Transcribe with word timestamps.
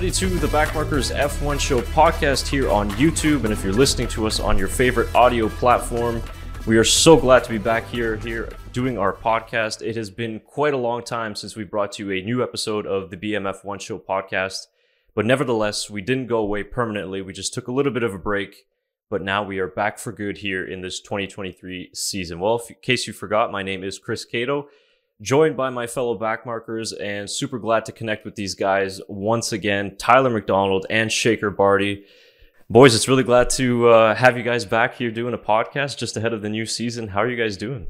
everybody, 0.00 0.18
to 0.18 0.38
the 0.38 0.46
Backmarkers 0.46 1.14
F1 1.14 1.60
Show 1.60 1.82
podcast 1.82 2.48
here 2.48 2.70
on 2.70 2.88
YouTube. 2.92 3.44
And 3.44 3.52
if 3.52 3.62
you're 3.62 3.74
listening 3.74 4.08
to 4.08 4.26
us 4.26 4.40
on 4.40 4.56
your 4.56 4.66
favorite 4.66 5.14
audio 5.14 5.50
platform, 5.50 6.22
we 6.66 6.78
are 6.78 6.84
so 6.84 7.18
glad 7.18 7.44
to 7.44 7.50
be 7.50 7.58
back 7.58 7.86
here, 7.86 8.16
here 8.16 8.48
doing 8.72 8.96
our 8.96 9.12
podcast. 9.12 9.82
It 9.82 9.96
has 9.96 10.08
been 10.08 10.40
quite 10.40 10.72
a 10.72 10.78
long 10.78 11.04
time 11.04 11.34
since 11.34 11.54
we 11.54 11.64
brought 11.64 11.98
you 11.98 12.10
a 12.12 12.22
new 12.22 12.42
episode 12.42 12.86
of 12.86 13.10
the 13.10 13.18
BMF 13.18 13.62
One 13.62 13.78
Show 13.78 13.98
podcast. 13.98 14.68
But 15.14 15.26
nevertheless, 15.26 15.90
we 15.90 16.00
didn't 16.00 16.28
go 16.28 16.38
away 16.38 16.62
permanently. 16.62 17.20
We 17.20 17.34
just 17.34 17.52
took 17.52 17.68
a 17.68 17.72
little 17.72 17.92
bit 17.92 18.02
of 18.02 18.14
a 18.14 18.18
break. 18.18 18.64
But 19.10 19.20
now 19.20 19.42
we 19.42 19.58
are 19.58 19.68
back 19.68 19.98
for 19.98 20.12
good 20.12 20.38
here 20.38 20.64
in 20.64 20.80
this 20.80 20.98
2023 21.00 21.90
season. 21.92 22.40
Well, 22.40 22.62
in 22.66 22.76
case 22.80 23.06
you 23.06 23.12
forgot, 23.12 23.52
my 23.52 23.62
name 23.62 23.84
is 23.84 23.98
Chris 23.98 24.24
Cato 24.24 24.68
joined 25.20 25.54
by 25.54 25.68
my 25.68 25.86
fellow 25.86 26.18
backmarkers 26.18 26.92
and 26.98 27.28
super 27.28 27.58
glad 27.58 27.84
to 27.84 27.92
connect 27.92 28.24
with 28.24 28.36
these 28.36 28.54
guys 28.54 29.00
once 29.06 29.52
again 29.52 29.94
tyler 29.98 30.30
mcdonald 30.30 30.86
and 30.88 31.12
shaker 31.12 31.50
barty. 31.50 32.04
Boys 32.70 32.94
it's 32.94 33.08
really 33.08 33.24
glad 33.24 33.50
to 33.50 33.88
uh, 33.88 34.14
have 34.14 34.38
you 34.38 34.42
guys 34.42 34.64
back 34.64 34.94
here 34.94 35.10
doing 35.10 35.34
a 35.34 35.38
podcast 35.38 35.98
just 35.98 36.16
ahead 36.16 36.32
of 36.32 36.40
the 36.40 36.48
new 36.48 36.64
season. 36.64 37.08
How 37.08 37.20
are 37.20 37.28
you 37.28 37.36
guys 37.36 37.56
doing? 37.56 37.86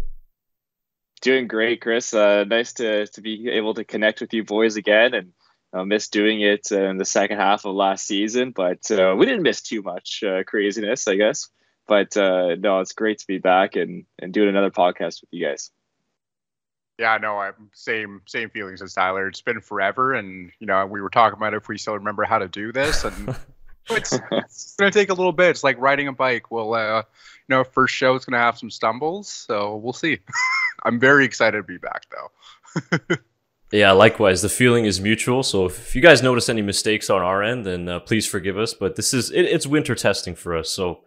Doing 1.22 1.46
great 1.46 1.80
chris. 1.80 2.12
Uh, 2.12 2.44
nice 2.44 2.72
to, 2.74 3.06
to 3.06 3.20
be 3.20 3.48
able 3.50 3.74
to 3.74 3.84
connect 3.84 4.20
with 4.20 4.32
you 4.32 4.42
boys 4.42 4.76
again 4.76 5.14
and 5.14 5.32
uh, 5.72 5.84
missed 5.84 6.12
doing 6.12 6.40
it 6.40 6.72
in 6.72 6.98
the 6.98 7.04
second 7.04 7.38
half 7.38 7.64
of 7.64 7.76
last 7.76 8.04
season 8.04 8.50
but 8.50 8.90
uh, 8.90 9.14
we 9.16 9.24
didn't 9.24 9.42
miss 9.42 9.62
too 9.62 9.82
much 9.82 10.24
uh, 10.26 10.42
craziness 10.44 11.06
i 11.06 11.14
guess. 11.14 11.48
But 11.86 12.16
uh, 12.16 12.56
no 12.58 12.80
it's 12.80 12.92
great 12.92 13.18
to 13.18 13.26
be 13.28 13.38
back 13.38 13.76
and, 13.76 14.04
and 14.18 14.32
doing 14.32 14.48
another 14.48 14.70
podcast 14.70 15.20
with 15.20 15.28
you 15.30 15.46
guys 15.46 15.70
yeah, 17.00 17.16
no, 17.16 17.38
I'm 17.38 17.70
same 17.72 18.20
same 18.26 18.50
feelings 18.50 18.82
as 18.82 18.92
Tyler. 18.92 19.26
It's 19.26 19.40
been 19.40 19.62
forever, 19.62 20.12
and 20.12 20.52
you 20.60 20.66
know 20.66 20.84
we 20.84 21.00
were 21.00 21.08
talking 21.08 21.38
about 21.38 21.54
if 21.54 21.66
we 21.66 21.78
still 21.78 21.94
remember 21.94 22.24
how 22.24 22.38
to 22.38 22.46
do 22.46 22.72
this, 22.72 23.04
and 23.04 23.34
it's, 23.90 24.18
it's 24.30 24.76
gonna 24.76 24.90
take 24.90 25.08
a 25.08 25.14
little 25.14 25.32
bit. 25.32 25.48
It's 25.48 25.64
like 25.64 25.80
riding 25.80 26.08
a 26.08 26.12
bike. 26.12 26.50
Well, 26.50 26.74
uh, 26.74 26.98
you 26.98 27.56
know, 27.56 27.64
first 27.64 27.94
show 27.94 28.14
is 28.16 28.26
gonna 28.26 28.42
have 28.42 28.58
some 28.58 28.70
stumbles, 28.70 29.28
so 29.28 29.76
we'll 29.76 29.94
see. 29.94 30.18
I'm 30.84 31.00
very 31.00 31.24
excited 31.24 31.56
to 31.56 31.62
be 31.62 31.78
back 31.78 32.04
though. 32.10 33.16
yeah, 33.72 33.92
likewise. 33.92 34.42
The 34.42 34.50
feeling 34.50 34.84
is 34.84 35.00
mutual. 35.00 35.42
So 35.42 35.64
if 35.64 35.96
you 35.96 36.02
guys 36.02 36.22
notice 36.22 36.50
any 36.50 36.62
mistakes 36.62 37.08
on 37.08 37.22
our 37.22 37.42
end, 37.42 37.64
then 37.64 37.88
uh, 37.88 38.00
please 38.00 38.26
forgive 38.26 38.58
us. 38.58 38.74
But 38.74 38.96
this 38.96 39.14
is 39.14 39.30
it, 39.30 39.46
it's 39.46 39.66
winter 39.66 39.94
testing 39.94 40.34
for 40.34 40.54
us, 40.54 40.68
so 40.68 41.00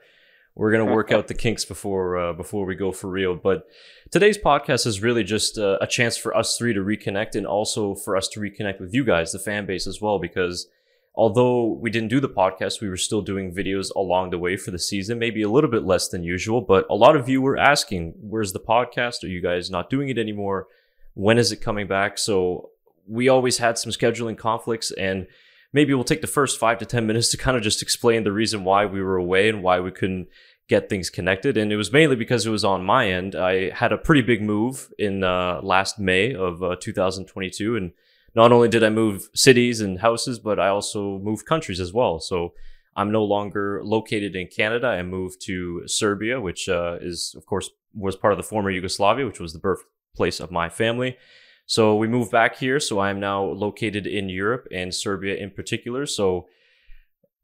we're 0.55 0.71
gonna 0.71 0.93
work 0.93 1.11
out 1.13 1.27
the 1.27 1.33
kinks 1.33 1.65
before 1.65 2.17
uh, 2.17 2.33
before 2.33 2.65
we 2.65 2.75
go 2.75 2.91
for 2.91 3.09
real. 3.09 3.35
But 3.35 3.67
today's 4.11 4.37
podcast 4.37 4.85
is 4.85 5.01
really 5.01 5.23
just 5.23 5.57
uh, 5.57 5.77
a 5.81 5.87
chance 5.87 6.17
for 6.17 6.35
us 6.35 6.57
three 6.57 6.73
to 6.73 6.81
reconnect, 6.81 7.35
and 7.35 7.45
also 7.45 7.95
for 7.95 8.15
us 8.15 8.27
to 8.29 8.39
reconnect 8.39 8.79
with 8.79 8.93
you 8.93 9.03
guys, 9.03 9.31
the 9.31 9.39
fan 9.39 9.65
base 9.65 9.87
as 9.87 10.01
well. 10.01 10.19
Because 10.19 10.67
although 11.15 11.65
we 11.65 11.89
didn't 11.89 12.09
do 12.09 12.19
the 12.19 12.29
podcast, 12.29 12.81
we 12.81 12.89
were 12.89 12.97
still 12.97 13.21
doing 13.21 13.53
videos 13.53 13.93
along 13.95 14.29
the 14.29 14.39
way 14.39 14.57
for 14.57 14.71
the 14.71 14.79
season, 14.79 15.19
maybe 15.19 15.41
a 15.41 15.49
little 15.49 15.69
bit 15.69 15.83
less 15.83 16.09
than 16.09 16.23
usual. 16.23 16.61
But 16.61 16.85
a 16.89 16.95
lot 16.95 17.15
of 17.15 17.27
you 17.29 17.41
were 17.41 17.57
asking, 17.57 18.13
"Where's 18.19 18.53
the 18.53 18.59
podcast? 18.59 19.23
Are 19.23 19.27
you 19.27 19.41
guys 19.41 19.71
not 19.71 19.89
doing 19.89 20.09
it 20.09 20.17
anymore? 20.17 20.67
When 21.15 21.37
is 21.37 21.51
it 21.51 21.57
coming 21.57 21.87
back?" 21.87 22.17
So 22.17 22.69
we 23.07 23.27
always 23.27 23.57
had 23.57 23.77
some 23.77 23.91
scheduling 23.91 24.37
conflicts 24.37 24.91
and 24.91 25.27
maybe 25.73 25.93
we'll 25.93 26.03
take 26.03 26.21
the 26.21 26.27
first 26.27 26.59
five 26.59 26.77
to 26.77 26.85
10 26.85 27.05
minutes 27.05 27.29
to 27.31 27.37
kind 27.37 27.57
of 27.57 27.63
just 27.63 27.81
explain 27.81 28.23
the 28.23 28.31
reason 28.31 28.63
why 28.63 28.85
we 28.85 29.01
were 29.01 29.17
away 29.17 29.49
and 29.49 29.63
why 29.63 29.79
we 29.79 29.91
couldn't 29.91 30.27
get 30.69 30.87
things 30.87 31.09
connected. 31.09 31.57
And 31.57 31.73
it 31.73 31.75
was 31.75 31.91
mainly 31.91 32.15
because 32.15 32.45
it 32.45 32.51
was 32.51 32.63
on 32.63 32.85
my 32.85 33.09
end. 33.09 33.35
I 33.35 33.71
had 33.71 33.91
a 33.91 33.97
pretty 33.97 34.21
big 34.21 34.41
move 34.41 34.93
in 34.97 35.23
uh, 35.23 35.59
last 35.61 35.99
May 35.99 36.33
of 36.33 36.63
uh, 36.63 36.75
2022. 36.79 37.75
And 37.75 37.91
not 38.35 38.51
only 38.51 38.69
did 38.69 38.83
I 38.83 38.89
move 38.89 39.29
cities 39.35 39.81
and 39.81 39.99
houses, 39.99 40.39
but 40.39 40.59
I 40.59 40.69
also 40.69 41.19
moved 41.19 41.45
countries 41.45 41.79
as 41.79 41.91
well. 41.91 42.19
So 42.19 42.53
I'm 42.95 43.11
no 43.11 43.23
longer 43.23 43.81
located 43.83 44.35
in 44.35 44.47
Canada. 44.47 44.87
I 44.87 45.03
moved 45.03 45.41
to 45.45 45.87
Serbia, 45.87 46.39
which 46.39 46.69
uh, 46.69 46.97
is, 47.01 47.33
of 47.35 47.45
course, 47.45 47.69
was 47.93 48.15
part 48.15 48.33
of 48.33 48.37
the 48.37 48.43
former 48.43 48.69
Yugoslavia, 48.69 49.25
which 49.25 49.39
was 49.39 49.53
the 49.53 49.59
birthplace 49.59 50.39
of 50.39 50.51
my 50.51 50.69
family. 50.69 51.17
So 51.65 51.95
we 51.95 52.07
moved 52.07 52.31
back 52.31 52.57
here. 52.57 52.79
So 52.79 52.99
I'm 52.99 53.19
now 53.19 53.43
located 53.43 54.05
in 54.05 54.29
Europe 54.29 54.67
and 54.71 54.93
Serbia 54.93 55.35
in 55.35 55.51
particular. 55.51 56.05
So 56.05 56.47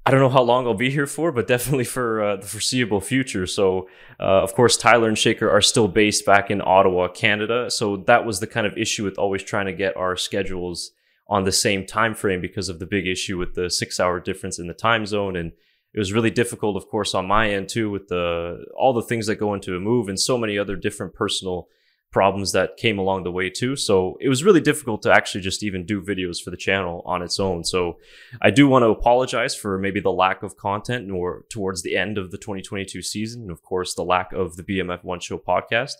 I 0.06 0.12
don't 0.12 0.22
know 0.22 0.30
how 0.30 0.42
long 0.42 0.66
I'll 0.66 0.74
be 0.74 0.90
here 0.90 1.06
for, 1.06 1.32
but 1.32 1.48
definitely 1.48 1.84
for 1.96 2.24
uh, 2.24 2.36
the 2.38 2.48
foreseeable 2.48 3.02
future. 3.02 3.46
So, 3.46 3.88
uh, 4.20 4.42
of 4.42 4.54
course, 4.54 4.78
Tyler 4.78 5.08
and 5.08 5.18
Shaker 5.18 5.50
are 5.50 5.62
still 5.62 5.88
based 5.88 6.26
back 6.26 6.50
in 6.50 6.62
Ottawa, 6.62 7.10
Canada. 7.10 7.70
So 7.70 7.98
that 8.08 8.26
was 8.26 8.40
the 8.40 8.48
kind 8.48 8.66
of 8.66 8.78
issue 8.78 9.04
with 9.04 9.18
always 9.18 9.44
trying 9.44 9.68
to 9.68 9.74
get 9.74 9.96
our 9.96 10.16
schedules 10.16 10.92
on 11.28 11.44
the 11.44 11.52
same 11.52 11.86
time 11.86 12.16
frame 12.16 12.42
because 12.42 12.70
of 12.70 12.80
the 12.80 12.88
big 12.88 13.06
issue 13.06 13.38
with 13.38 13.54
the 13.54 13.70
six-hour 13.70 14.20
difference 14.20 14.58
in 14.58 14.66
the 14.66 14.74
time 14.74 15.06
zone, 15.06 15.36
and 15.36 15.52
it 15.94 16.00
was 16.00 16.12
really 16.12 16.32
difficult, 16.32 16.76
of 16.76 16.88
course, 16.88 17.14
on 17.14 17.28
my 17.28 17.52
end 17.52 17.70
too, 17.70 17.92
with 17.92 18.08
the 18.08 18.66
all 18.76 18.94
the 18.94 19.04
things 19.04 19.28
that 19.28 19.36
go 19.36 19.54
into 19.54 19.76
a 19.76 19.80
move 19.80 20.08
and 20.08 20.20
so 20.20 20.38
many 20.40 20.58
other 20.58 20.76
different 20.76 21.14
personal 21.14 21.68
problems 22.12 22.54
that 22.54 22.78
came 22.78 22.98
along 22.98 23.24
the 23.24 23.32
way 23.32 23.50
too. 23.50 23.76
So 23.76 24.18
it 24.20 24.30
was 24.30 24.44
really 24.44 24.62
difficult 24.62 25.04
to 25.04 25.12
actually 25.14 25.42
just 25.42 25.64
even 25.64 25.86
do 25.86 26.02
videos 26.02 26.42
for 26.44 26.50
the 26.50 26.58
channel 26.58 27.04
on 27.06 27.22
its 27.22 27.40
own. 27.40 27.64
So 27.64 27.98
I 28.42 28.50
do 28.50 28.68
want 28.68 28.84
to 28.84 28.90
apologize 28.90 29.56
for 29.56 29.78
maybe 29.78 30.00
the 30.00 30.12
lack 30.12 30.42
of 30.42 30.58
content 30.58 31.12
or 31.12 31.46
towards 31.50 31.84
the 31.84 31.96
end 31.96 32.18
of 32.18 32.32
the 32.32 32.38
2022 32.38 33.02
season. 33.04 33.44
And 33.44 33.52
of 33.52 33.62
course, 33.62 33.94
the 33.94 34.04
lack 34.04 34.34
of 34.34 34.56
the 34.56 34.64
BMF 34.64 35.04
One 35.04 35.20
Show 35.20 35.38
podcast. 35.38 35.94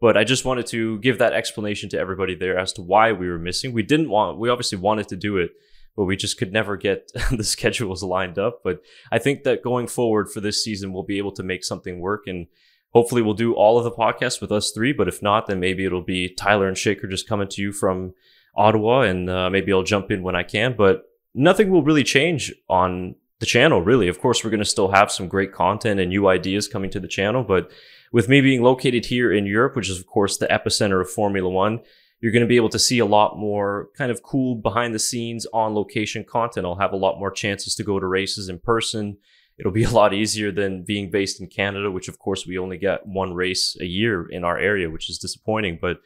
But 0.00 0.16
I 0.16 0.24
just 0.24 0.46
wanted 0.46 0.66
to 0.68 0.98
give 1.00 1.18
that 1.18 1.34
explanation 1.34 1.90
to 1.90 1.98
everybody 1.98 2.34
there 2.34 2.58
as 2.58 2.72
to 2.74 2.82
why 2.82 3.12
we 3.12 3.28
were 3.28 3.38
missing. 3.38 3.74
We 3.74 3.82
didn't 3.82 4.08
want, 4.08 4.38
we 4.38 4.48
obviously 4.48 4.78
wanted 4.78 5.08
to 5.08 5.16
do 5.16 5.36
it, 5.36 5.50
but 5.94 6.04
we 6.04 6.16
just 6.16 6.38
could 6.38 6.54
never 6.54 6.78
get 6.78 7.12
the 7.30 7.44
schedules 7.44 8.02
lined 8.02 8.38
up. 8.38 8.60
But 8.64 8.80
I 9.12 9.18
think 9.18 9.42
that 9.42 9.62
going 9.62 9.88
forward 9.88 10.30
for 10.30 10.40
this 10.40 10.64
season, 10.64 10.94
we'll 10.94 11.02
be 11.02 11.18
able 11.18 11.32
to 11.32 11.42
make 11.42 11.64
something 11.64 12.00
work. 12.00 12.22
And 12.26 12.46
hopefully 12.90 13.22
we'll 13.22 13.34
do 13.34 13.54
all 13.54 13.78
of 13.78 13.84
the 13.84 13.90
podcasts 13.90 14.40
with 14.40 14.52
us 14.52 14.70
three. 14.70 14.92
But 14.92 15.08
if 15.08 15.22
not, 15.22 15.46
then 15.46 15.60
maybe 15.60 15.84
it'll 15.84 16.02
be 16.02 16.34
Tyler 16.34 16.68
and 16.68 16.76
Shaker 16.76 17.06
just 17.06 17.28
coming 17.28 17.48
to 17.48 17.62
you 17.62 17.72
from 17.72 18.14
Ottawa, 18.54 19.02
and 19.02 19.30
uh, 19.30 19.50
maybe 19.50 19.72
I'll 19.72 19.82
jump 19.82 20.10
in 20.10 20.22
when 20.22 20.36
I 20.36 20.42
can. 20.42 20.74
But 20.76 21.04
nothing 21.34 21.70
will 21.70 21.82
really 21.82 22.04
change 22.04 22.52
on 22.68 23.14
the 23.38 23.46
channel, 23.46 23.80
really. 23.80 24.08
Of 24.08 24.20
course, 24.20 24.44
we're 24.44 24.50
going 24.50 24.60
to 24.60 24.66
still 24.66 24.90
have 24.90 25.10
some 25.10 25.28
great 25.28 25.52
content 25.52 25.98
and 25.98 26.10
new 26.10 26.28
ideas 26.28 26.68
coming 26.68 26.90
to 26.90 27.00
the 27.00 27.08
channel, 27.08 27.42
but 27.42 27.70
with 28.12 28.28
me 28.28 28.40
being 28.40 28.62
located 28.62 29.06
here 29.06 29.32
in 29.32 29.46
Europe, 29.46 29.76
which 29.76 29.88
is 29.88 29.98
of 29.98 30.06
course 30.06 30.36
the 30.36 30.46
epicenter 30.48 31.00
of 31.00 31.10
Formula 31.10 31.48
One, 31.48 31.80
you're 32.20 32.32
going 32.32 32.42
to 32.42 32.48
be 32.48 32.56
able 32.56 32.68
to 32.70 32.78
see 32.78 32.98
a 32.98 33.06
lot 33.06 33.38
more 33.38 33.88
kind 33.96 34.10
of 34.10 34.22
cool 34.22 34.56
behind 34.56 34.94
the 34.94 34.98
scenes 34.98 35.46
on 35.54 35.74
location 35.74 36.24
content. 36.24 36.66
I'll 36.66 36.74
have 36.76 36.92
a 36.92 36.96
lot 36.96 37.18
more 37.18 37.30
chances 37.30 37.74
to 37.76 37.84
go 37.84 37.98
to 37.98 38.06
races 38.06 38.48
in 38.48 38.58
person 38.58 39.16
it'll 39.60 39.72
be 39.72 39.84
a 39.84 39.90
lot 39.90 40.14
easier 40.14 40.50
than 40.50 40.82
being 40.82 41.10
based 41.10 41.40
in 41.40 41.46
Canada, 41.46 41.90
which 41.90 42.08
of 42.08 42.18
course 42.18 42.46
we 42.46 42.58
only 42.58 42.78
get 42.78 43.06
one 43.06 43.34
race 43.34 43.76
a 43.80 43.84
year 43.84 44.26
in 44.28 44.42
our 44.42 44.58
area, 44.58 44.90
which 44.90 45.10
is 45.10 45.18
disappointing. 45.18 45.78
But 45.80 45.98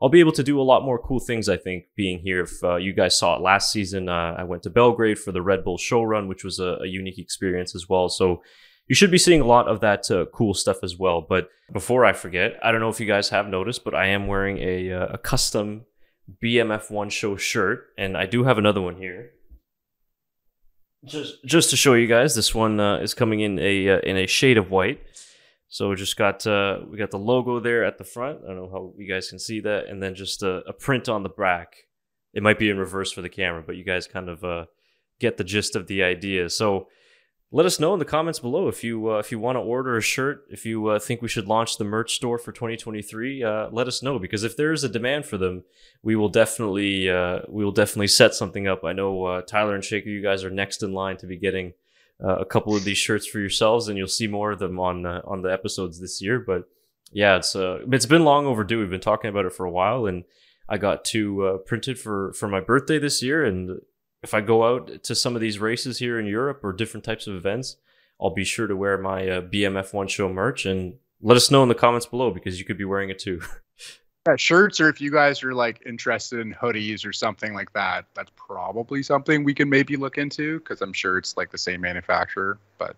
I'll 0.00 0.08
be 0.08 0.20
able 0.20 0.32
to 0.32 0.42
do 0.42 0.60
a 0.60 0.62
lot 0.62 0.82
more 0.82 0.98
cool 0.98 1.20
things, 1.20 1.48
I 1.48 1.58
think, 1.58 1.84
being 1.94 2.18
here. 2.20 2.40
If 2.40 2.64
uh, 2.64 2.76
you 2.76 2.92
guys 2.92 3.16
saw 3.16 3.36
it 3.36 3.42
last 3.42 3.70
season, 3.70 4.08
uh, 4.08 4.34
I 4.36 4.44
went 4.44 4.62
to 4.64 4.70
Belgrade 4.70 5.18
for 5.18 5.30
the 5.30 5.42
Red 5.42 5.62
Bull 5.62 5.78
show 5.78 6.02
run, 6.02 6.26
which 6.26 6.42
was 6.42 6.58
a, 6.58 6.78
a 6.82 6.86
unique 6.86 7.18
experience 7.18 7.74
as 7.74 7.88
well. 7.88 8.08
So 8.08 8.42
you 8.88 8.94
should 8.94 9.12
be 9.12 9.18
seeing 9.18 9.42
a 9.42 9.46
lot 9.46 9.68
of 9.68 9.80
that 9.80 10.10
uh, 10.10 10.24
cool 10.32 10.54
stuff 10.54 10.78
as 10.82 10.98
well. 10.98 11.20
But 11.20 11.50
before 11.72 12.04
I 12.04 12.14
forget, 12.14 12.58
I 12.62 12.72
don't 12.72 12.80
know 12.80 12.88
if 12.88 12.98
you 12.98 13.06
guys 13.06 13.28
have 13.28 13.46
noticed, 13.46 13.84
but 13.84 13.94
I 13.94 14.06
am 14.06 14.26
wearing 14.26 14.58
a, 14.58 14.90
uh, 14.90 15.06
a 15.12 15.18
custom 15.18 15.84
BMF 16.42 16.90
One 16.90 17.10
Show 17.10 17.36
shirt, 17.36 17.88
and 17.96 18.16
I 18.16 18.26
do 18.26 18.44
have 18.44 18.58
another 18.58 18.80
one 18.80 18.96
here 18.96 19.32
just 21.04 21.44
just 21.44 21.70
to 21.70 21.76
show 21.76 21.94
you 21.94 22.06
guys, 22.06 22.34
this 22.34 22.54
one 22.54 22.78
uh, 22.80 22.98
is 22.98 23.14
coming 23.14 23.40
in 23.40 23.58
a 23.58 23.88
uh, 23.88 23.98
in 24.00 24.16
a 24.16 24.26
shade 24.26 24.58
of 24.58 24.70
white. 24.70 25.00
So 25.68 25.88
we 25.88 25.96
just 25.96 26.16
got 26.16 26.46
uh, 26.46 26.80
we 26.90 26.98
got 26.98 27.10
the 27.10 27.18
logo 27.18 27.58
there 27.58 27.84
at 27.84 27.98
the 27.98 28.04
front. 28.04 28.40
I 28.44 28.48
don't 28.48 28.56
know 28.56 28.70
how 28.70 28.92
you 28.96 29.08
guys 29.08 29.30
can 29.30 29.38
see 29.38 29.60
that, 29.60 29.86
and 29.86 30.02
then 30.02 30.14
just 30.14 30.42
a, 30.42 30.56
a 30.68 30.72
print 30.72 31.08
on 31.08 31.22
the 31.22 31.28
back. 31.28 31.74
It 32.34 32.42
might 32.42 32.58
be 32.58 32.70
in 32.70 32.78
reverse 32.78 33.12
for 33.12 33.22
the 33.22 33.28
camera, 33.28 33.62
but 33.66 33.76
you 33.76 33.84
guys 33.84 34.06
kind 34.06 34.28
of 34.28 34.44
uh, 34.44 34.66
get 35.18 35.36
the 35.36 35.44
gist 35.44 35.74
of 35.74 35.86
the 35.86 36.02
idea. 36.02 36.50
So 36.50 36.88
let 37.54 37.66
us 37.66 37.78
know 37.78 37.92
in 37.92 37.98
the 37.98 38.04
comments 38.04 38.38
below 38.38 38.66
if 38.66 38.82
you 38.82 39.12
uh, 39.12 39.18
if 39.18 39.30
you 39.30 39.38
want 39.38 39.56
to 39.56 39.60
order 39.60 39.96
a 39.96 40.02
shirt 40.02 40.44
if 40.50 40.64
you 40.64 40.88
uh, 40.88 40.98
think 40.98 41.20
we 41.20 41.28
should 41.28 41.46
launch 41.46 41.76
the 41.76 41.84
merch 41.84 42.14
store 42.14 42.38
for 42.38 42.50
2023 42.50 43.44
uh, 43.44 43.68
let 43.70 43.86
us 43.86 44.02
know 44.02 44.18
because 44.18 44.42
if 44.42 44.56
there 44.56 44.72
is 44.72 44.82
a 44.82 44.88
demand 44.88 45.26
for 45.26 45.36
them 45.36 45.62
we 46.02 46.16
will 46.16 46.30
definitely 46.30 47.08
uh, 47.08 47.40
we 47.48 47.64
will 47.64 47.72
definitely 47.72 48.08
set 48.08 48.34
something 48.34 48.66
up. 48.66 48.84
I 48.84 48.92
know 48.92 49.24
uh, 49.24 49.42
tyler 49.42 49.74
and 49.74 49.84
shaker 49.84 50.08
you 50.08 50.22
guys 50.22 50.42
are 50.42 50.50
next 50.50 50.82
in 50.82 50.92
line 50.92 51.18
to 51.18 51.26
be 51.26 51.36
getting 51.36 51.74
uh, 52.24 52.36
a 52.36 52.44
couple 52.44 52.74
of 52.74 52.84
these 52.84 52.98
shirts 52.98 53.26
for 53.26 53.38
yourselves 53.38 53.88
and 53.88 53.98
you'll 53.98 54.08
see 54.08 54.26
more 54.26 54.50
of 54.52 54.58
them 54.58 54.80
on 54.80 55.06
on 55.06 55.42
the 55.42 55.52
episodes 55.52 56.00
this 56.00 56.22
year 56.22 56.40
but 56.40 56.68
yeah 57.12 57.36
it's 57.36 57.54
it's 57.54 58.06
been 58.06 58.24
long 58.24 58.46
overdue. 58.46 58.78
We've 58.80 58.90
been 58.90 59.00
talking 59.00 59.28
about 59.28 59.44
it 59.44 59.52
for 59.52 59.66
a 59.66 59.70
while 59.70 60.06
and 60.06 60.24
i 60.68 60.78
got 60.78 61.04
two 61.04 61.60
printed 61.66 61.98
for 61.98 62.32
for 62.32 62.48
my 62.48 62.60
birthday 62.60 62.98
this 62.98 63.22
year 63.22 63.44
and 63.44 63.80
if 64.22 64.34
I 64.34 64.40
go 64.40 64.64
out 64.64 65.02
to 65.02 65.14
some 65.14 65.34
of 65.34 65.40
these 65.40 65.58
races 65.58 65.98
here 65.98 66.18
in 66.18 66.26
Europe 66.26 66.60
or 66.62 66.72
different 66.72 67.04
types 67.04 67.26
of 67.26 67.34
events, 67.34 67.76
I'll 68.20 68.30
be 68.30 68.44
sure 68.44 68.66
to 68.66 68.76
wear 68.76 68.98
my 68.98 69.28
uh, 69.28 69.42
BMF 69.42 69.92
One 69.92 70.06
Show 70.06 70.28
merch 70.28 70.64
and 70.64 70.94
let 71.20 71.36
us 71.36 71.50
know 71.50 71.62
in 71.62 71.68
the 71.68 71.74
comments 71.74 72.06
below 72.06 72.30
because 72.30 72.58
you 72.58 72.64
could 72.64 72.78
be 72.78 72.84
wearing 72.84 73.10
it 73.10 73.18
too. 73.18 73.40
Yeah, 74.28 74.36
shirts, 74.36 74.80
or 74.80 74.88
if 74.88 75.00
you 75.00 75.10
guys 75.10 75.42
are 75.42 75.52
like 75.52 75.82
interested 75.84 76.38
in 76.38 76.54
hoodies 76.54 77.04
or 77.04 77.12
something 77.12 77.54
like 77.54 77.72
that, 77.72 78.04
that's 78.14 78.30
probably 78.36 79.02
something 79.02 79.42
we 79.42 79.52
can 79.52 79.68
maybe 79.68 79.96
look 79.96 80.16
into 80.16 80.60
because 80.60 80.80
I'm 80.80 80.92
sure 80.92 81.18
it's 81.18 81.36
like 81.36 81.50
the 81.50 81.58
same 81.58 81.80
manufacturer. 81.80 82.56
But 82.78 82.94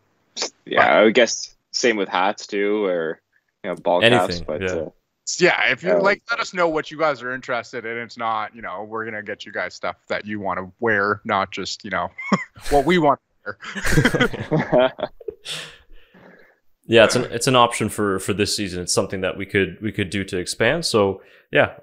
yeah, 0.66 1.00
I 1.00 1.10
guess 1.12 1.56
same 1.70 1.96
with 1.96 2.10
hats 2.10 2.46
too, 2.46 2.84
or 2.84 3.22
you 3.62 3.70
know, 3.70 3.76
ball 3.76 4.02
caps. 4.02 4.34
Anything, 4.34 4.44
But 4.46 4.60
yeah. 4.60 4.68
uh, 4.68 4.90
yeah, 5.38 5.70
if 5.70 5.82
you 5.82 5.92
Oh. 5.92 5.98
like, 5.98 6.22
let 6.30 6.40
us 6.40 6.52
know 6.54 6.68
what 6.68 6.90
you 6.90 6.98
guys 6.98 7.22
are 7.22 7.32
interested 7.32 7.84
in. 7.84 7.96
It's 7.98 8.16
not, 8.18 8.54
you 8.54 8.62
know, 8.62 8.84
we're 8.84 9.04
gonna 9.04 9.22
get 9.22 9.46
you 9.46 9.52
guys 9.52 9.74
stuff 9.74 9.96
that 10.08 10.26
you 10.26 10.40
want 10.40 10.58
to 10.58 10.70
wear, 10.80 11.20
not 11.24 11.50
just, 11.50 11.84
you 11.84 11.90
know, 11.90 12.08
what 12.70 12.84
we 12.84 12.98
want 12.98 13.20
to 13.46 13.56
wear. 14.70 14.92
yeah, 16.86 17.04
it's 17.04 17.16
an 17.16 17.24
it's 17.24 17.46
an 17.46 17.56
option 17.56 17.88
for 17.88 18.18
for 18.18 18.32
this 18.34 18.54
season. 18.54 18.82
It's 18.82 18.92
something 18.92 19.22
that 19.22 19.36
we 19.36 19.46
could 19.46 19.78
we 19.80 19.92
could 19.92 20.10
do 20.10 20.24
to 20.24 20.36
expand. 20.38 20.84
So 20.84 21.22
yeah, 21.50 21.74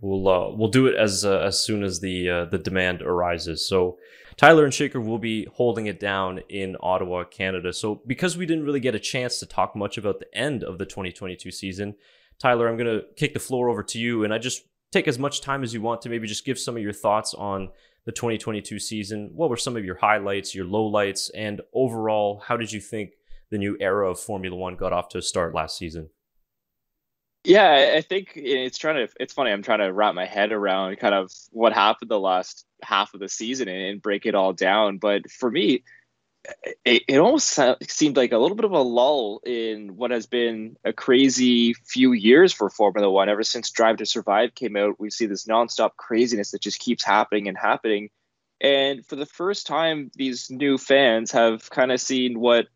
we'll 0.00 0.26
uh, 0.28 0.50
we'll 0.56 0.70
do 0.70 0.86
it 0.86 0.96
as 0.96 1.24
uh, 1.24 1.38
as 1.38 1.62
soon 1.62 1.82
as 1.84 2.00
the 2.00 2.28
uh, 2.28 2.44
the 2.46 2.58
demand 2.58 3.02
arises. 3.02 3.66
So 3.66 3.98
Tyler 4.36 4.64
and 4.64 4.74
Shaker 4.74 5.00
will 5.00 5.18
be 5.18 5.46
holding 5.54 5.86
it 5.86 6.00
down 6.00 6.40
in 6.48 6.76
Ottawa, 6.80 7.24
Canada. 7.24 7.72
So 7.72 8.00
because 8.06 8.36
we 8.36 8.46
didn't 8.46 8.64
really 8.64 8.80
get 8.80 8.94
a 8.94 9.00
chance 9.00 9.38
to 9.38 9.46
talk 9.46 9.76
much 9.76 9.98
about 9.98 10.18
the 10.18 10.32
end 10.36 10.64
of 10.64 10.78
the 10.78 10.86
2022 10.86 11.50
season, 11.50 11.94
Tyler, 12.38 12.68
I'm 12.68 12.76
gonna 12.76 13.02
kick 13.16 13.34
the 13.34 13.40
floor 13.40 13.68
over 13.68 13.82
to 13.82 13.98
you, 13.98 14.24
and 14.24 14.32
I 14.32 14.38
just 14.38 14.62
take 14.92 15.08
as 15.08 15.18
much 15.18 15.40
time 15.40 15.62
as 15.62 15.74
you 15.74 15.82
want 15.82 16.02
to 16.02 16.08
maybe 16.08 16.26
just 16.26 16.44
give 16.44 16.58
some 16.58 16.76
of 16.76 16.82
your 16.82 16.92
thoughts 16.92 17.34
on 17.34 17.70
the 18.06 18.12
2022 18.12 18.78
season. 18.78 19.30
What 19.34 19.50
were 19.50 19.56
some 19.56 19.76
of 19.76 19.84
your 19.84 19.96
highlights, 19.96 20.54
your 20.54 20.64
lowlights, 20.64 21.30
and 21.34 21.60
overall, 21.74 22.42
how 22.46 22.56
did 22.56 22.72
you 22.72 22.80
think 22.80 23.10
the 23.50 23.58
new 23.58 23.76
era 23.80 24.10
of 24.10 24.20
Formula 24.20 24.56
One 24.56 24.76
got 24.76 24.92
off 24.92 25.08
to 25.10 25.18
a 25.18 25.22
start 25.22 25.54
last 25.54 25.76
season? 25.76 26.10
Yeah, 27.44 27.94
I- 27.96 28.00
think 28.02 28.32
it's 28.34 28.78
trying 28.78 29.06
to. 29.06 29.12
It's 29.20 29.32
funny. 29.32 29.50
I'm 29.50 29.62
trying 29.62 29.78
to 29.78 29.92
wrap 29.92 30.14
my 30.14 30.26
head 30.26 30.52
around 30.52 30.96
kind 30.98 31.14
of 31.14 31.30
what 31.50 31.72
happened 31.72 32.10
the 32.10 32.18
last 32.18 32.66
half 32.82 33.14
of 33.14 33.20
the 33.20 33.28
season 33.28 33.68
and 33.68 34.02
break 34.02 34.26
it 34.26 34.34
all 34.34 34.52
down. 34.52 34.98
But 34.98 35.30
for 35.30 35.50
me, 35.50 35.82
it, 36.84 37.02
it 37.08 37.18
almost 37.18 37.58
seemed 37.88 38.16
like 38.16 38.32
a 38.32 38.38
little 38.38 38.56
bit 38.56 38.64
of 38.64 38.72
a 38.72 38.80
lull 38.80 39.40
in 39.44 39.96
what 39.96 40.10
has 40.10 40.26
been 40.26 40.76
a 40.84 40.92
crazy 40.92 41.74
few 41.74 42.12
years 42.12 42.52
for 42.52 42.70
Formula 42.70 43.10
One. 43.10 43.28
Ever 43.28 43.42
since 43.42 43.70
Drive 43.70 43.98
to 43.98 44.06
Survive 44.06 44.54
came 44.54 44.76
out, 44.76 44.98
we 44.98 45.10
see 45.10 45.26
this 45.26 45.46
nonstop 45.46 45.96
craziness 45.96 46.52
that 46.52 46.62
just 46.62 46.80
keeps 46.80 47.04
happening 47.04 47.48
and 47.48 47.56
happening. 47.56 48.10
And 48.60 49.06
for 49.06 49.16
the 49.16 49.26
first 49.26 49.66
time, 49.66 50.10
these 50.14 50.50
new 50.50 50.78
fans 50.78 51.32
have 51.32 51.70
kind 51.70 51.92
of 51.92 52.00
seen 52.00 52.40
what 52.40 52.66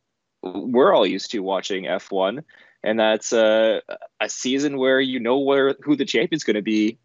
we're 0.43 0.94
all 0.94 1.06
used 1.06 1.31
to 1.32 1.41
watching 1.41 1.85
F1 1.85 2.43
and 2.82 2.99
that's 2.99 3.32
uh, 3.32 3.81
a 4.20 4.29
season 4.29 4.76
where 4.76 5.00
you 5.00 5.20
know 5.20 5.38
where 5.38 5.76
who 5.82 5.97
the 5.97 6.05
champion's 6.05 6.44
going 6.44 6.56
to 6.56 6.62
be 6.62 6.99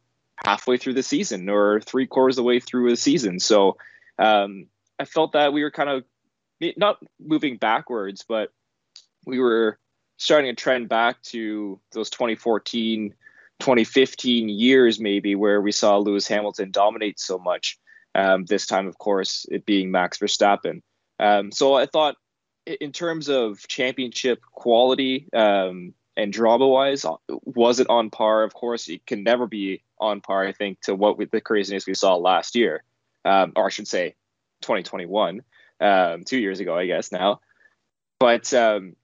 halfway 0.44 0.78
through 0.78 0.94
the 0.94 1.04
season 1.04 1.50
or 1.50 1.80
three 1.82 2.08
quarters 2.08 2.38
of 2.38 2.44
the 2.44 2.48
way 2.48 2.60
through 2.60 2.90
the 2.90 2.98
season. 2.98 3.40
So 3.40 3.78
um, 4.20 4.68
I 5.00 5.06
felt 5.06 5.34
that 5.34 5.54
we 5.54 5.64
were 5.64 5.72
kind 5.72 5.90
of 5.90 6.04
not 6.78 6.98
moving 7.20 7.58
backwards, 7.58 8.26
but 8.28 8.52
we 9.26 9.40
were 9.40 9.78
starting 10.18 10.54
to 10.54 10.60
trend 10.60 10.90
back 10.90 11.22
to 11.22 11.80
those 11.92 12.10
2014, 12.10 13.14
2015 13.60 14.50
years, 14.50 15.00
maybe 15.00 15.36
where 15.36 15.62
we 15.62 15.72
saw 15.72 15.98
Lewis 15.98 16.28
Hamilton 16.28 16.72
dominate 16.72 17.20
so 17.20 17.38
much. 17.38 17.78
Um, 18.16 18.46
this 18.46 18.66
time, 18.66 18.88
of 18.88 18.98
course, 18.98 19.46
it 19.52 19.66
being 19.66 19.92
Max 19.92 20.18
Verstappen. 20.18 20.82
Um, 21.20 21.52
so 21.52 21.76
I 21.76 21.86
thought 21.86 22.16
in 22.66 22.92
terms 22.92 23.30
of 23.30 23.66
championship 23.68 24.42
quality 24.52 25.28
um, 25.34 25.94
and 26.16 26.34
drama 26.34 26.68
wise, 26.68 27.06
was 27.30 27.80
it 27.80 27.90
on 27.90 28.10
par? 28.10 28.44
Of 28.44 28.54
course, 28.54 28.90
it 28.90 29.06
can 29.06 29.24
never 29.24 29.46
be 29.46 29.84
on 30.00 30.22
par. 30.22 30.46
I 30.46 30.52
think 30.52 30.82
to 30.82 30.96
what 30.96 31.18
we, 31.18 31.26
the 31.26 31.42
craziness 31.42 31.86
we 31.86 31.94
saw 31.94 32.16
last 32.16 32.56
year, 32.56 32.84
um, 33.24 33.54
or 33.56 33.68
I 33.68 33.70
should 33.70 33.88
say, 33.88 34.16
2021, 34.62 35.42
um, 35.80 36.24
two 36.24 36.40
years 36.40 36.60
ago, 36.60 36.76
I 36.76 36.86
guess 36.86 37.12
now. 37.12 37.42
But 38.20 38.54
um, 38.54 38.96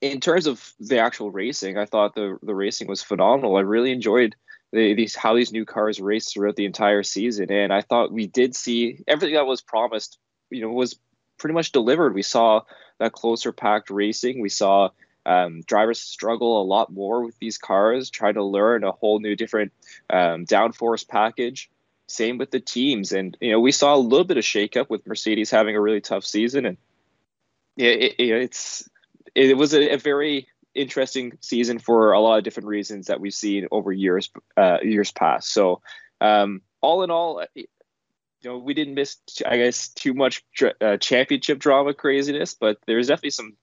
in 0.00 0.20
terms 0.20 0.46
of 0.46 0.72
the 0.78 0.98
actual 0.98 1.30
racing, 1.30 1.76
I 1.76 1.84
thought 1.84 2.14
the 2.14 2.38
the 2.42 2.54
racing 2.54 2.88
was 2.88 3.02
phenomenal. 3.02 3.56
I 3.56 3.60
really 3.60 3.90
enjoyed 3.90 4.36
the, 4.72 4.94
these 4.94 5.16
how 5.16 5.34
these 5.34 5.52
new 5.52 5.64
cars 5.64 6.00
raced 6.00 6.34
throughout 6.34 6.56
the 6.56 6.66
entire 6.66 7.02
season, 7.02 7.50
and 7.50 7.72
I 7.72 7.80
thought 7.80 8.12
we 8.12 8.26
did 8.26 8.54
see 8.54 9.02
everything 9.08 9.34
that 9.34 9.46
was 9.46 9.60
promised. 9.60 10.18
You 10.50 10.62
know, 10.62 10.70
was 10.70 10.98
pretty 11.38 11.54
much 11.54 11.72
delivered. 11.72 12.14
We 12.14 12.22
saw 12.22 12.62
that 12.98 13.12
closer 13.12 13.52
packed 13.52 13.90
racing. 13.90 14.40
We 14.40 14.48
saw 14.48 14.90
um, 15.26 15.60
drivers 15.62 16.00
struggle 16.00 16.62
a 16.62 16.64
lot 16.64 16.92
more 16.92 17.24
with 17.24 17.38
these 17.38 17.58
cars, 17.58 18.10
trying 18.10 18.34
to 18.34 18.44
learn 18.44 18.84
a 18.84 18.92
whole 18.92 19.18
new 19.18 19.36
different 19.36 19.72
um, 20.10 20.46
downforce 20.46 21.06
package. 21.06 21.70
Same 22.08 22.38
with 22.38 22.50
the 22.50 22.60
teams, 22.60 23.12
and 23.12 23.36
you 23.40 23.52
know 23.52 23.60
we 23.60 23.72
saw 23.72 23.94
a 23.94 23.96
little 23.96 24.24
bit 24.24 24.38
of 24.38 24.44
shakeup 24.44 24.88
with 24.88 25.06
Mercedes 25.06 25.50
having 25.50 25.76
a 25.76 25.80
really 25.80 26.00
tough 26.00 26.24
season, 26.24 26.64
and 26.64 26.76
it, 27.76 28.14
it, 28.18 28.30
it's 28.30 28.88
it 29.34 29.56
was 29.56 29.74
a, 29.74 29.94
a, 29.94 29.98
very 29.98 30.48
interesting 30.74 31.36
season 31.40 31.78
for 31.78 32.12
a 32.12 32.20
lot 32.20 32.38
of 32.38 32.44
different 32.44 32.68
reasons 32.68 33.06
that 33.06 33.20
we've 33.20 33.34
seen 33.34 33.68
over 33.70 33.92
years 33.92 34.30
uh, 34.56 34.78
years 34.82 35.12
past. 35.12 35.52
So 35.52 35.82
um, 36.20 36.62
all 36.80 37.02
in 37.02 37.10
all, 37.10 37.44
you 37.54 37.66
know, 38.42 38.58
we 38.58 38.74
didn't 38.74 38.94
miss, 38.94 39.18
I 39.46 39.58
guess, 39.58 39.88
too 39.88 40.14
much 40.14 40.42
uh, 40.80 40.96
championship 40.96 41.58
drama 41.58 41.94
craziness, 41.94 42.54
but 42.54 42.78
there's 42.86 43.08
definitely 43.08 43.30
some 43.30 43.56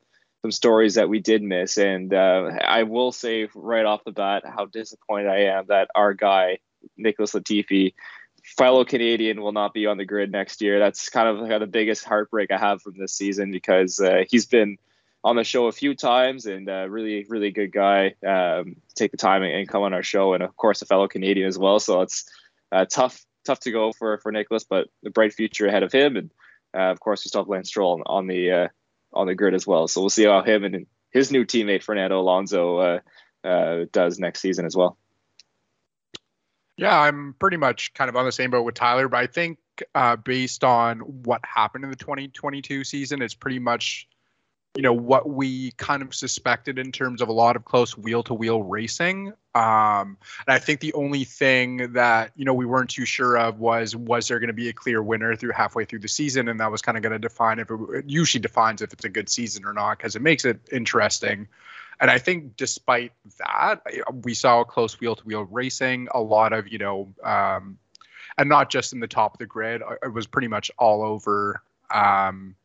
some 0.44 0.52
stories 0.52 0.96
that 0.96 1.10
we 1.10 1.20
did 1.20 1.42
miss. 1.42 1.78
And 1.78 2.14
uh, 2.14 2.52
I 2.64 2.84
will 2.84 3.12
say 3.12 3.50
right 3.56 3.86
off 3.86 4.04
the 4.04 4.12
bat 4.12 4.44
how 4.46 4.66
disappointed 4.66 5.28
I 5.28 5.58
am 5.58 5.66
that 5.70 5.90
our 5.96 6.14
guy 6.14 6.60
Nicholas 6.98 7.34
Latifi, 7.34 7.94
fellow 8.46 8.86
Canadian, 8.86 9.42
will 9.42 9.52
not 9.52 9.74
be 9.74 9.88
on 9.88 9.98
the 9.98 10.06
grid 10.06 10.32
next 10.32 10.62
year. 10.62 10.80
That's 10.80 11.10
kind 11.10 11.28
of 11.28 11.40
like 11.40 11.60
the 11.60 11.68
biggest 11.68 12.06
heartbreak 12.06 12.52
I 12.52 12.58
have 12.58 12.82
from 12.82 12.98
this 12.98 13.14
season 13.14 13.52
because 13.52 14.00
uh, 14.00 14.24
he's 14.30 14.46
been 14.46 14.78
on 15.24 15.36
the 15.36 15.44
show 15.44 15.66
a 15.66 15.72
few 15.72 15.96
times 15.96 16.46
and 16.46 16.70
uh, 16.70 16.88
really, 16.88 17.26
really 17.28 17.50
good 17.50 17.72
guy. 17.72 18.14
Um, 18.26 18.76
take 18.94 19.12
the 19.12 19.18
time 19.18 19.42
and, 19.42 19.68
come 19.68 19.82
on 19.82 19.94
our 19.94 20.04
show, 20.04 20.34
and 20.34 20.44
of 20.44 20.56
course, 20.56 20.82
a 20.84 20.86
fellow 20.86 21.08
Canadian 21.08 21.48
as 21.48 21.58
well. 21.58 21.80
So 21.80 22.02
it's 22.02 22.30
uh, 22.72 22.86
tough 22.86 23.26
tough 23.46 23.60
to 23.62 23.72
go 23.72 23.92
for 23.92 24.20
for 24.20 24.32
Nicholas, 24.32 24.64
but 24.64 24.88
a 25.06 25.10
bright 25.10 25.34
future 25.34 25.68
ahead 25.68 25.84
of 25.84 25.92
him. 25.92 26.16
And 26.16 26.32
uh, 26.76 26.92
of 26.92 27.00
course, 27.00 27.26
we 27.26 27.30
still 27.30 27.42
have 27.42 27.50
Lance 27.50 27.70
Stroll 27.70 28.04
on 28.06 28.28
the 28.28 28.52
uh, 28.52 28.68
on 29.14 29.26
the 29.26 29.36
grid 29.36 29.56
as 29.56 29.66
well. 29.66 29.88
So 29.88 30.02
we'll 30.02 30.10
see 30.10 30.26
how 30.26 30.44
him 30.44 30.64
and 30.64 30.86
his 31.10 31.32
new 31.32 31.46
teammate 31.46 31.82
Fernando 31.82 32.20
Alonso 32.20 33.02
uh, 33.44 33.86
does 33.92 34.20
next 34.20 34.42
season 34.42 34.66
as 34.66 34.76
well. 34.76 34.98
Yeah, 36.78 37.00
I'm 37.00 37.36
pretty 37.40 37.58
much 37.58 37.94
kind 37.94 38.10
of 38.10 38.16
on 38.16 38.26
the 38.26 38.32
same 38.32 38.52
boat 38.52 38.64
with 38.64 38.76
Tyler, 38.76 39.08
but 39.08 39.18
I 39.18 39.28
think 39.28 39.60
uh, 39.94 40.16
based 40.18 40.64
on 40.64 41.00
what 41.00 41.42
happened 41.44 41.84
in 41.84 41.90
the 41.90 41.96
2022 41.96 42.84
season, 42.84 43.22
it's 43.22 43.34
pretty 43.34 43.60
much 43.60 44.08
you 44.76 44.82
know 44.82 44.94
what 44.94 45.30
we 45.30 45.72
kind 45.72 46.02
of 46.02 46.14
suspected 46.14 46.78
in 46.78 46.92
terms 46.92 47.22
of 47.22 47.30
a 47.30 47.32
lot 47.32 47.56
of 47.56 47.64
close 47.64 47.98
wheel 47.98 48.24
to 48.24 48.34
wheel 48.34 48.62
racing. 48.62 49.32
Um, 49.54 50.18
and 50.46 50.50
i 50.50 50.60
think 50.60 50.82
the 50.82 50.94
only 50.96 51.24
thing 51.24 51.94
that 51.94 52.34
you 52.36 52.44
know 52.44 52.54
we 52.54 52.66
weren't 52.66 52.90
too 52.90 53.06
sure 53.06 53.38
of 53.38 53.58
was 53.58 53.96
was 53.96 54.28
there 54.28 54.38
going 54.40 54.50
to 54.50 54.54
be 54.54 54.68
a 54.68 54.74
clear 54.74 55.02
winner 55.02 55.34
through 55.38 55.52
halfway 55.52 55.86
through 55.86 56.00
the 56.00 56.10
season? 56.10 56.50
And 56.50 56.60
that 56.60 56.72
was 56.72 56.82
kind 56.82 56.98
of 56.98 57.04
going 57.04 57.14
to 57.14 57.20
define 57.20 57.60
if 57.60 57.72
it, 57.72 57.80
it 57.94 58.06
usually 58.10 58.42
defines 58.42 58.82
if 58.82 58.92
it's 58.92 59.06
a 59.06 59.10
good 59.10 59.30
season 59.30 59.66
or 59.66 59.72
not 59.72 59.98
because 59.98 60.18
it 60.18 60.22
makes 60.22 60.44
it 60.44 60.60
interesting 60.74 61.48
and 62.00 62.12
i 62.12 62.18
think 62.18 62.56
despite 62.58 63.12
that 63.40 63.82
we 64.24 64.34
saw 64.34 64.64
close 64.64 65.00
wheel 65.00 65.16
to 65.16 65.24
wheel 65.24 65.44
racing 65.52 66.08
a 66.14 66.22
lot 66.22 66.54
of 66.54 66.68
you 66.68 66.78
know 66.78 67.14
um, 67.24 67.78
and 68.38 68.50
not 68.50 68.70
just 68.70 68.94
in 68.94 69.00
the 69.00 69.08
top 69.08 69.34
of 69.34 69.40
the 69.40 69.46
grid 69.46 69.82
it 70.04 70.14
was 70.14 70.28
pretty 70.28 70.48
much 70.48 70.72
all 70.78 71.04
over 71.04 71.62
um, 71.92 72.56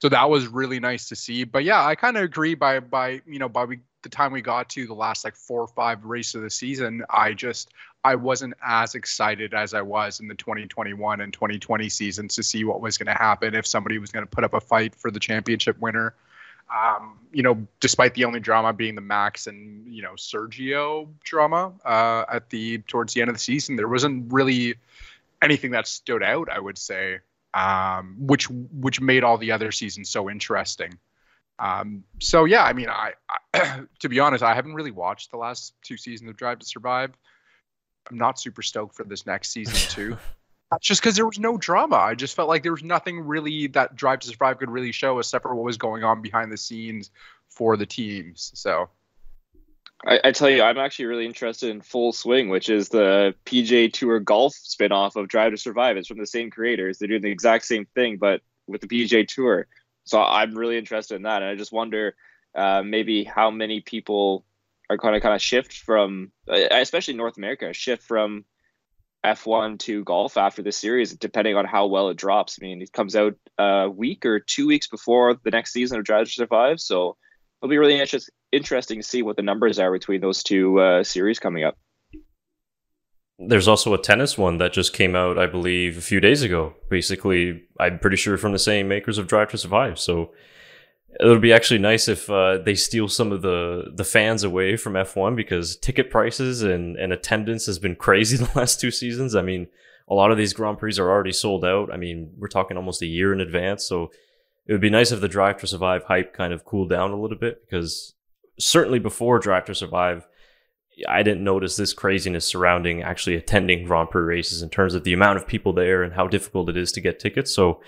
so 0.00 0.08
that 0.10 0.28
was 0.28 0.46
really 0.46 0.78
nice 0.78 1.08
to 1.08 1.16
see. 1.16 1.44
But 1.44 1.64
yeah, 1.64 1.84
I 1.84 1.94
kind 1.94 2.16
of 2.16 2.22
agree. 2.22 2.54
By 2.54 2.80
by 2.80 3.20
you 3.26 3.38
know 3.38 3.48
by 3.48 3.64
we, 3.64 3.80
the 4.02 4.08
time 4.08 4.32
we 4.32 4.42
got 4.42 4.68
to 4.70 4.86
the 4.86 4.94
last 4.94 5.24
like 5.24 5.34
four 5.34 5.62
or 5.62 5.68
five 5.68 6.04
race 6.04 6.34
of 6.34 6.42
the 6.42 6.50
season, 6.50 7.02
I 7.10 7.32
just 7.32 7.72
I 8.04 8.14
wasn't 8.14 8.54
as 8.64 8.94
excited 8.94 9.54
as 9.54 9.74
I 9.74 9.82
was 9.82 10.20
in 10.20 10.28
the 10.28 10.34
2021 10.34 11.20
and 11.20 11.32
2020 11.32 11.88
seasons 11.88 12.34
to 12.36 12.42
see 12.42 12.64
what 12.64 12.80
was 12.80 12.98
going 12.98 13.06
to 13.06 13.20
happen 13.20 13.54
if 13.54 13.66
somebody 13.66 13.98
was 13.98 14.12
going 14.12 14.24
to 14.24 14.30
put 14.30 14.44
up 14.44 14.54
a 14.54 14.60
fight 14.60 14.94
for 14.94 15.10
the 15.10 15.20
championship 15.20 15.78
winner. 15.80 16.14
Um, 16.74 17.18
you 17.32 17.42
know, 17.42 17.66
despite 17.80 18.14
the 18.14 18.24
only 18.24 18.40
drama 18.40 18.72
being 18.72 18.94
the 18.94 19.00
Max 19.00 19.46
and 19.46 19.86
you 19.86 20.02
know 20.02 20.12
Sergio 20.12 21.08
drama 21.22 21.72
uh, 21.84 22.24
at 22.30 22.50
the 22.50 22.78
towards 22.88 23.14
the 23.14 23.20
end 23.20 23.30
of 23.30 23.36
the 23.36 23.40
season, 23.40 23.76
there 23.76 23.88
wasn't 23.88 24.32
really 24.32 24.74
anything 25.42 25.70
that 25.72 25.86
stood 25.86 26.22
out. 26.22 26.48
I 26.50 26.58
would 26.58 26.78
say 26.78 27.20
um, 27.56 28.16
which 28.18 28.48
which 28.50 29.00
made 29.00 29.24
all 29.24 29.38
the 29.38 29.52
other 29.52 29.72
seasons 29.72 30.10
so 30.10 30.28
interesting. 30.28 30.98
Um, 31.58 32.04
so 32.20 32.44
yeah, 32.44 32.64
I 32.64 32.74
mean, 32.74 32.88
I, 32.90 33.12
I 33.54 33.80
to 34.00 34.08
be 34.08 34.20
honest, 34.20 34.44
I 34.44 34.54
haven't 34.54 34.74
really 34.74 34.90
watched 34.90 35.30
the 35.30 35.38
last 35.38 35.74
two 35.82 35.96
seasons 35.96 36.28
of 36.30 36.36
Drive 36.36 36.58
to 36.58 36.66
Survive. 36.66 37.12
I'm 38.10 38.18
not 38.18 38.38
super 38.38 38.62
stoked 38.62 38.94
for 38.94 39.04
this 39.04 39.26
next 39.26 39.50
season 39.50 39.74
too. 39.90 40.16
Just 40.80 41.00
because 41.00 41.14
there 41.14 41.26
was 41.26 41.38
no 41.38 41.56
drama. 41.56 41.96
I 41.96 42.14
just 42.14 42.34
felt 42.34 42.48
like 42.48 42.62
there 42.62 42.72
was 42.72 42.82
nothing 42.82 43.20
really 43.20 43.68
that 43.68 43.94
Drive 43.94 44.20
to 44.20 44.28
Survive 44.28 44.58
could 44.58 44.70
really 44.70 44.92
show 44.92 45.18
except 45.18 45.42
for 45.42 45.54
what 45.54 45.64
was 45.64 45.76
going 45.76 46.02
on 46.02 46.22
behind 46.22 46.50
the 46.50 46.56
scenes 46.56 47.10
for 47.48 47.76
the 47.76 47.86
teams. 47.86 48.50
So 48.54 48.88
I, 50.04 50.20
I, 50.24 50.32
tell 50.32 50.50
you, 50.50 50.62
I'm 50.62 50.78
actually 50.78 51.06
really 51.06 51.24
interested 51.24 51.70
in 51.70 51.80
Full 51.80 52.12
Swing, 52.12 52.48
which 52.48 52.68
is 52.68 52.88
the 52.88 53.34
PGA 53.44 53.92
Tour 53.92 54.18
golf 54.18 54.54
spinoff 54.54 55.14
of 55.14 55.28
Drive 55.28 55.52
to 55.52 55.56
Survive. 55.56 55.96
It's 55.96 56.08
from 56.08 56.18
the 56.18 56.26
same 56.26 56.50
creators. 56.50 56.98
They're 56.98 57.08
doing 57.08 57.22
the 57.22 57.30
exact 57.30 57.64
same 57.64 57.86
thing, 57.94 58.16
but 58.16 58.42
with 58.66 58.80
the 58.80 58.88
PGA 58.88 59.26
Tour. 59.26 59.68
So 60.04 60.20
I'm 60.20 60.54
really 60.54 60.78
interested 60.78 61.14
in 61.14 61.22
that, 61.22 61.42
and 61.42 61.50
I 61.50 61.54
just 61.54 61.72
wonder 61.72 62.14
uh, 62.54 62.82
maybe 62.82 63.24
how 63.24 63.50
many 63.50 63.80
people 63.80 64.44
are 64.90 64.96
going 64.96 65.14
to 65.14 65.20
kind 65.20 65.34
of 65.34 65.42
shift 65.42 65.72
from, 65.72 66.30
uh, 66.48 66.58
especially 66.72 67.14
North 67.14 67.36
America, 67.36 67.72
shift 67.72 68.02
from 68.02 68.44
F1 69.26 69.78
to 69.80 70.04
golf 70.04 70.36
after 70.36 70.62
the 70.62 70.72
series, 70.72 71.12
depending 71.14 71.56
on 71.56 71.64
how 71.64 71.86
well 71.86 72.08
it 72.08 72.16
drops. 72.16 72.58
I 72.60 72.64
mean, 72.64 72.80
it 72.80 72.92
comes 72.92 73.16
out 73.16 73.34
a 73.58 73.90
week 73.90 74.24
or 74.24 74.38
two 74.38 74.66
weeks 74.66 74.86
before 74.86 75.36
the 75.42 75.50
next 75.50 75.72
season 75.72 75.98
of 75.98 76.04
Drive 76.04 76.26
to 76.26 76.32
Survive, 76.32 76.80
so 76.80 77.16
it'll 77.60 77.70
be 77.70 77.78
really 77.78 77.98
inter- 77.98 78.18
interesting 78.52 79.00
to 79.00 79.06
see 79.06 79.22
what 79.22 79.36
the 79.36 79.42
numbers 79.42 79.78
are 79.78 79.92
between 79.92 80.20
those 80.20 80.42
two 80.42 80.80
uh, 80.80 81.02
series 81.02 81.38
coming 81.38 81.64
up. 81.64 81.76
There's 83.38 83.68
also 83.68 83.92
a 83.92 84.00
tennis 84.00 84.38
one 84.38 84.58
that 84.58 84.72
just 84.72 84.94
came 84.94 85.14
out, 85.14 85.36
I 85.36 85.46
believe, 85.46 85.98
a 85.98 86.02
few 86.02 86.20
days 86.20 86.42
ago. 86.42 86.74
Basically, 86.88 87.64
I'm 87.78 87.98
pretty 87.98 88.16
sure 88.16 88.38
from 88.38 88.52
the 88.52 88.58
same 88.58 88.88
makers 88.88 89.18
of 89.18 89.26
Drive 89.26 89.50
to 89.50 89.58
Survive. 89.58 89.98
So 89.98 90.30
it 91.18 91.26
would 91.26 91.40
be 91.40 91.52
actually 91.52 91.78
nice 91.78 92.08
if 92.08 92.28
uh, 92.28 92.58
they 92.58 92.74
steal 92.74 93.08
some 93.08 93.32
of 93.32 93.42
the 93.42 93.92
the 93.94 94.04
fans 94.04 94.44
away 94.44 94.76
from 94.76 94.94
F1 94.94 95.34
because 95.34 95.76
ticket 95.76 96.10
prices 96.10 96.62
and, 96.62 96.96
and 96.96 97.12
attendance 97.12 97.66
has 97.66 97.78
been 97.78 97.96
crazy 98.06 98.36
the 98.36 98.50
last 98.54 98.80
two 98.80 98.90
seasons. 98.90 99.34
I 99.34 99.42
mean, 99.42 99.68
a 100.08 100.14
lot 100.14 100.30
of 100.30 100.38
these 100.38 100.52
Grand 100.52 100.78
Prix 100.78 100.98
are 100.98 101.10
already 101.10 101.32
sold 101.32 101.64
out. 101.64 101.92
I 101.92 101.96
mean, 101.96 102.32
we're 102.36 102.48
talking 102.48 102.76
almost 102.76 103.02
a 103.02 103.06
year 103.06 103.32
in 103.32 103.40
advance. 103.40 103.84
So 103.86 104.10
it 104.66 104.72
would 104.72 104.80
be 104.80 104.90
nice 104.90 105.12
if 105.12 105.20
the 105.20 105.28
Drive 105.28 105.58
to 105.58 105.66
Survive 105.66 106.04
hype 106.04 106.32
kind 106.34 106.52
of 106.52 106.64
cooled 106.64 106.90
down 106.90 107.12
a 107.12 107.20
little 107.20 107.38
bit 107.38 107.62
because 107.64 108.14
certainly 108.58 108.98
before 108.98 109.38
Drive 109.38 109.64
to 109.66 109.74
Survive, 109.74 110.26
I 111.08 111.22
didn't 111.22 111.44
notice 111.44 111.76
this 111.76 111.92
craziness 111.92 112.46
surrounding 112.46 113.02
actually 113.02 113.36
attending 113.36 113.86
Grand 113.86 114.10
Prix 114.10 114.22
races 114.22 114.62
in 114.62 114.70
terms 114.70 114.94
of 114.94 115.04
the 115.04 115.12
amount 115.12 115.36
of 115.36 115.46
people 115.46 115.72
there 115.72 116.02
and 116.02 116.14
how 116.14 116.26
difficult 116.26 116.68
it 116.68 116.76
is 116.76 116.90
to 116.92 117.00
get 117.00 117.18
tickets. 117.18 117.52
So, 117.52 117.80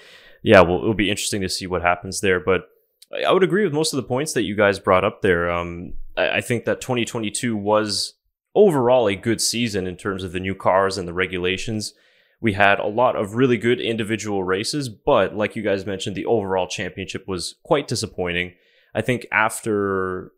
yeah, 0.42 0.60
well, 0.60 0.78
it'll 0.78 0.94
be 0.94 1.10
interesting 1.10 1.40
to 1.42 1.48
see 1.48 1.66
what 1.66 1.82
happens 1.82 2.20
there. 2.20 2.38
But 2.38 2.68
I 3.12 3.32
would 3.32 3.42
agree 3.42 3.64
with 3.64 3.72
most 3.72 3.92
of 3.92 3.96
the 3.96 4.08
points 4.08 4.34
that 4.34 4.42
you 4.42 4.54
guys 4.54 4.78
brought 4.78 5.04
up 5.04 5.22
there. 5.22 5.50
Um, 5.50 5.94
I 6.16 6.40
think 6.40 6.64
that 6.64 6.80
2022 6.80 7.56
was 7.56 8.14
overall 8.54 9.08
a 9.08 9.16
good 9.16 9.40
season 9.40 9.86
in 9.86 9.96
terms 9.96 10.24
of 10.24 10.32
the 10.32 10.40
new 10.40 10.54
cars 10.54 10.98
and 10.98 11.08
the 11.08 11.12
regulations. 11.12 11.94
We 12.40 12.52
had 12.52 12.78
a 12.78 12.86
lot 12.86 13.16
of 13.16 13.34
really 13.34 13.56
good 13.56 13.80
individual 13.80 14.44
races, 14.44 14.88
but 14.88 15.34
like 15.34 15.56
you 15.56 15.62
guys 15.62 15.86
mentioned, 15.86 16.16
the 16.16 16.26
overall 16.26 16.68
championship 16.68 17.26
was 17.26 17.56
quite 17.62 17.88
disappointing. 17.88 18.54
I 18.94 19.00
think 19.00 19.26
after 19.32 20.32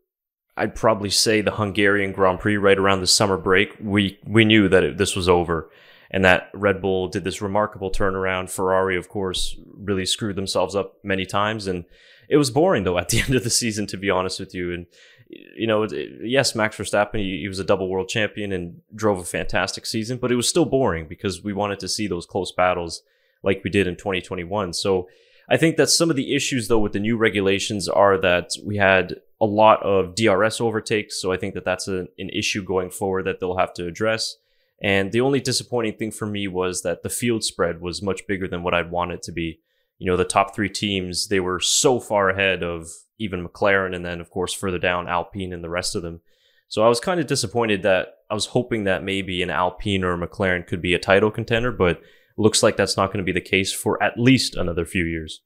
I'd 0.57 0.75
probably 0.75 1.11
say 1.11 1.41
the 1.41 1.53
Hungarian 1.53 2.13
Grand 2.13 2.41
Prix 2.41 2.57
right 2.57 2.79
around 2.79 3.01
the 3.01 3.07
summer 3.07 3.37
break, 3.37 3.75
we 3.81 4.19
we 4.27 4.45
knew 4.45 4.69
that 4.69 4.85
it, 4.85 4.99
this 4.99 5.17
was 5.17 5.29
over 5.29 5.71
and 6.11 6.25
that 6.25 6.51
Red 6.53 6.83
Bull 6.83 7.09
did 7.09 7.25
this 7.25 7.41
remarkable 7.41 7.91
turnaround. 7.91 8.51
Ferrari, 8.51 8.97
of 8.97 9.09
course, 9.09 9.57
really 9.75 10.05
screwed 10.05 10.37
themselves 10.37 10.75
up 10.75 10.97
many 11.05 11.25
times 11.25 11.67
and 11.67 11.85
it 12.31 12.37
was 12.37 12.51
boring 12.51 12.85
though 12.85 12.97
at 12.97 13.11
the 13.11 13.21
end 13.27 13.35
of 13.35 13.45
the 13.45 13.51
season, 13.51 13.87
to 13.89 13.99
be 13.99 14.09
honest 14.09 14.41
with 14.41 14.55
you. 14.55 14.73
And 14.73 14.87
you 15.29 15.67
know, 15.67 15.87
yes, 16.23 16.55
Max 16.55 16.77
Verstappen, 16.77 17.19
he, 17.19 17.47
was 17.47 17.59
a 17.59 17.65
double 17.65 17.89
world 17.89 18.09
champion 18.09 18.51
and 18.51 18.81
drove 18.95 19.19
a 19.19 19.25
fantastic 19.25 19.87
season, 19.87 20.19
but 20.19 20.33
it 20.33 20.37
was 20.37 20.49
still 20.49 20.65
boring 20.65 21.07
because 21.07 21.45
we 21.45 21.53
wanted 21.53 21.79
to 21.81 21.89
see 21.89 22.09
those 22.09 22.27
close 22.27 22.51
battles 22.51 23.03
like 23.45 23.63
we 23.63 23.71
did 23.71 23.87
in 23.87 23.95
2021. 23.95 24.73
So 24.73 25.09
I 25.49 25.57
think 25.57 25.77
that 25.77 25.89
some 25.89 26.11
of 26.11 26.17
the 26.17 26.35
issues 26.35 26.67
though 26.67 26.79
with 26.79 26.95
the 26.95 27.01
new 27.01 27.17
regulations 27.17 27.89
are 27.89 28.19
that 28.19 28.51
we 28.65 28.77
had 28.77 29.17
a 29.41 29.47
lot 29.47 29.83
of 29.83 30.15
DRS 30.17 30.61
overtakes. 30.61 31.21
So 31.21 31.33
I 31.33 31.37
think 31.37 31.55
that 31.55 31.65
that's 31.65 31.87
a, 31.87 32.09
an 32.19 32.29
issue 32.31 32.65
going 32.65 32.91
forward 32.91 33.27
that 33.27 33.39
they'll 33.39 33.57
have 33.57 33.75
to 33.75 33.87
address. 33.87 34.37
And 34.83 35.13
the 35.13 35.21
only 35.21 35.41
disappointing 35.41 35.95
thing 35.95 36.11
for 36.11 36.27
me 36.27 36.49
was 36.49 36.83
that 36.83 37.03
the 37.03 37.09
field 37.09 37.45
spread 37.45 37.81
was 37.81 38.03
much 38.03 38.27
bigger 38.27 38.49
than 38.49 38.63
what 38.63 38.75
I'd 38.75 38.91
want 38.91 39.13
it 39.13 39.23
to 39.23 39.33
be 39.33 39.61
you 40.01 40.11
know, 40.11 40.17
the 40.17 40.25
top 40.25 40.55
three 40.55 40.71
teams, 40.71 41.29
they 41.29 41.41
were 41.41 41.61
so 41.61 42.01
far 42.01 42.31
ahead 42.31 42.63
of 42.65 42.89
even 43.19 43.47
McLaren 43.47 43.95
and 43.95 44.05
then, 44.05 44.19
of 44.21 44.31
course, 44.31 44.53
further 44.53 44.79
down 44.79 45.07
Alpine 45.07 45.53
and 45.53 45.63
the 45.63 45.69
rest 45.69 45.95
of 45.95 46.01
them. 46.01 46.23
So 46.69 46.83
I 46.83 46.89
was 46.89 47.01
kind 47.01 47.21
of 47.21 47.27
disappointed 47.27 47.83
that 47.83 48.15
I 48.31 48.35
was 48.35 48.47
hoping 48.47 48.85
that 48.85 49.05
maybe 49.05 49.43
an 49.43 49.51
Alpine 49.51 50.03
or 50.03 50.15
a 50.15 50.29
McLaren 50.29 50.67
could 50.67 50.81
be 50.81 50.95
a 50.95 50.99
title 50.99 51.31
contender, 51.31 51.71
but 51.71 52.01
looks 52.39 52.63
like 52.63 52.79
that's 52.79 52.97
not 52.97 53.09
going 53.09 53.19
to 53.19 53.31
be 53.31 53.39
the 53.39 53.43
case 53.43 53.73
for 53.73 54.03
at 54.03 54.19
least 54.19 54.57
another 54.57 54.87
few 54.87 55.05
years. 55.05 55.43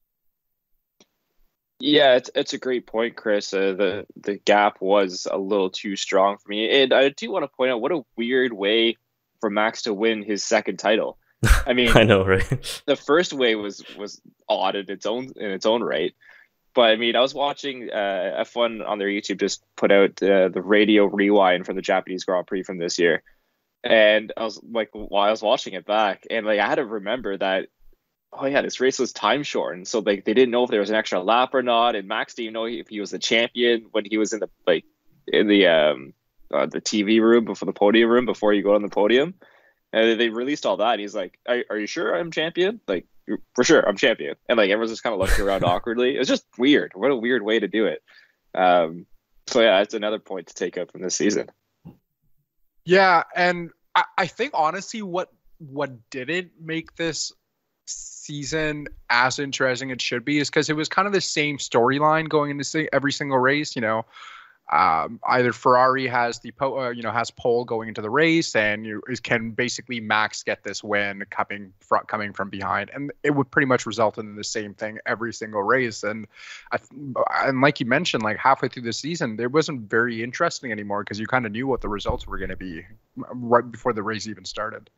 Yeah, 1.80 2.14
it's 2.14 2.30
it's 2.36 2.52
a 2.52 2.58
great 2.58 2.86
point, 2.86 3.16
Chris. 3.16 3.52
Uh, 3.52 3.74
the 3.76 4.06
the 4.22 4.36
gap 4.36 4.80
was 4.80 5.26
a 5.30 5.36
little 5.36 5.70
too 5.70 5.96
strong 5.96 6.36
for 6.38 6.48
me, 6.48 6.82
and 6.82 6.94
I 6.94 7.08
do 7.08 7.32
want 7.32 7.42
to 7.42 7.56
point 7.56 7.72
out 7.72 7.80
what 7.80 7.90
a 7.90 8.04
weird 8.16 8.52
way 8.52 8.96
for 9.40 9.50
Max 9.50 9.82
to 9.82 9.92
win 9.92 10.22
his 10.22 10.44
second 10.44 10.78
title. 10.78 11.18
I 11.66 11.72
mean, 11.72 11.90
I 11.94 12.04
know, 12.04 12.24
right? 12.24 12.82
the 12.86 12.96
first 12.96 13.32
way 13.32 13.54
was 13.54 13.84
was 13.96 14.20
odd 14.48 14.76
in 14.76 14.90
its 14.90 15.06
own 15.06 15.32
in 15.36 15.50
its 15.50 15.66
own 15.66 15.82
right, 15.82 16.14
but 16.74 16.90
I 16.90 16.96
mean, 16.96 17.16
I 17.16 17.20
was 17.20 17.34
watching 17.34 17.90
uh, 17.90 18.44
F1 18.44 18.86
on 18.86 18.98
their 18.98 19.08
YouTube 19.08 19.40
just 19.40 19.62
put 19.76 19.92
out 19.92 20.22
uh, 20.22 20.48
the 20.48 20.62
radio 20.62 21.04
rewind 21.04 21.66
from 21.66 21.76
the 21.76 21.82
Japanese 21.82 22.24
Grand 22.24 22.46
Prix 22.46 22.62
from 22.62 22.78
this 22.78 22.98
year, 22.98 23.22
and 23.82 24.32
I 24.36 24.44
was 24.44 24.60
like, 24.62 24.90
while 24.92 25.26
I 25.26 25.30
was 25.30 25.42
watching 25.42 25.74
it 25.74 25.86
back, 25.86 26.26
and 26.30 26.46
like 26.46 26.60
I 26.60 26.66
had 26.66 26.76
to 26.76 26.84
remember 26.84 27.36
that. 27.38 27.68
Oh 28.36 28.46
yeah, 28.46 28.62
this 28.62 28.80
race 28.80 28.98
was 28.98 29.12
time 29.12 29.44
shortened, 29.44 29.86
so 29.86 30.00
like 30.00 30.24
they 30.24 30.34
didn't 30.34 30.50
know 30.50 30.64
if 30.64 30.70
there 30.70 30.80
was 30.80 30.90
an 30.90 30.96
extra 30.96 31.22
lap 31.22 31.54
or 31.54 31.62
not, 31.62 31.94
and 31.94 32.08
Max 32.08 32.34
didn't 32.34 32.52
know 32.52 32.64
if 32.64 32.88
he 32.88 32.98
was 32.98 33.12
the 33.12 33.18
champion 33.20 33.86
when 33.92 34.04
he 34.04 34.18
was 34.18 34.32
in 34.32 34.40
the 34.40 34.50
like 34.66 34.84
in 35.28 35.46
the 35.46 35.68
um 35.68 36.14
uh, 36.52 36.66
the 36.66 36.80
TV 36.80 37.20
room 37.20 37.44
before 37.44 37.66
the 37.66 37.72
podium 37.72 38.10
room 38.10 38.26
before 38.26 38.52
you 38.52 38.62
go 38.62 38.74
on 38.74 38.82
the 38.82 38.88
podium. 38.88 39.34
And 39.94 40.20
they 40.20 40.28
released 40.28 40.66
all 40.66 40.78
that. 40.78 40.92
And 40.94 41.00
he's 41.00 41.14
like, 41.14 41.38
are, 41.48 41.64
are 41.70 41.78
you 41.78 41.86
sure 41.86 42.16
I'm 42.16 42.32
champion? 42.32 42.80
Like, 42.88 43.06
for 43.54 43.62
sure, 43.62 43.88
I'm 43.88 43.96
champion. 43.96 44.34
And 44.48 44.58
like, 44.58 44.70
everyone's 44.70 44.90
just 44.90 45.04
kind 45.04 45.14
of 45.14 45.20
looking 45.20 45.44
around 45.44 45.62
awkwardly. 45.64 46.16
It's 46.16 46.28
just 46.28 46.44
weird. 46.58 46.90
What 46.96 47.12
a 47.12 47.16
weird 47.16 47.42
way 47.42 47.60
to 47.60 47.68
do 47.68 47.86
it. 47.86 48.02
Um, 48.56 49.06
so 49.46 49.60
yeah, 49.60 49.78
that's 49.78 49.94
another 49.94 50.18
point 50.18 50.48
to 50.48 50.54
take 50.54 50.76
up 50.76 50.90
from 50.90 51.02
this 51.02 51.14
season. 51.14 51.48
Yeah, 52.84 53.22
and 53.36 53.70
I, 53.94 54.04
I 54.18 54.26
think 54.26 54.52
honestly, 54.54 55.00
what 55.00 55.30
what 55.58 55.92
didn't 56.10 56.50
make 56.60 56.96
this 56.96 57.32
season 57.86 58.88
as 59.10 59.38
interesting 59.38 59.90
it 59.90 60.00
should 60.00 60.24
be 60.24 60.38
is 60.38 60.50
because 60.50 60.68
it 60.68 60.76
was 60.76 60.88
kind 60.88 61.06
of 61.06 61.12
the 61.12 61.20
same 61.20 61.58
storyline 61.58 62.28
going 62.28 62.50
into 62.50 62.92
every 62.92 63.12
single 63.12 63.38
race. 63.38 63.76
You 63.76 63.82
know, 63.82 64.04
um, 64.72 65.20
either 65.28 65.52
Ferrari 65.52 66.06
has 66.06 66.38
the 66.38 66.50
po- 66.50 66.80
uh, 66.80 66.90
you 66.90 67.02
know 67.02 67.10
has 67.10 67.30
pole 67.30 67.64
going 67.64 67.88
into 67.88 68.00
the 68.00 68.08
race, 68.08 68.56
and 68.56 68.86
you 68.86 69.02
can 69.22 69.50
basically 69.50 70.00
Max 70.00 70.42
get 70.42 70.62
this 70.64 70.82
win 70.82 71.22
coming 71.28 71.72
from 71.80 72.04
coming 72.06 72.32
from 72.32 72.48
behind, 72.48 72.90
and 72.94 73.12
it 73.22 73.32
would 73.32 73.50
pretty 73.50 73.66
much 73.66 73.84
result 73.84 74.16
in 74.16 74.36
the 74.36 74.44
same 74.44 74.72
thing 74.72 74.98
every 75.04 75.34
single 75.34 75.62
race. 75.62 76.02
And 76.02 76.26
I, 76.72 76.78
and 77.42 77.60
like 77.60 77.78
you 77.78 77.86
mentioned, 77.86 78.22
like 78.22 78.38
halfway 78.38 78.68
through 78.68 78.84
the 78.84 78.92
season, 78.92 79.38
it 79.38 79.52
wasn't 79.52 79.90
very 79.90 80.22
interesting 80.22 80.72
anymore 80.72 81.04
because 81.04 81.20
you 81.20 81.26
kind 81.26 81.44
of 81.44 81.52
knew 81.52 81.66
what 81.66 81.82
the 81.82 81.88
results 81.88 82.26
were 82.26 82.38
going 82.38 82.50
to 82.50 82.56
be 82.56 82.86
right 83.16 83.70
before 83.70 83.92
the 83.92 84.02
race 84.02 84.26
even 84.26 84.46
started. 84.46 84.88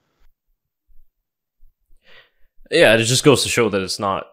Yeah, 2.70 2.94
it 2.94 3.04
just 3.04 3.24
goes 3.24 3.42
to 3.42 3.48
show 3.48 3.68
that 3.68 3.82
it's 3.82 3.98
not 3.98 4.28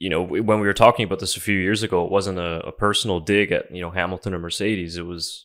you 0.00 0.08
know, 0.08 0.22
when 0.22 0.60
we 0.60 0.66
were 0.66 0.72
talking 0.72 1.04
about 1.04 1.20
this 1.20 1.36
a 1.36 1.40
few 1.40 1.56
years 1.56 1.82
ago, 1.82 2.04
it 2.04 2.10
wasn't 2.10 2.38
a, 2.38 2.66
a, 2.66 2.72
personal 2.72 3.20
dig 3.20 3.52
at 3.52 3.72
you 3.72 3.82
know 3.82 3.90
Hamilton 3.90 4.32
or 4.32 4.38
Mercedes. 4.38 4.96
It 4.96 5.04
was 5.04 5.44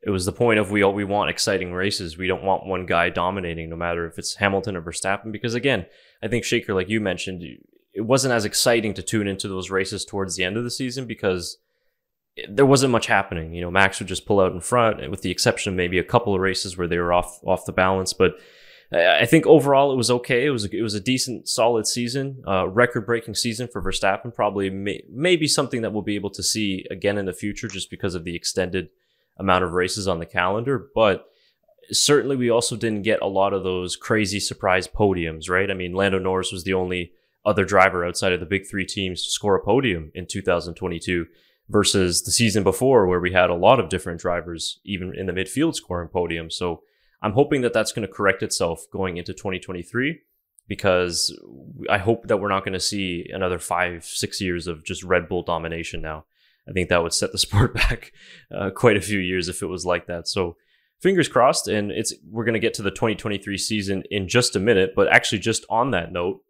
it 0.00 0.10
was 0.10 0.24
the 0.24 0.32
point 0.32 0.60
of 0.60 0.70
we 0.70 0.82
all 0.82 0.94
we 0.94 1.02
want 1.04 1.28
exciting 1.28 1.72
races. 1.72 2.16
We 2.16 2.28
don't 2.28 2.44
want 2.44 2.66
one 2.66 2.86
guy 2.86 3.10
dominating, 3.10 3.68
no 3.68 3.74
matter 3.74 4.06
if 4.06 4.16
it's 4.16 4.36
Hamilton 4.36 4.76
or 4.76 4.82
Verstappen. 4.82 5.32
Because 5.32 5.54
again, 5.54 5.86
I 6.22 6.28
think 6.28 6.44
Shaker, 6.44 6.72
like 6.72 6.88
you 6.88 7.00
mentioned, 7.00 7.42
it 7.92 8.02
wasn't 8.02 8.32
as 8.32 8.44
exciting 8.44 8.94
to 8.94 9.02
tune 9.02 9.26
into 9.26 9.48
those 9.48 9.70
races 9.70 10.04
towards 10.04 10.36
the 10.36 10.44
end 10.44 10.56
of 10.56 10.62
the 10.62 10.70
season 10.70 11.06
because 11.06 11.58
there 12.48 12.66
wasn't 12.66 12.92
much 12.92 13.08
happening. 13.08 13.54
You 13.54 13.62
know, 13.62 13.72
Max 13.72 13.98
would 13.98 14.06
just 14.08 14.24
pull 14.24 14.38
out 14.38 14.52
in 14.52 14.60
front, 14.60 15.10
with 15.10 15.22
the 15.22 15.32
exception 15.32 15.72
of 15.72 15.76
maybe 15.76 15.98
a 15.98 16.04
couple 16.04 16.32
of 16.32 16.40
races 16.40 16.78
where 16.78 16.86
they 16.86 16.98
were 16.98 17.12
off 17.12 17.40
off 17.44 17.66
the 17.66 17.72
balance, 17.72 18.12
but 18.12 18.36
I 18.92 19.26
think 19.26 19.46
overall 19.46 19.92
it 19.92 19.96
was 19.96 20.10
okay. 20.10 20.46
It 20.46 20.50
was 20.50 20.64
a, 20.64 20.76
it 20.76 20.82
was 20.82 20.94
a 20.94 21.00
decent, 21.00 21.48
solid 21.48 21.86
season, 21.86 22.42
uh, 22.46 22.68
record 22.68 23.04
breaking 23.04 23.34
season 23.34 23.66
for 23.66 23.82
Verstappen. 23.82 24.32
Probably 24.32 24.70
may, 24.70 25.02
maybe 25.10 25.48
something 25.48 25.82
that 25.82 25.92
we'll 25.92 26.02
be 26.02 26.14
able 26.14 26.30
to 26.30 26.42
see 26.42 26.86
again 26.90 27.18
in 27.18 27.26
the 27.26 27.32
future, 27.32 27.66
just 27.66 27.90
because 27.90 28.14
of 28.14 28.24
the 28.24 28.36
extended 28.36 28.90
amount 29.38 29.64
of 29.64 29.72
races 29.72 30.06
on 30.06 30.20
the 30.20 30.26
calendar. 30.26 30.88
But 30.94 31.26
certainly, 31.90 32.36
we 32.36 32.48
also 32.48 32.76
didn't 32.76 33.02
get 33.02 33.22
a 33.22 33.26
lot 33.26 33.52
of 33.52 33.64
those 33.64 33.96
crazy 33.96 34.38
surprise 34.38 34.86
podiums, 34.86 35.50
right? 35.50 35.70
I 35.70 35.74
mean, 35.74 35.92
Lando 35.92 36.20
Norris 36.20 36.52
was 36.52 36.62
the 36.62 36.74
only 36.74 37.12
other 37.44 37.64
driver 37.64 38.04
outside 38.04 38.32
of 38.32 38.40
the 38.40 38.46
big 38.46 38.68
three 38.68 38.86
teams 38.86 39.24
to 39.24 39.30
score 39.30 39.56
a 39.56 39.64
podium 39.64 40.12
in 40.14 40.26
2022 40.26 41.26
versus 41.68 42.22
the 42.22 42.30
season 42.30 42.62
before, 42.62 43.06
where 43.06 43.20
we 43.20 43.32
had 43.32 43.50
a 43.50 43.54
lot 43.54 43.80
of 43.80 43.88
different 43.88 44.20
drivers, 44.20 44.78
even 44.84 45.12
in 45.14 45.26
the 45.26 45.32
midfield, 45.32 45.74
scoring 45.74 46.08
podiums. 46.08 46.52
So 46.52 46.82
I'm 47.22 47.32
hoping 47.32 47.62
that 47.62 47.72
that's 47.72 47.92
going 47.92 48.06
to 48.06 48.12
correct 48.12 48.42
itself 48.42 48.86
going 48.92 49.16
into 49.16 49.32
2023 49.32 50.20
because 50.68 51.38
I 51.88 51.98
hope 51.98 52.26
that 52.28 52.38
we're 52.38 52.48
not 52.48 52.64
going 52.64 52.72
to 52.72 52.80
see 52.80 53.28
another 53.32 53.58
five, 53.58 54.04
six 54.04 54.40
years 54.40 54.66
of 54.66 54.84
just 54.84 55.02
Red 55.02 55.28
Bull 55.28 55.42
domination 55.42 56.02
now. 56.02 56.24
I 56.68 56.72
think 56.72 56.88
that 56.88 57.02
would 57.02 57.12
set 57.12 57.32
the 57.32 57.38
sport 57.46 57.74
back 57.74 58.12
uh, 58.54 58.70
quite 58.70 58.96
a 58.96 59.00
few 59.00 59.18
years 59.18 59.48
if 59.48 59.62
it 59.62 59.66
was 59.66 59.86
like 59.86 60.06
that. 60.06 60.28
So 60.28 60.56
fingers 61.00 61.28
crossed. 61.28 61.68
And 61.68 61.90
it's 61.90 62.14
we're 62.28 62.44
going 62.44 62.54
to 62.54 62.60
get 62.60 62.74
to 62.74 62.82
the 62.82 62.90
2023 62.90 63.56
season 63.58 64.02
in 64.10 64.28
just 64.28 64.56
a 64.56 64.60
minute. 64.60 64.94
But 64.94 65.08
actually, 65.08 65.38
just 65.38 65.64
on 65.70 65.90
that 65.92 66.12
note, 66.12 66.42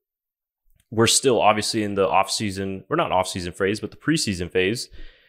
we're 0.91 1.07
still 1.07 1.41
obviously 1.41 1.83
in 1.83 1.95
the 1.95 2.09
off 2.09 2.31
season. 2.31 2.85
We're 2.89 2.97
not 2.97 3.13
off 3.13 3.29
season 3.29 3.53
phase, 3.53 3.81
but 3.81 3.91
the 3.91 3.97
preseason 3.97 4.51
phase. 4.51 4.89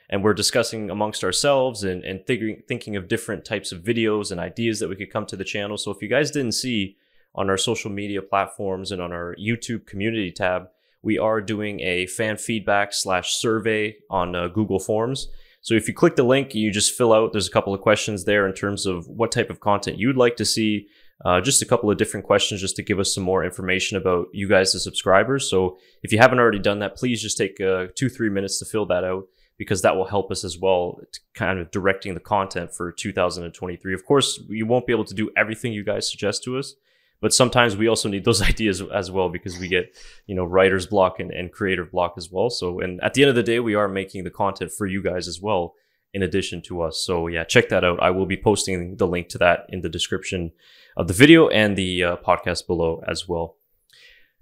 And 0.10 0.24
we're 0.24 0.34
discussing 0.34 0.90
amongst 0.90 1.24
ourselves 1.24 1.84
and, 1.84 2.04
and 2.04 2.26
thinking, 2.26 2.96
of 2.96 3.08
different 3.08 3.44
types 3.44 3.72
of 3.72 3.84
videos 3.84 4.32
and 4.32 4.40
ideas 4.40 4.80
that 4.80 4.88
we 4.88 4.96
could 4.96 5.12
come 5.12 5.26
to 5.26 5.36
the 5.36 5.44
channel. 5.44 5.78
So 5.78 5.92
if 5.92 6.02
you 6.02 6.08
guys 6.08 6.32
didn't 6.32 6.54
see 6.54 6.96
on 7.36 7.50
our 7.50 7.58
social 7.58 7.92
media 7.92 8.22
platforms 8.22 8.92
and 8.92 9.02
on 9.02 9.12
our 9.12 9.36
YouTube 9.36 9.86
community 9.86 10.32
tab, 10.32 10.70
we 11.02 11.18
are 11.18 11.42
doing 11.42 11.82
a 11.82 12.08
fan 12.08 12.38
feedback 12.38 12.94
slash 12.94 13.34
survey 13.34 13.98
on 14.10 14.36
uh, 14.36 14.48
Google 14.48 14.80
Forms. 14.80 15.28
So 15.62 15.74
if 15.74 15.88
you 15.88 15.94
click 15.94 16.16
the 16.16 16.24
link, 16.24 16.56
you 16.56 16.72
just 16.72 16.94
fill 16.94 17.14
out. 17.14 17.34
There's 17.34 17.48
a 17.48 17.52
couple 17.52 17.74
of 17.74 17.82
questions 17.82 18.24
there 18.24 18.48
in 18.48 18.54
terms 18.54 18.86
of 18.86 19.08
what 19.08 19.32
type 19.32 19.50
of 19.50 19.60
content 19.60 19.98
you'd 19.98 20.16
like 20.16 20.38
to 20.38 20.46
see. 20.46 20.88
Uh, 21.26 21.42
just 21.42 21.62
a 21.62 21.66
couple 21.66 21.92
of 21.92 21.98
different 21.98 22.26
questions 22.26 22.62
just 22.62 22.76
to 22.78 22.84
give 22.84 23.00
us 23.00 23.14
some 23.14 23.24
more 23.24 23.44
information 23.44 23.98
about 23.98 24.28
you 24.32 24.48
guys, 24.48 24.72
the 24.72 24.80
subscribers. 24.80 25.50
So 25.50 25.78
if 26.04 26.12
you 26.12 26.20
haven't 26.20 26.40
already 26.40 26.60
done 26.60 26.80
that, 26.80 26.96
please 26.96 27.22
just 27.22 27.38
take 27.38 27.60
uh, 27.60 27.88
two, 27.96 28.08
three 28.08 28.30
minutes 28.30 28.60
to 28.60 28.66
fill 28.66 28.86
that 28.86 29.04
out 29.04 29.26
because 29.58 29.82
that 29.82 29.96
will 29.96 30.06
help 30.06 30.32
us 30.32 30.44
as 30.44 30.58
well, 30.58 31.02
kind 31.34 31.60
of 31.60 31.72
directing 31.72 32.14
the 32.14 32.20
content 32.20 32.74
for 32.74 32.92
2023. 32.92 33.94
Of 33.94 34.06
course, 34.06 34.40
you 34.50 34.66
won't 34.66 34.86
be 34.86 34.94
able 34.94 35.06
to 35.06 35.16
do 35.16 35.32
everything 35.36 35.74
you 35.74 35.84
guys 35.84 36.10
suggest 36.10 36.44
to 36.44 36.58
us, 36.58 36.76
but 37.22 37.34
sometimes 37.34 37.76
we 37.76 37.88
also 37.88 38.08
need 38.08 38.24
those 38.24 38.42
ideas 38.54 38.82
as 38.94 39.12
well 39.12 39.30
because 39.30 39.58
we 39.60 39.68
get 39.68 39.96
you 40.28 40.36
know 40.36 40.46
writer's 40.46 40.86
block 40.86 41.20
and, 41.20 41.32
and 41.32 41.52
creative 41.52 41.92
block 41.92 42.14
as 42.18 42.32
well. 42.32 42.50
So 42.50 42.80
and 42.80 43.02
at 43.04 43.14
the 43.14 43.24
end 43.24 43.30
of 43.30 43.36
the 43.36 43.44
day 43.44 43.60
we 43.60 43.76
are 43.76 43.88
making 43.88 44.24
the 44.24 44.30
content 44.30 44.72
for 44.72 44.86
you 44.86 45.02
guys 45.02 45.28
as 45.28 45.42
well 45.42 45.74
in 46.14 46.24
addition 46.24 46.62
to 46.64 46.82
us. 46.82 47.04
So 47.04 47.28
yeah 47.28 47.44
check 47.44 47.70
that 47.70 47.84
out. 47.84 48.02
I 48.02 48.12
will 48.12 48.28
be 48.28 48.38
posting 48.38 48.98
the 48.98 49.08
link 49.08 49.30
to 49.30 49.38
that 49.40 49.66
in 49.70 49.82
the 49.82 49.90
description 49.90 50.52
of 50.96 51.08
the 51.08 51.14
video 51.14 51.48
and 51.50 51.76
the 51.76 52.04
uh, 52.04 52.18
podcast 52.18 52.68
below 52.68 53.04
as 53.08 53.28
well 53.28 53.57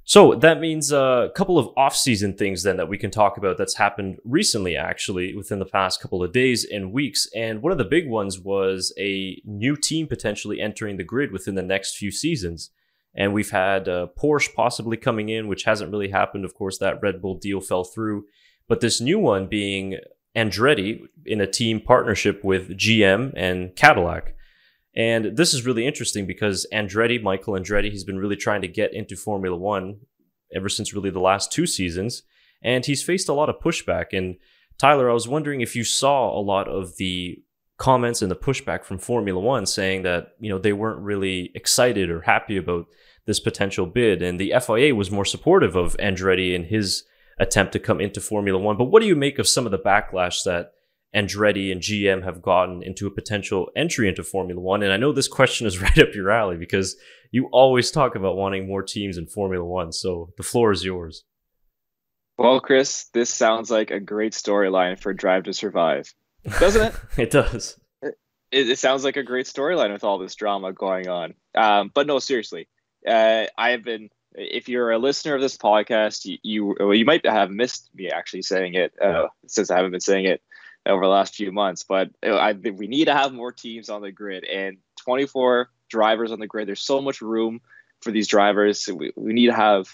so 0.08 0.36
that 0.36 0.60
means 0.60 0.92
a 0.92 1.32
couple 1.36 1.58
of 1.58 1.70
off-season 1.76 2.38
things 2.38 2.62
then 2.62 2.78
that 2.78 2.88
we 2.88 2.98
can 2.98 3.10
talk 3.10 3.38
about 3.38 3.58
that's 3.58 3.76
happened 3.76 4.20
recently, 4.24 4.78
actually, 4.78 5.36
within 5.36 5.58
the 5.58 5.66
past 5.66 6.00
couple 6.00 6.24
of 6.24 6.32
days 6.32 6.64
and 6.64 6.94
weeks. 6.94 7.28
And 7.36 7.64
one 7.64 7.72
of 7.72 7.80
the 7.80 7.86
big 7.86 8.08
ones 8.08 8.40
was 8.40 8.94
a 9.00 9.42
new 9.46 9.76
team 9.76 10.06
potentially 10.06 10.62
entering 10.62 10.98
the 10.98 11.04
grid 11.04 11.32
within 11.32 11.56
the 11.56 11.64
next 11.64 11.98
few 11.98 12.12
seasons. 12.12 12.70
And 13.16 13.34
we've 13.34 13.50
had 13.50 13.90
uh, 13.90 14.08
Porsche 14.16 14.54
possibly 14.54 14.96
coming 14.96 15.30
in, 15.30 15.48
which 15.48 15.64
hasn't 15.64 15.92
really 15.92 16.10
happened. 16.10 16.46
Of 16.46 16.54
course, 16.54 16.78
that 16.78 17.02
Red 17.02 17.20
Bull 17.20 17.40
deal 17.40 17.60
fell 17.60 17.84
through. 17.84 18.26
But 18.68 18.82
this 18.82 19.02
new 19.02 19.18
one 19.18 19.48
being 19.48 19.98
Andretti 20.36 21.00
in 21.26 21.42
a 21.42 21.48
team 21.48 21.80
partnership 21.80 22.44
with 22.44 22.78
GM 22.78 23.34
and 23.36 23.76
Cadillac. 23.76 24.36
And 24.96 25.36
this 25.36 25.54
is 25.54 25.66
really 25.66 25.86
interesting 25.86 26.25
because 26.25 26.66
Andretti, 26.74 27.22
Michael 27.22 27.54
Andretti, 27.54 27.92
he's 27.92 28.06
been 28.06 28.20
really 28.20 28.38
trying 28.38 28.62
to 28.62 28.68
get 28.68 28.94
into 28.94 29.16
Formula 29.16 29.58
One 29.58 30.00
ever 30.54 30.70
since 30.70 30.94
really 30.94 31.10
the 31.10 31.20
last 31.20 31.52
two 31.52 31.66
seasons. 31.66 32.24
And 32.64 32.86
he's 32.86 33.04
faced 33.04 33.28
a 33.28 33.34
lot 33.34 33.50
of 33.50 33.60
pushback. 33.60 34.14
And 34.14 34.38
Tyler, 34.78 35.10
I 35.10 35.14
was 35.14 35.28
wondering 35.28 35.62
if 35.62 35.75
you 35.75 35.84
saw 35.84 36.38
a 36.38 36.40
lot 36.40 36.68
of 36.68 36.96
the 36.98 37.44
comments 37.78 38.22
and 38.22 38.32
the 38.32 38.36
pushback 38.36 38.86
from 38.86 38.98
Formula 38.98 39.40
One 39.40 39.66
saying 39.66 40.04
that, 40.04 40.30
you 40.40 40.50
know, 40.50 40.58
they 40.58 40.74
weren't 40.74 41.02
really 41.02 41.52
excited 41.56 42.10
or 42.10 42.22
happy 42.22 42.56
about 42.56 42.86
this 43.25 43.42
potential 43.42 43.86
bid. 43.86 44.22
And 44.22 44.40
the 44.40 44.54
FIA 44.66 44.96
was 44.96 45.12
more 45.12 45.25
supportive 45.25 45.75
of 45.75 45.98
Andretti 45.98 46.53
in 46.53 46.66
his 46.66 47.03
attempt 47.38 47.74
to 47.74 47.79
come 47.79 48.00
into 48.00 48.22
Formula 48.22 48.58
One. 48.58 48.77
But 48.77 48.86
what 48.86 49.01
do 49.01 49.08
you 49.08 49.16
make 49.16 49.40
of 49.40 49.48
some 49.48 49.66
of 49.66 49.72
the 49.72 49.79
backlash 49.79 50.44
that 50.44 50.75
Andretti 51.16 51.72
and 51.72 51.82
GM 51.82 52.24
have 52.24 52.42
gotten 52.42 52.84
into 52.84 53.08
a 53.08 53.12
potential 53.12 53.70
entry 53.75 54.10
into 54.10 54.24
Formula 54.24 54.60
One? 54.60 54.84
And 54.84 54.92
I 54.92 54.98
know 54.98 55.12
this 55.12 55.28
question 55.28 55.66
is 55.66 55.82
right 55.82 55.98
up 55.98 56.14
your 56.14 56.30
alley 56.30 56.58
because 56.58 56.96
you 57.32 57.48
always 57.51 57.92
talk 57.92 58.16
about 58.16 58.36
wanting 58.36 58.68
more 58.68 58.84
teams 58.84 59.18
in 59.18 59.28
Formula 59.28 59.66
One. 59.66 59.92
So 59.92 60.34
the 60.38 60.44
floor 60.44 60.72
is 60.72 60.84
yours. 60.84 61.24
Well, 62.38 62.60
Chris, 62.60 63.06
this 63.14 63.30
sounds 63.30 63.72
like 63.72 63.92
a 63.92 64.00
great 64.00 64.34
storyline 64.34 65.00
for 65.00 65.14
Drive 65.14 65.44
to 65.44 65.54
Survive, 65.54 66.14
doesn't 66.60 66.88
it? 66.88 66.96
it 67.18 67.32
does. 67.32 67.80
It, 68.01 68.70
it, 68.70 68.78
sounds 68.78 69.06
like 69.06 69.16
a 69.16 69.24
great 69.24 69.46
storyline 69.46 69.94
with 69.94 70.04
all 70.04 70.18
this 70.18 70.36
drama 70.36 70.74
going 70.74 71.08
on. 71.08 71.34
Um, 71.56 71.92
but 71.94 72.08
no, 72.08 72.20
seriously, 72.20 72.68
uh, 73.08 73.46
I 73.58 73.72
have 73.72 73.84
been. 73.84 74.10
If 74.38 74.68
you're 74.68 74.92
a 74.92 74.98
listener 74.98 75.36
of 75.36 75.42
this 75.42 75.58
podcast, 75.58 76.25
you 76.25 76.38
you, 76.44 76.92
you 76.92 77.06
might 77.06 77.25
have 77.25 77.50
missed 77.50 77.90
me 77.96 78.10
actually 78.10 78.42
saying 78.42 78.74
it 78.74 78.94
uh, 79.01 79.28
since 79.48 79.72
I 79.72 79.78
haven't 79.78 79.92
been 79.92 80.01
saying 80.01 80.25
it 80.25 80.42
over 80.86 81.04
the 81.04 81.12
last 81.12 81.36
few 81.36 81.52
months. 81.52 81.84
But 81.84 82.10
I, 82.24 82.54
we 82.54 82.88
need 82.88 83.06
to 83.06 83.14
have 83.14 83.34
more 83.34 83.52
teams 83.52 83.90
on 83.90 84.02
the 84.02 84.12
grid 84.12 84.44
and 84.46 84.78
24 85.04 85.70
drivers 85.90 86.32
on 86.32 86.40
the 86.40 86.48
grid. 86.48 86.68
There's 86.68 86.82
so 86.82 87.02
much 87.02 87.22
room 87.22 87.62
for 88.02 88.12
these 88.12 88.28
drivers. 88.28 88.88
We, 88.88 89.12
we 89.16 89.34
need 89.34 89.48
to 89.48 89.54
have. 89.54 89.88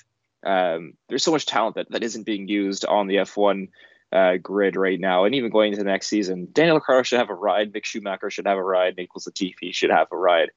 Um, 0.43 0.93
there's 1.07 1.23
so 1.23 1.31
much 1.31 1.45
talent 1.45 1.75
that, 1.75 1.91
that 1.91 2.03
isn't 2.03 2.25
being 2.25 2.47
used 2.47 2.83
on 2.85 3.05
the 3.05 3.17
F1 3.17 3.69
uh, 4.11 4.37
grid 4.37 4.75
right 4.75 4.99
now, 4.99 5.25
and 5.25 5.35
even 5.35 5.51
going 5.51 5.71
into 5.71 5.83
the 5.83 5.89
next 5.89 6.07
season. 6.07 6.47
Daniel 6.51 6.75
Ricciardo 6.75 7.03
should 7.03 7.19
have 7.19 7.29
a 7.29 7.35
ride. 7.35 7.71
Mick 7.71 7.85
Schumacher 7.85 8.31
should 8.31 8.47
have 8.47 8.57
a 8.57 8.63
ride. 8.63 8.97
Nicholas 8.97 9.27
Latifi 9.27 9.73
should 9.73 9.91
have 9.91 10.07
a 10.11 10.17
ride. 10.17 10.49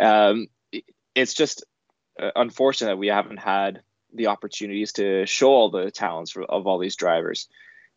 Um, 0.00 0.48
it's 1.14 1.34
just 1.34 1.64
uh, 2.20 2.30
unfortunate 2.36 2.88
that 2.88 2.98
we 2.98 3.08
haven't 3.08 3.38
had 3.38 3.82
the 4.12 4.26
opportunities 4.26 4.92
to 4.94 5.26
show 5.26 5.50
all 5.50 5.70
the 5.70 5.90
talents 5.90 6.36
of 6.36 6.66
all 6.66 6.78
these 6.78 6.96
drivers. 6.96 7.48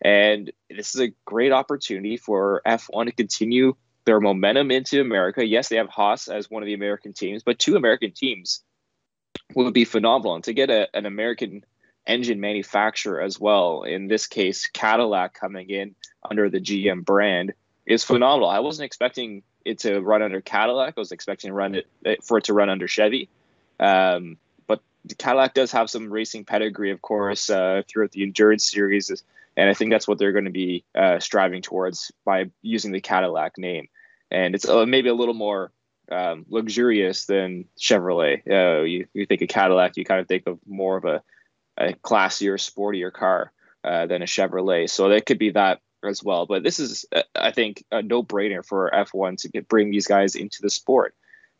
And 0.01 0.51
this 0.69 0.95
is 0.95 1.01
a 1.01 1.13
great 1.25 1.51
opportunity 1.51 2.17
for 2.17 2.61
F1 2.65 3.05
to 3.05 3.11
continue 3.11 3.75
their 4.05 4.19
momentum 4.19 4.71
into 4.71 4.99
America. 4.99 5.45
Yes, 5.45 5.69
they 5.69 5.75
have 5.75 5.89
Haas 5.89 6.27
as 6.27 6.49
one 6.49 6.63
of 6.63 6.67
the 6.67 6.73
American 6.73 7.13
teams, 7.13 7.43
but 7.43 7.59
two 7.59 7.75
American 7.75 8.11
teams 8.11 8.63
would 9.55 9.73
be 9.73 9.85
phenomenal. 9.85 10.35
And 10.35 10.43
to 10.45 10.53
get 10.53 10.69
a, 10.69 10.87
an 10.95 11.05
American 11.05 11.63
engine 12.07 12.39
manufacturer 12.39 13.21
as 13.21 13.39
well, 13.39 13.83
in 13.83 14.07
this 14.07 14.25
case, 14.25 14.67
Cadillac 14.67 15.33
coming 15.33 15.69
in 15.69 15.95
under 16.27 16.49
the 16.49 16.59
GM 16.59 17.05
brand, 17.05 17.53
is 17.85 18.03
phenomenal. 18.03 18.49
I 18.49 18.59
wasn't 18.59 18.85
expecting 18.85 19.43
it 19.65 19.79
to 19.79 19.99
run 19.99 20.21
under 20.21 20.41
Cadillac. 20.41 20.93
I 20.97 20.99
was 20.99 21.11
expecting 21.11 21.51
run 21.51 21.75
it 22.03 22.23
for 22.23 22.37
it 22.37 22.45
to 22.45 22.53
run 22.53 22.69
under 22.69 22.87
Chevy. 22.87 23.29
Um, 23.79 24.37
but 24.67 24.81
Cadillac 25.17 25.53
does 25.53 25.71
have 25.71 25.89
some 25.89 26.11
racing 26.11 26.45
pedigree, 26.45 26.91
of 26.91 27.01
course, 27.01 27.49
uh, 27.49 27.81
throughout 27.87 28.11
the 28.11 28.23
endurance 28.23 28.69
series 28.69 29.23
and 29.57 29.69
I 29.69 29.73
think 29.73 29.91
that's 29.91 30.07
what 30.07 30.17
they're 30.17 30.31
going 30.31 30.45
to 30.45 30.51
be 30.51 30.85
uh, 30.95 31.19
striving 31.19 31.61
towards 31.61 32.11
by 32.25 32.45
using 32.61 32.91
the 32.91 33.01
Cadillac 33.01 33.57
name. 33.57 33.87
And 34.29 34.55
it's 34.55 34.67
uh, 34.67 34.85
maybe 34.85 35.09
a 35.09 35.13
little 35.13 35.33
more 35.33 35.71
um, 36.11 36.45
luxurious 36.49 37.25
than 37.25 37.65
Chevrolet. 37.79 38.41
Uh, 38.49 38.83
you, 38.83 39.07
you 39.13 39.25
think 39.25 39.41
of 39.41 39.49
Cadillac, 39.49 39.97
you 39.97 40.05
kind 40.05 40.21
of 40.21 40.27
think 40.27 40.47
of 40.47 40.59
more 40.65 40.97
of 40.97 41.05
a, 41.05 41.21
a 41.77 41.93
classier, 41.93 42.55
sportier 42.55 43.11
car 43.11 43.51
uh, 43.83 44.05
than 44.07 44.21
a 44.21 44.25
Chevrolet. 44.25 44.89
So 44.89 45.09
that 45.09 45.25
could 45.25 45.39
be 45.39 45.51
that 45.51 45.81
as 46.03 46.23
well. 46.23 46.45
But 46.45 46.63
this 46.63 46.79
is, 46.79 47.05
uh, 47.13 47.23
I 47.35 47.51
think, 47.51 47.83
a 47.91 48.01
no-brainer 48.01 48.65
for 48.65 48.89
F1 48.93 49.37
to 49.41 49.49
get, 49.49 49.67
bring 49.67 49.91
these 49.91 50.07
guys 50.07 50.35
into 50.35 50.61
the 50.61 50.69
sport. 50.69 51.13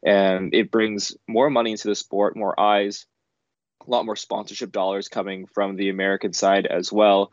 And 0.03 0.53
it 0.55 0.71
brings 0.71 1.15
more 1.27 1.49
money 1.49 1.71
into 1.71 1.89
the 1.89 1.95
sport, 1.95 2.35
more 2.35 2.59
eyes, 2.59 3.05
a 3.85 3.91
lot 3.91 4.05
more 4.05 4.15
sponsorship 4.15 4.71
dollars 4.71 5.09
coming 5.09 5.45
from 5.45 5.75
the 5.75 5.89
American 5.89 6.33
side 6.33 6.65
as 6.65 6.91
well 6.91 7.31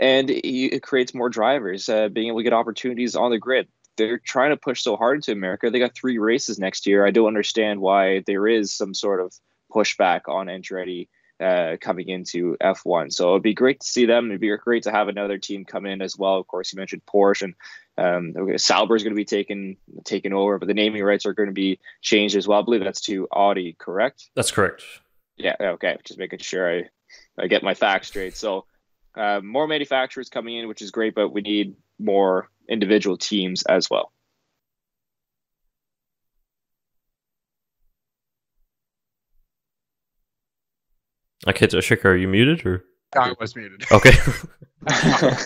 and 0.00 0.30
it 0.30 0.82
creates 0.82 1.14
more 1.14 1.28
drivers 1.28 1.88
uh, 1.88 2.08
being 2.08 2.28
able 2.28 2.38
to 2.38 2.44
get 2.44 2.52
opportunities 2.52 3.14
on 3.14 3.30
the 3.30 3.38
grid. 3.38 3.68
They're 3.96 4.18
trying 4.18 4.50
to 4.50 4.56
push 4.56 4.82
so 4.82 4.96
hard 4.96 5.16
into 5.16 5.32
America. 5.32 5.70
They 5.70 5.78
got 5.78 5.94
three 5.94 6.18
races 6.18 6.58
next 6.58 6.86
year. 6.86 7.06
I 7.06 7.12
don't 7.12 7.28
understand 7.28 7.80
why 7.80 8.24
there 8.26 8.48
is 8.48 8.72
some 8.72 8.92
sort 8.92 9.20
of 9.20 9.32
pushback 9.72 10.22
on 10.28 10.46
Andretti 10.46 11.08
uh, 11.40 11.76
coming 11.80 12.08
into 12.08 12.56
F1. 12.60 13.12
So 13.12 13.30
it'd 13.30 13.42
be 13.42 13.54
great 13.54 13.80
to 13.80 13.86
see 13.86 14.06
them. 14.06 14.26
It'd 14.26 14.40
be 14.40 14.56
great 14.56 14.84
to 14.84 14.90
have 14.90 15.08
another 15.08 15.38
team 15.38 15.64
come 15.64 15.86
in 15.86 16.02
as 16.02 16.16
well. 16.16 16.38
Of 16.38 16.46
course, 16.46 16.72
you 16.72 16.76
mentioned 16.76 17.02
Porsche 17.06 17.54
and 17.96 18.36
um, 18.36 18.58
Sauber 18.58 18.96
is 18.96 19.02
going 19.02 19.12
to 19.14 19.16
be 19.16 19.24
taken 19.24 19.76
taken 20.04 20.32
over, 20.32 20.58
but 20.58 20.66
the 20.66 20.74
naming 20.74 21.02
rights 21.02 21.26
are 21.26 21.34
going 21.34 21.48
to 21.48 21.52
be 21.52 21.78
changed 22.02 22.36
as 22.36 22.48
well. 22.48 22.60
I 22.60 22.62
believe 22.62 22.82
that's 22.82 23.00
to 23.02 23.28
Audi, 23.32 23.76
correct? 23.78 24.30
That's 24.34 24.50
correct. 24.50 24.82
Yeah. 25.36 25.56
Okay. 25.60 25.96
Just 26.04 26.18
making 26.18 26.40
sure 26.40 26.78
I 26.78 26.84
I 27.38 27.46
get 27.46 27.62
my 27.62 27.74
facts 27.74 28.08
straight. 28.08 28.36
So 28.36 28.64
uh, 29.16 29.40
more 29.42 29.66
manufacturers 29.66 30.28
coming 30.28 30.56
in, 30.56 30.68
which 30.68 30.82
is 30.82 30.90
great, 30.90 31.14
but 31.14 31.30
we 31.30 31.40
need 31.40 31.76
more 31.98 32.48
individual 32.68 33.16
teams 33.16 33.62
as 33.62 33.88
well. 33.90 34.12
Okay, 41.46 41.68
so 41.68 41.78
Shikar, 41.78 42.12
are 42.12 42.16
you 42.16 42.28
muted 42.28 42.64
or? 42.64 42.84
I 43.16 43.34
was 43.38 43.54
muted. 43.54 43.84
Okay. 43.92 44.12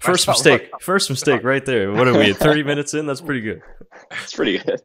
First 0.00 0.26
mistake. 0.28 0.70
First 0.80 1.10
mistake 1.10 1.44
right 1.44 1.64
there. 1.64 1.92
What 1.92 2.08
are 2.08 2.16
we 2.16 2.30
at 2.30 2.36
30 2.36 2.62
minutes 2.62 2.94
in? 2.94 3.06
That's 3.06 3.20
pretty 3.20 3.40
good. 3.40 3.62
That's 4.10 4.32
pretty 4.32 4.58
good. 4.58 4.80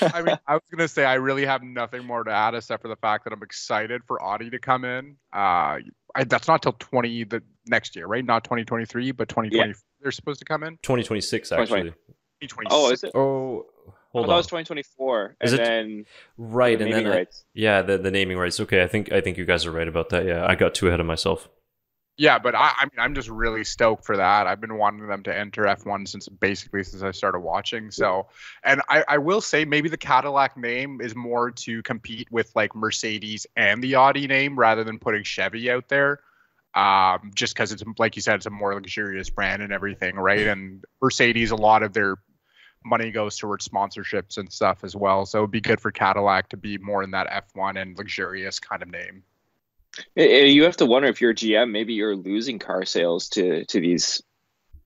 I 0.00 0.22
mean, 0.22 0.38
I 0.46 0.54
was 0.54 0.62
gonna 0.70 0.88
say 0.88 1.04
I 1.04 1.14
really 1.14 1.44
have 1.46 1.62
nothing 1.62 2.04
more 2.04 2.24
to 2.24 2.30
add 2.30 2.54
except 2.54 2.82
for 2.82 2.88
the 2.88 2.96
fact 2.96 3.24
that 3.24 3.32
I'm 3.32 3.42
excited 3.42 4.02
for 4.06 4.22
Audi 4.22 4.50
to 4.50 4.58
come 4.58 4.84
in. 4.84 5.16
Uh, 5.32 5.78
I, 6.16 6.24
that's 6.26 6.46
not 6.48 6.62
till 6.62 6.72
20 6.72 7.24
the 7.24 7.42
next 7.66 7.96
year, 7.96 8.06
right? 8.06 8.24
Not 8.24 8.44
2023, 8.44 9.12
but 9.12 9.28
2020. 9.28 9.74
they're 10.00 10.12
supposed 10.12 10.38
to 10.40 10.44
come 10.44 10.62
in? 10.62 10.74
2026, 10.82 11.52
actually. 11.52 11.82
2020. 12.40 12.68
Oh, 12.70 12.90
is 12.90 13.02
it? 13.04 13.12
Oh, 13.14 13.66
hold 14.12 14.26
oh, 14.26 14.28
that 14.28 14.36
was 14.36 14.46
2024. 14.46 15.36
Is 15.40 15.52
and 15.52 15.60
it- 15.60 15.64
then 15.64 16.04
right, 16.36 16.78
the 16.78 16.84
and 16.84 16.94
then 16.94 17.06
I- 17.06 17.16
rights. 17.16 17.44
yeah, 17.54 17.82
the 17.82 17.98
the 17.98 18.10
naming 18.10 18.38
rights. 18.38 18.60
Okay, 18.60 18.82
I 18.82 18.86
think 18.86 19.12
I 19.12 19.20
think 19.20 19.38
you 19.38 19.44
guys 19.44 19.66
are 19.66 19.72
right 19.72 19.88
about 19.88 20.10
that. 20.10 20.24
Yeah, 20.26 20.46
I 20.46 20.54
got 20.54 20.74
too 20.74 20.88
ahead 20.88 21.00
of 21.00 21.06
myself. 21.06 21.48
Yeah, 22.16 22.38
but 22.38 22.54
I, 22.54 22.72
I 22.78 22.84
mean, 22.84 22.98
I'm 22.98 23.14
just 23.14 23.28
really 23.28 23.64
stoked 23.64 24.04
for 24.04 24.16
that. 24.16 24.46
I've 24.46 24.60
been 24.60 24.78
wanting 24.78 25.08
them 25.08 25.24
to 25.24 25.36
enter 25.36 25.64
F1 25.64 26.06
since 26.06 26.28
basically 26.28 26.84
since 26.84 27.02
I 27.02 27.10
started 27.10 27.40
watching. 27.40 27.90
So, 27.90 28.28
and 28.62 28.82
I, 28.88 29.04
I 29.08 29.18
will 29.18 29.40
say 29.40 29.64
maybe 29.64 29.88
the 29.88 29.96
Cadillac 29.96 30.56
name 30.56 31.00
is 31.00 31.16
more 31.16 31.50
to 31.50 31.82
compete 31.82 32.28
with 32.30 32.54
like 32.54 32.76
Mercedes 32.76 33.48
and 33.56 33.82
the 33.82 33.96
Audi 33.96 34.28
name 34.28 34.56
rather 34.56 34.84
than 34.84 35.00
putting 35.00 35.24
Chevy 35.24 35.70
out 35.70 35.88
there. 35.88 36.20
Um, 36.74 37.32
just 37.34 37.54
because 37.54 37.72
it's 37.72 37.82
like 37.98 38.14
you 38.14 38.22
said, 38.22 38.36
it's 38.36 38.46
a 38.46 38.50
more 38.50 38.74
luxurious 38.74 39.30
brand 39.30 39.62
and 39.62 39.72
everything, 39.72 40.14
right? 40.16 40.46
And 40.46 40.84
Mercedes, 41.02 41.50
a 41.50 41.56
lot 41.56 41.82
of 41.82 41.92
their 41.92 42.16
money 42.84 43.10
goes 43.10 43.36
towards 43.36 43.66
sponsorships 43.66 44.38
and 44.38 44.52
stuff 44.52 44.84
as 44.84 44.94
well. 44.94 45.26
So 45.26 45.38
it'd 45.38 45.50
be 45.50 45.60
good 45.60 45.80
for 45.80 45.90
Cadillac 45.90 46.50
to 46.50 46.56
be 46.56 46.78
more 46.78 47.02
in 47.02 47.12
that 47.12 47.28
F1 47.54 47.80
and 47.80 47.98
luxurious 47.98 48.60
kind 48.60 48.82
of 48.82 48.88
name. 48.88 49.24
You 50.16 50.64
have 50.64 50.76
to 50.78 50.86
wonder 50.86 51.08
if 51.08 51.20
you're 51.20 51.30
a 51.30 51.34
GM, 51.34 51.70
maybe 51.70 51.94
you're 51.94 52.16
losing 52.16 52.58
car 52.58 52.84
sales 52.84 53.28
to 53.30 53.64
to 53.66 53.80
these 53.80 54.22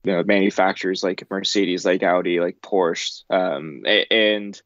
you 0.03 0.13
know, 0.13 0.23
manufacturers 0.23 1.03
like 1.03 1.29
Mercedes, 1.29 1.85
like 1.85 2.03
Audi, 2.03 2.39
like 2.39 2.61
Porsche, 2.61 3.23
um, 3.29 3.83
and 4.09 4.59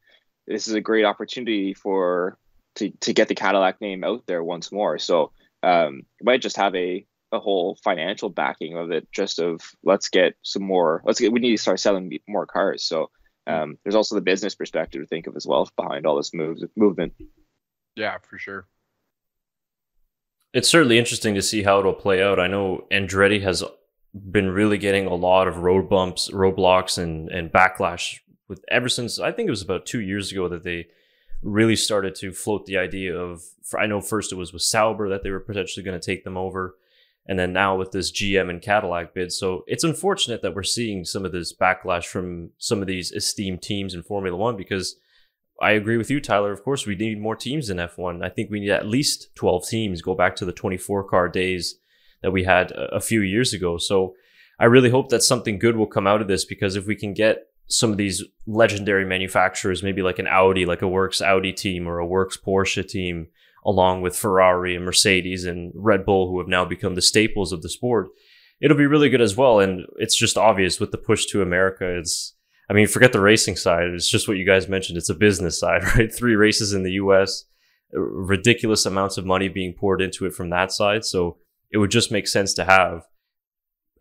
this 0.46 0.68
is 0.68 0.74
a 0.74 0.82
great 0.82 1.06
opportunity 1.06 1.74
for 1.74 2.38
to 2.76 2.92
to 3.02 3.14
get 3.14 3.28
the 3.28 3.36
Cadillac 3.36 3.82
name 3.82 4.04
out 4.04 4.26
there 4.28 4.44
once 4.44 4.72
more. 4.72 5.00
So 5.00 5.32
um, 5.64 6.04
you 6.20 6.26
might 6.26 6.42
just 6.42 6.58
have 6.58 6.76
a 6.76 7.06
a 7.32 7.40
whole 7.40 7.78
financial 7.84 8.30
backing 8.30 8.78
of 8.78 8.92
it, 8.92 9.08
just 9.12 9.40
of 9.40 9.62
let's 9.84 10.10
get 10.10 10.36
some 10.44 10.64
more. 10.64 11.02
Let's 11.04 11.20
get. 11.20 11.32
We 11.32 11.40
need 11.40 11.56
to 11.56 11.62
start 11.62 11.80
selling 11.80 12.18
more 12.28 12.46
cars. 12.46 12.84
So. 12.84 13.10
Um, 13.46 13.78
there's 13.84 13.96
also 13.96 14.16
the 14.16 14.22
business 14.22 14.56
perspective 14.56 15.02
to 15.02 15.06
think 15.06 15.28
of 15.28 15.36
as 15.36 15.46
well 15.46 15.70
behind 15.76 16.06
all 16.06 16.16
this 16.16 16.34
moves 16.34 16.64
movement. 16.78 17.12
Yeah, 17.94 18.20
for 18.20 18.38
sure. 18.38 18.68
It's 20.54 20.70
certainly 20.70 21.00
interesting 21.00 21.34
to 21.34 21.42
see 21.42 21.64
how 21.64 21.80
it'll 21.80 21.94
play 21.94 22.22
out. 22.22 22.40
I 22.40 22.48
know 22.48 22.86
Andretti 22.92 23.42
has 23.42 23.64
been 24.14 24.52
really 24.52 24.78
getting 24.78 25.08
a 25.08 25.16
lot 25.16 25.48
of 25.48 25.58
road 25.58 25.90
bumps, 25.90 26.30
roadblocks, 26.30 26.98
and 26.98 27.30
and 27.30 27.52
backlash 27.52 28.20
with 28.48 28.64
ever 28.70 28.88
since 28.88 29.20
I 29.20 29.32
think 29.32 29.48
it 29.48 29.52
was 29.52 29.64
about 29.64 29.86
two 29.86 30.02
years 30.02 30.32
ago 30.32 30.48
that 30.50 30.64
they 30.64 30.88
really 31.42 31.76
started 31.76 32.16
to 32.16 32.32
float 32.32 32.66
the 32.66 32.78
idea 32.78 33.18
of. 33.18 33.44
I 33.78 33.88
know 33.88 34.00
first 34.00 34.32
it 34.32 34.36
was 34.36 34.54
with 34.54 34.62
Sauber 34.62 35.10
that 35.10 35.24
they 35.24 35.32
were 35.32 35.40
potentially 35.40 35.84
going 35.84 36.00
to 36.00 36.06
take 36.06 36.24
them 36.24 36.38
over, 36.38 36.76
and 37.26 37.40
then 37.40 37.52
now 37.52 37.76
with 37.76 37.92
this 37.92 38.12
GM 38.12 38.52
and 38.52 38.62
Cadillac 38.62 39.16
bid. 39.16 39.32
So 39.32 39.64
it's 39.66 39.84
unfortunate 39.84 40.44
that 40.44 40.54
we're 40.54 40.62
seeing 40.62 41.04
some 41.04 41.26
of 41.26 41.32
this 41.32 41.52
backlash 41.52 42.06
from 42.06 42.52
some 42.60 42.82
of 42.82 42.88
these 42.88 43.12
esteemed 43.12 43.64
teams 43.64 43.96
in 43.96 44.04
Formula 44.04 44.38
One 44.38 44.56
because 44.56 44.98
I 45.62 45.72
agree 45.72 45.98
with 45.98 46.10
you, 46.10 46.20
Tyler. 46.20 46.52
Of 46.52 46.64
course, 46.64 46.86
we 46.86 46.96
need 46.96 47.22
more 47.22 47.36
teams 47.36 47.70
in 47.70 47.78
F1. 47.78 48.24
I 48.24 48.30
think 48.30 48.50
we 48.50 48.60
need 48.60 48.72
at 48.72 48.88
least 48.88 49.34
12 49.36 49.68
teams. 49.68 50.02
Go 50.02 50.16
back 50.16 50.36
to 50.38 50.46
the 50.46 50.52
24 50.52 51.04
car 51.06 51.30
days 51.30 51.76
that 52.22 52.32
we 52.32 52.44
had 52.44 52.72
a 52.72 52.96
a 52.96 53.02
few 53.02 53.22
years 53.22 53.54
ago. 53.54 53.78
So 53.78 54.16
I 54.60 54.66
really 54.66 54.90
hope 54.90 55.10
that 55.10 55.24
something 55.24 55.60
good 55.60 55.76
will 55.76 55.88
come 55.88 56.08
out 56.08 56.22
of 56.22 56.28
this 56.28 56.46
because 56.46 56.76
if 56.76 56.86
we 56.86 56.96
can 56.96 57.14
get 57.14 57.48
some 57.68 57.92
of 57.92 57.98
these 57.98 58.24
legendary 58.46 59.06
manufacturers, 59.06 59.84
maybe 59.84 60.02
like 60.02 60.20
an 60.20 60.28
Audi, 60.28 60.66
like 60.66 60.82
a 60.82 60.88
Works 60.88 61.22
Audi 61.22 61.54
team 61.54 61.88
or 61.88 61.98
a 61.98 62.06
Works 62.06 62.38
Porsche 62.38 62.88
team, 62.88 63.28
along 63.66 64.02
with 64.02 64.16
Ferrari 64.16 64.76
and 64.76 64.86
Mercedes 64.86 65.46
and 65.46 65.72
Red 65.76 66.06
Bull, 66.06 66.30
who 66.30 66.40
have 66.40 66.48
now 66.48 66.66
become 66.66 66.96
the 66.96 67.02
staples 67.02 67.52
of 67.52 67.62
the 67.62 67.70
sport, 67.70 68.10
it'll 68.62 68.78
be 68.78 68.86
really 68.86 69.10
good 69.10 69.22
as 69.22 69.36
well. 69.36 69.60
And 69.60 69.86
it's 69.98 70.16
just 70.18 70.38
obvious 70.38 70.80
with 70.80 70.92
the 70.92 70.98
push 70.98 71.26
to 71.28 71.42
America. 71.42 71.98
It's, 71.98 72.36
I 72.70 72.74
mean, 72.74 72.88
forget 72.88 73.12
the 73.12 73.20
racing 73.20 73.56
side. 73.56 73.88
It's 73.88 74.10
just 74.10 74.28
what 74.28 74.38
you 74.38 74.46
guys 74.46 74.70
mentioned. 74.70 74.98
It's 74.98 75.10
a 75.10 75.16
business 75.16 75.60
side, 75.60 75.84
right? 75.96 76.14
Three 76.14 76.36
races 76.36 76.74
in 76.74 76.84
the 76.84 76.94
US, 76.94 77.46
uh, 77.96 78.00
ridiculous 78.00 78.86
amounts 78.86 79.18
of 79.18 79.26
money 79.26 79.50
being 79.50 79.74
poured 79.74 80.02
into 80.02 80.26
it 80.26 80.34
from 80.34 80.50
that 80.50 80.72
side. 80.72 81.06
So 81.06 81.38
it 81.72 81.78
would 81.78 81.92
just 81.92 82.12
make 82.12 82.28
sense 82.28 82.54
to 82.56 82.66
have 82.66 83.08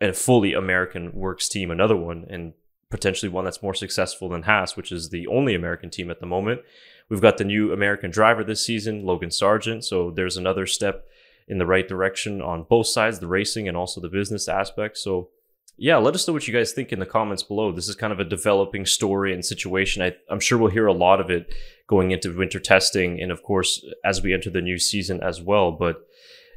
a 0.01 0.13
fully 0.13 0.53
American 0.53 1.13
works 1.13 1.49
team, 1.49 1.71
another 1.71 1.97
one, 1.97 2.27
and 2.29 2.53
potentially 2.91 3.31
one 3.31 3.45
that's 3.45 3.63
more 3.63 3.75
successful 3.75 4.29
than 4.29 4.43
Haas, 4.43 4.77
which 4.77 4.93
is 4.93 5.09
the 5.09 5.27
only 5.27 5.55
American 5.55 5.91
team 5.91 6.11
at 6.11 6.21
the 6.21 6.27
moment. 6.27 6.61
We've 7.09 7.21
got 7.21 7.39
the 7.39 7.45
new 7.45 7.73
American 7.73 8.11
driver 8.11 8.45
this 8.45 8.65
season, 8.65 9.05
Logan 9.05 9.31
Sargeant. 9.31 9.85
So 9.85 10.11
there's 10.11 10.37
another 10.37 10.67
step 10.67 11.05
in 11.49 11.59
the 11.59 11.67
right 11.67 11.89
direction 11.89 12.41
on 12.41 12.67
both 12.69 12.87
sides, 12.87 13.19
the 13.19 13.27
racing 13.27 13.67
and 13.67 13.77
also 13.77 14.01
the 14.01 14.09
business 14.09 14.49
aspect. 14.49 14.99
So 14.99 15.31
yeah, 15.83 15.97
let 15.97 16.15
us 16.15 16.29
know 16.29 16.33
what 16.33 16.47
you 16.47 16.55
guys 16.55 16.71
think 16.71 16.93
in 16.93 17.01
the 17.01 17.07
comments 17.07 17.43
below. 17.43 17.73
This 17.73 17.89
is 17.89 17.97
kind 17.97 18.13
of 18.13 18.21
a 18.21 18.25
developing 18.25 18.87
story 18.87 19.35
and 19.35 19.45
situation. 19.45 20.01
I, 20.01 20.15
I'm 20.31 20.39
sure 20.39 20.57
we'll 20.57 20.71
hear 20.71 20.87
a 20.87 20.93
lot 20.93 21.21
of 21.21 21.29
it 21.29 21.53
going 21.89 22.13
into 22.13 22.33
winter 22.33 22.61
testing, 22.61 23.21
and 23.21 23.33
of 23.33 23.43
course 23.43 23.85
as 24.05 24.23
we 24.23 24.33
enter 24.33 24.49
the 24.49 24.61
new 24.61 24.79
season 24.79 25.21
as 25.25 25.43
well. 25.43 25.73
But 25.73 25.97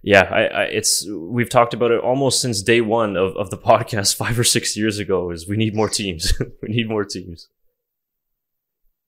yeah, 0.04 0.30
I, 0.32 0.44
I 0.44 0.64
it's 0.66 1.10
we've 1.10 1.50
talked 1.50 1.74
about 1.74 1.90
it 1.90 2.02
almost 2.02 2.40
since 2.40 2.62
day 2.62 2.82
one 2.82 3.18
of, 3.18 3.36
of 3.36 3.50
the 3.50 3.58
podcast 3.72 4.16
five 4.16 4.38
or 4.38 4.44
six 4.44 4.78
years 4.78 5.00
ago. 5.00 5.32
Is 5.32 5.50
we 5.50 5.58
need 5.58 5.76
more 5.76 5.90
teams. 5.90 6.32
we 6.62 6.70
need 6.70 6.88
more 6.88 7.04
teams. 7.04 7.50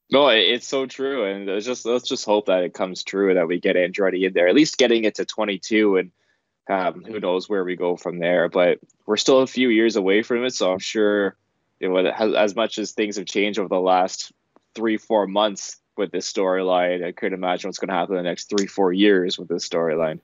No, 0.09 0.29
it's 0.29 0.67
so 0.67 0.87
true, 0.87 1.25
and 1.25 1.61
just 1.61 1.85
let's 1.85 2.07
just 2.09 2.25
hope 2.25 2.47
that 2.47 2.63
it 2.63 2.73
comes 2.73 3.03
true 3.03 3.35
that 3.35 3.47
we 3.47 3.59
get 3.59 3.75
Andretti 3.75 4.25
in 4.25 4.33
there, 4.33 4.47
at 4.47 4.55
least 4.55 4.79
getting 4.79 5.03
it 5.03 5.13
to 5.15 5.25
22, 5.25 5.97
and 5.97 6.11
um, 6.69 7.03
who 7.03 7.19
knows 7.19 7.49
where 7.49 7.63
we 7.63 7.75
go 7.75 7.95
from 7.95 8.19
there. 8.19 8.49
But 8.49 8.79
we're 9.05 9.17
still 9.17 9.39
a 9.39 9.47
few 9.47 9.69
years 9.69 9.95
away 9.95 10.23
from 10.23 10.43
it, 10.45 10.53
so 10.53 10.71
I'm 10.71 10.79
sure 10.79 11.35
you 11.79 11.89
know, 11.89 11.97
as, 12.07 12.55
much 12.55 12.77
as 12.77 12.91
things 12.91 13.17
have 13.17 13.25
changed 13.25 13.59
over 13.59 13.69
the 13.69 13.79
last 13.79 14.31
three, 14.75 14.97
four 14.97 15.27
months 15.27 15.77
with 15.95 16.11
this 16.11 16.31
storyline, 16.31 17.05
I 17.05 17.11
couldn't 17.11 17.37
imagine 17.37 17.67
what's 17.67 17.79
going 17.79 17.89
to 17.89 17.95
happen 17.95 18.15
in 18.15 18.23
the 18.23 18.29
next 18.29 18.49
three, 18.49 18.67
four 18.67 18.93
years 18.93 19.37
with 19.37 19.47
this 19.47 19.67
storyline. 19.67 20.19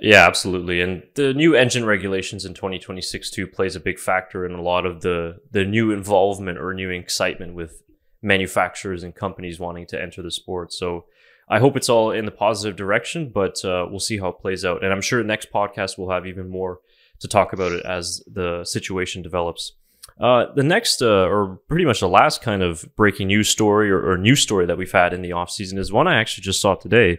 Yeah, 0.00 0.26
absolutely. 0.26 0.80
And 0.80 1.02
the 1.14 1.32
new 1.32 1.54
engine 1.54 1.86
regulations 1.86 2.44
in 2.44 2.54
2026 2.54 3.30
too 3.30 3.46
plays 3.46 3.74
a 3.74 3.80
big 3.80 3.98
factor 3.98 4.44
in 4.44 4.52
a 4.52 4.60
lot 4.60 4.84
of 4.84 5.00
the 5.00 5.40
the 5.50 5.64
new 5.64 5.90
involvement 5.90 6.58
or 6.58 6.74
new 6.74 6.90
excitement 6.90 7.54
with 7.54 7.82
manufacturers 8.20 9.02
and 9.02 9.14
companies 9.14 9.58
wanting 9.58 9.86
to 9.86 10.00
enter 10.00 10.20
the 10.20 10.30
sport. 10.30 10.72
So 10.72 11.06
I 11.50 11.58
hope 11.58 11.76
it's 11.76 11.88
all 11.88 12.10
in 12.10 12.24
the 12.24 12.30
positive 12.30 12.76
direction, 12.76 13.30
but 13.32 13.64
uh, 13.64 13.86
we'll 13.88 14.00
see 14.00 14.18
how 14.18 14.28
it 14.28 14.38
plays 14.38 14.64
out. 14.64 14.84
And 14.84 14.92
I'm 14.92 15.00
sure 15.00 15.22
next 15.22 15.50
podcast 15.52 15.96
we'll 15.96 16.10
have 16.10 16.26
even 16.26 16.48
more 16.48 16.80
to 17.20 17.28
talk 17.28 17.52
about 17.52 17.72
it 17.72 17.84
as 17.84 18.22
the 18.30 18.64
situation 18.64 19.22
develops. 19.22 19.72
Uh, 20.20 20.46
the 20.54 20.62
next, 20.62 21.00
uh, 21.00 21.26
or 21.26 21.60
pretty 21.68 21.84
much 21.84 22.00
the 22.00 22.08
last 22.08 22.42
kind 22.42 22.62
of 22.62 22.84
breaking 22.96 23.28
news 23.28 23.48
story 23.48 23.90
or, 23.90 24.10
or 24.10 24.18
news 24.18 24.40
story 24.40 24.66
that 24.66 24.76
we've 24.76 24.92
had 24.92 25.12
in 25.12 25.22
the 25.22 25.32
off 25.32 25.50
season 25.50 25.78
is 25.78 25.92
one 25.92 26.08
I 26.08 26.18
actually 26.18 26.42
just 26.42 26.60
saw 26.60 26.74
today 26.74 27.18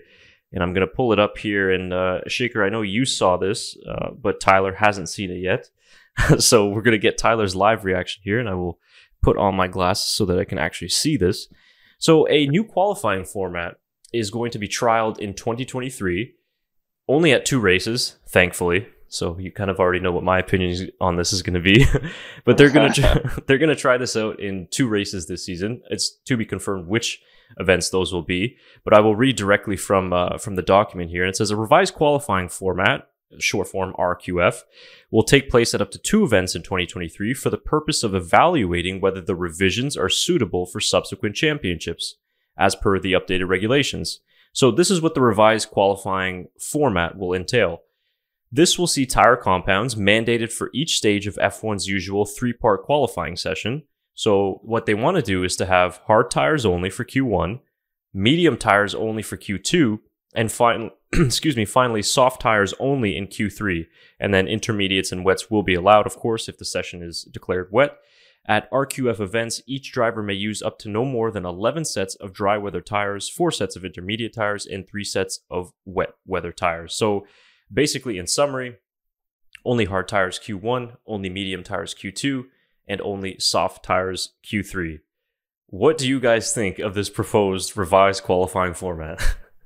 and 0.52 0.64
I'm 0.64 0.74
going 0.74 0.88
to 0.88 0.94
pull 0.94 1.14
it 1.14 1.20
up 1.20 1.38
here. 1.38 1.72
And 1.72 1.94
uh, 1.94 2.22
Shaker, 2.28 2.64
I 2.64 2.70
know 2.70 2.82
you 2.82 3.06
saw 3.06 3.38
this, 3.38 3.78
uh, 3.88 4.12
but 4.12 4.40
Tyler 4.40 4.74
hasn't 4.74 5.10
seen 5.10 5.32
it 5.32 5.40
yet. 5.40 5.70
so 6.40 6.68
we're 6.68 6.82
going 6.82 6.94
to 6.94 6.98
get 6.98 7.18
Tyler's 7.18 7.56
live 7.56 7.86
reaction 7.86 8.22
here, 8.24 8.40
and 8.40 8.50
I 8.50 8.56
will 8.56 8.80
put 9.22 9.38
on 9.38 9.56
my 9.56 9.68
glasses 9.68 10.12
so 10.12 10.26
that 10.26 10.40
I 10.40 10.46
can 10.46 10.58
actually 10.58 10.90
see 10.90 11.18
this. 11.18 11.48
So 11.98 12.28
a 12.28 12.48
new 12.48 12.64
qualifying 12.64 13.26
format 13.26 13.76
is 14.14 14.30
going 14.32 14.52
to 14.52 14.60
be 14.60 14.68
trialed 14.68 15.20
in 15.20 15.34
2023, 15.34 16.36
only 17.08 17.32
at 17.32 17.46
two 17.46 17.60
races, 17.60 18.18
thankfully. 18.28 18.88
So 19.08 19.38
you 19.40 19.52
kind 19.52 19.72
of 19.72 19.80
already 19.80 20.00
know 20.00 20.12
what 20.12 20.24
my 20.24 20.38
opinion 20.38 20.90
on 21.02 21.16
this 21.16 21.34
is 21.34 21.42
going 21.42 21.56
to 21.56 21.60
be, 21.60 21.86
but 22.46 22.58
they're 22.58 22.70
going 22.70 22.92
to 22.94 23.44
they're 23.48 23.58
going 23.58 23.70
to 23.70 23.76
try 23.76 23.98
this 23.98 24.16
out 24.16 24.40
in 24.40 24.68
two 24.72 24.88
races 24.88 25.28
this 25.28 25.46
season. 25.46 25.82
It's 25.90 26.10
to 26.26 26.38
be 26.38 26.46
confirmed 26.46 26.88
which 26.88 27.22
events 27.58 27.90
those 27.90 28.14
will 28.14 28.22
be. 28.22 28.58
But 28.84 28.94
I 28.94 29.00
will 29.00 29.16
read 29.16 29.36
directly 29.36 29.76
from 29.76 30.14
uh, 30.14 30.38
from 30.38 30.56
the 30.56 30.62
document 30.62 31.10
here, 31.10 31.24
and 31.24 31.30
it 31.30 31.36
says 31.36 31.52
a 31.52 31.56
revised 31.56 31.96
qualifying 31.96 32.50
format, 32.50 33.10
short 33.40 33.68
form 33.68 33.94
RQF, 33.98 34.62
will 35.12 35.24
take 35.24 35.50
place 35.50 35.74
at 35.74 35.82
up 35.82 35.92
to 35.92 36.00
two 36.00 36.24
events 36.24 36.56
in 36.56 36.62
2023 36.62 37.34
for 37.34 37.50
the 37.50 37.58
purpose 37.58 38.04
of 38.04 38.14
evaluating 38.14 39.02
whether 39.02 39.22
the 39.22 39.36
revisions 39.36 39.98
are 39.98 40.10
suitable 40.10 40.66
for 40.66 40.80
subsequent 40.80 41.36
championships, 41.36 42.16
as 42.60 42.76
per 42.76 43.00
the 43.00 43.14
updated 43.14 43.48
regulations. 43.48 44.20
So 44.54 44.70
this 44.70 44.92
is 44.92 45.02
what 45.02 45.16
the 45.16 45.22
revised 45.22 45.70
qualifying 45.70 46.50
format 46.60 47.18
will 47.18 47.34
entail. 47.34 47.82
This 48.52 48.78
will 48.78 48.88
see 48.88 49.06
tire 49.06 49.36
compounds 49.36 49.96
mandated 49.96 50.52
for 50.52 50.70
each 50.74 50.98
stage 50.98 51.28
of 51.28 51.36
F1's 51.36 51.88
usual 51.88 52.26
three 52.26 52.54
part 52.54 52.84
qualifying 52.84 53.36
session. 53.36 53.84
So, 54.16 54.60
what 54.64 54.86
they 54.86 54.96
want 54.96 55.16
to 55.16 55.22
do 55.22 55.44
is 55.44 55.56
to 55.58 55.66
have 55.66 56.02
hard 56.08 56.30
tires 56.32 56.66
only 56.66 56.90
for 56.90 57.06
Q1, 57.06 57.60
medium 58.14 58.58
tires 58.58 58.96
only 58.96 59.22
for 59.22 59.38
Q2, 59.38 60.00
and 60.36 60.52
fin- 60.52 60.92
excuse 61.14 61.56
me, 61.56 61.66
finally 61.66 62.02
soft 62.02 62.42
tires 62.42 62.74
only 62.80 63.16
in 63.16 63.28
Q3. 63.28 63.86
And 64.20 64.34
then 64.34 64.48
intermediates 64.48 65.12
and 65.12 65.24
wets 65.24 65.50
will 65.50 65.64
be 65.64 65.76
allowed, 65.76 66.06
of 66.06 66.18
course, 66.18 66.50
if 66.50 66.58
the 66.58 66.66
session 66.66 67.02
is 67.02 67.24
declared 67.24 67.70
wet. 67.72 67.98
At 68.50 68.70
RQF 68.72 69.20
events, 69.20 69.62
each 69.68 69.92
driver 69.92 70.24
may 70.24 70.34
use 70.34 70.64
up 70.64 70.80
to 70.80 70.90
no 70.90 71.06
more 71.06 71.30
than 71.30 71.46
11 71.46 71.86
sets 71.86 72.16
of 72.16 72.34
dry 72.34 72.58
weather 72.58 72.82
tires, 72.82 73.30
four 73.30 73.52
sets 73.52 73.76
of 73.76 73.86
intermediate 73.86 74.34
tires, 74.34 74.66
and 74.66 74.88
three 74.88 75.04
sets 75.04 75.42
of 75.52 75.72
wet 75.86 76.14
weather 76.26 76.52
tires. 76.52 76.96
So, 76.96 77.28
basically, 77.72 78.18
in 78.18 78.26
summary, 78.26 78.78
only 79.64 79.86
hard 79.86 80.08
tires 80.08 80.40
Q1, 80.40 80.98
only 81.06 81.30
medium 81.30 81.62
tires 81.62 81.94
Q2, 81.94 82.46
and 82.88 83.00
only 83.02 83.38
soft 83.38 83.86
tires 83.86 84.34
Q3. 84.44 85.02
What 85.68 86.00
do 86.00 86.10
you 86.10 86.20
guys 86.20 86.52
think 86.52 86.80
of 86.80 86.96
this 86.96 87.12
proposed 87.12 87.78
revised 87.78 88.24
qualifying 88.24 88.74
format? 88.74 89.22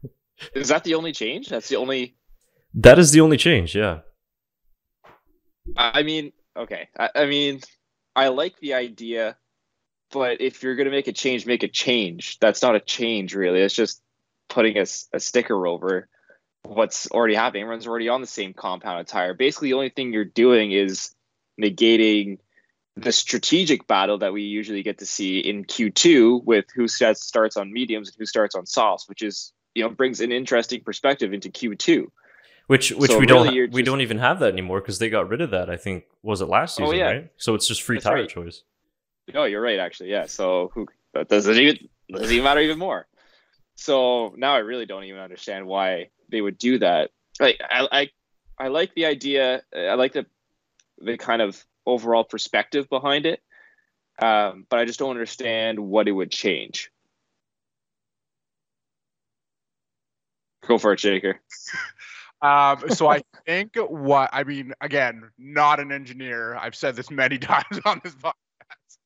Is 0.53 0.67
that 0.67 0.83
the 0.83 0.95
only 0.95 1.13
change? 1.13 1.47
That's 1.47 1.69
the 1.69 1.77
only. 1.77 2.17
That 2.73 2.99
is 2.99 3.11
the 3.11 3.21
only 3.21 3.37
change, 3.37 3.75
yeah. 3.75 3.99
I 5.77 6.03
mean, 6.03 6.33
okay. 6.57 6.89
I, 6.97 7.09
I 7.15 7.25
mean, 7.27 7.61
I 8.15 8.27
like 8.27 8.59
the 8.59 8.75
idea, 8.75 9.37
but 10.11 10.41
if 10.41 10.63
you're 10.63 10.75
going 10.75 10.85
to 10.85 10.91
make 10.91 11.07
a 11.07 11.13
change, 11.13 11.45
make 11.45 11.63
a 11.63 11.67
change. 11.67 12.39
That's 12.39 12.61
not 12.61 12.75
a 12.75 12.79
change, 12.79 13.33
really. 13.33 13.61
It's 13.61 13.73
just 13.73 14.01
putting 14.49 14.77
a, 14.77 14.85
a 15.13 15.19
sticker 15.19 15.65
over 15.65 16.07
what's 16.63 17.09
already 17.09 17.35
happening. 17.35 17.63
Everyone's 17.63 17.87
already 17.87 18.09
on 18.09 18.21
the 18.21 18.27
same 18.27 18.53
compound 18.53 19.07
tire. 19.07 19.33
Basically, 19.33 19.69
the 19.69 19.75
only 19.75 19.89
thing 19.89 20.13
you're 20.13 20.25
doing 20.25 20.71
is 20.71 21.13
negating 21.61 22.37
the 22.95 23.11
strategic 23.11 23.87
battle 23.87 24.19
that 24.19 24.33
we 24.33 24.43
usually 24.43 24.83
get 24.83 24.99
to 24.99 25.05
see 25.05 25.39
in 25.39 25.65
Q2 25.65 26.43
with 26.43 26.65
who 26.75 26.87
starts 26.87 27.57
on 27.57 27.73
mediums 27.73 28.09
and 28.09 28.15
who 28.17 28.25
starts 28.25 28.55
on 28.55 28.65
softs, 28.65 29.09
which 29.09 29.23
is 29.23 29.51
you 29.73 29.83
know 29.83 29.89
brings 29.89 30.21
an 30.21 30.31
interesting 30.31 30.81
perspective 30.81 31.33
into 31.33 31.49
Q2. 31.49 32.07
Which 32.67 32.91
which 32.91 33.11
so 33.11 33.19
we 33.19 33.25
really 33.25 33.45
don't 33.45 33.73
we 33.73 33.81
just, 33.81 33.85
don't 33.85 34.01
even 34.01 34.19
have 34.19 34.39
that 34.39 34.53
anymore 34.53 34.79
because 34.79 34.97
they 34.99 35.09
got 35.09 35.27
rid 35.27 35.41
of 35.41 35.51
that. 35.51 35.69
I 35.69 35.75
think 35.75 36.05
was 36.21 36.41
it 36.41 36.45
last 36.45 36.79
oh, 36.79 36.85
season, 36.85 36.95
oh, 36.95 36.97
yeah. 36.97 37.11
right? 37.11 37.31
So 37.37 37.55
it's 37.55 37.67
just 37.67 37.81
free 37.81 37.97
That's 37.97 38.05
tire 38.05 38.15
right. 38.15 38.29
choice. 38.29 38.63
No, 39.33 39.43
you're 39.43 39.61
right. 39.61 39.79
Actually, 39.79 40.11
yeah. 40.11 40.27
So 40.27 40.71
who 40.73 40.87
does 41.27 41.47
it 41.47 41.57
even 41.57 41.89
does 42.09 42.31
it 42.31 42.33
even 42.33 42.45
matter 42.45 42.61
even 42.61 42.79
more? 42.79 43.05
So 43.75 44.33
now 44.37 44.53
I 44.53 44.59
really 44.59 44.85
don't 44.85 45.03
even 45.03 45.19
understand 45.19 45.67
why 45.67 46.09
they 46.29 46.41
would 46.41 46.57
do 46.57 46.79
that. 46.79 47.11
Like 47.39 47.59
I 47.69 47.87
I, 47.91 48.09
I 48.57 48.67
like 48.69 48.93
the 48.95 49.05
idea. 49.07 49.61
I 49.75 49.95
like 49.95 50.13
the 50.13 50.25
the 50.99 51.17
kind 51.17 51.41
of 51.41 51.61
overall 51.85 52.23
perspective 52.23 52.87
behind 52.89 53.25
it, 53.25 53.41
um, 54.21 54.65
but 54.69 54.79
I 54.79 54.85
just 54.85 54.99
don't 54.99 55.09
understand 55.09 55.79
what 55.79 56.07
it 56.07 56.13
would 56.13 56.31
change. 56.31 56.91
Go 60.65 60.77
for 60.77 60.93
it, 60.93 61.01
Shaker. 61.01 61.41
Um, 62.43 62.89
so 62.89 63.07
I 63.07 63.23
think 63.45 63.77
what 63.77 64.29
I 64.31 64.43
mean, 64.43 64.73
again, 64.81 65.31
not 65.39 65.79
an 65.79 65.91
engineer. 65.91 66.55
I've 66.55 66.75
said 66.75 66.95
this 66.95 67.09
many 67.09 67.37
times 67.39 67.79
on 67.85 68.01
this 68.03 68.13
podcast, 68.13 68.97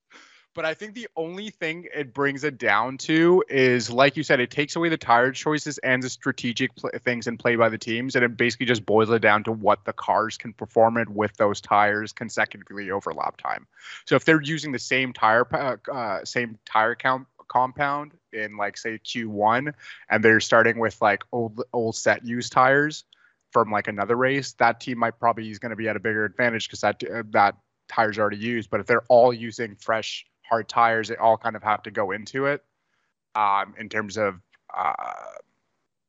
but 0.54 0.66
I 0.66 0.74
think 0.74 0.96
the 0.96 1.08
only 1.16 1.52
thing 1.52 1.88
it 1.96 2.14
brings 2.14 2.44
it 2.44 2.58
down 2.58 2.98
to 3.00 3.44
is, 3.48 3.92
like 3.92 4.18
you 4.18 4.24
said, 4.24 4.40
it 4.40 4.50
takes 4.50 4.76
away 4.76 4.90
the 4.90 4.98
tire 4.98 5.32
choices 5.32 5.78
and 5.80 6.02
the 6.02 6.10
strategic 6.10 6.76
pl- 6.76 6.90
things 7.06 7.28
in 7.28 7.38
play 7.38 7.56
by 7.56 7.70
the 7.70 7.78
teams, 7.78 8.16
and 8.16 8.26
it 8.26 8.36
basically 8.36 8.66
just 8.66 8.86
boils 8.86 9.12
it 9.12 9.22
down 9.22 9.44
to 9.44 9.52
what 9.52 9.86
the 9.86 9.94
cars 9.94 10.36
can 10.36 10.52
perform 10.54 10.98
it 10.98 11.08
with 11.08 11.38
those 11.38 11.62
tires 11.62 12.12
consecutively 12.12 12.90
over 12.90 13.14
lap 13.14 13.38
time. 13.38 13.68
So 14.06 14.16
if 14.16 14.26
they're 14.26 14.42
using 14.42 14.72
the 14.72 14.80
same 14.80 15.14
tire, 15.14 15.48
uh, 15.94 16.26
same 16.26 16.58
tire 16.66 16.96
count 16.96 17.28
compound 17.48 18.12
in 18.34 18.58
like 18.58 18.78
say 18.78 18.98
Q1, 18.98 19.74
and 20.10 20.26
they're 20.26 20.40
starting 20.40 20.80
with 20.80 21.00
like 21.04 21.24
old 21.32 21.62
old 21.72 21.96
set 21.96 22.26
used 22.26 22.52
tires 22.52 23.06
from 23.52 23.72
like 23.72 23.88
another 23.88 24.16
race, 24.16 24.54
that 24.54 24.80
team 24.80 25.00
might 25.00 25.20
probably 25.20 25.50
is 25.50 25.60
going 25.60 25.70
to 25.72 25.76
be 25.76 25.88
at 25.88 25.96
a 25.96 26.00
bigger 26.00 26.26
advantage 26.26 26.68
because 26.68 26.82
that 26.82 27.02
uh, 27.04 27.24
that 27.32 27.56
tire's 27.88 28.20
already 28.20 28.38
used. 28.38 28.70
But 28.70 28.80
if 28.80 28.86
they're 28.86 29.06
all 29.10 29.34
using 29.34 29.76
fresh 29.76 30.26
hard 30.44 30.68
tires, 30.68 31.08
they 31.08 31.16
all 31.16 31.38
kind 31.38 31.56
of 31.56 31.64
have 31.64 31.84
to 31.84 31.92
go 31.92 32.12
into 32.12 32.46
it 32.46 32.64
um, 33.36 33.76
in 33.80 33.90
terms 33.90 34.18
of 34.18 34.40
uh, 34.76 34.94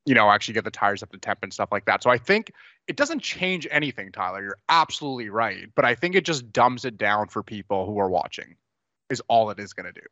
you 0.05 0.15
know 0.15 0.29
actually 0.29 0.55
get 0.55 0.63
the 0.63 0.71
tires 0.71 1.03
up 1.03 1.11
to 1.11 1.17
temp 1.17 1.39
and 1.43 1.53
stuff 1.53 1.69
like 1.71 1.85
that. 1.85 2.03
So 2.03 2.09
I 2.09 2.17
think 2.17 2.51
it 2.87 2.95
doesn't 2.95 3.21
change 3.21 3.67
anything, 3.69 4.11
Tyler. 4.11 4.41
You're 4.41 4.57
absolutely 4.67 5.29
right, 5.29 5.67
but 5.75 5.85
I 5.85 5.95
think 5.95 6.15
it 6.15 6.25
just 6.25 6.51
dumbs 6.51 6.85
it 6.85 6.97
down 6.97 7.27
for 7.27 7.43
people 7.43 7.85
who 7.85 7.99
are 7.99 8.09
watching. 8.09 8.55
Is 9.09 9.21
all 9.27 9.49
it 9.49 9.59
is 9.59 9.73
going 9.73 9.87
to 9.87 9.91
do 9.91 10.05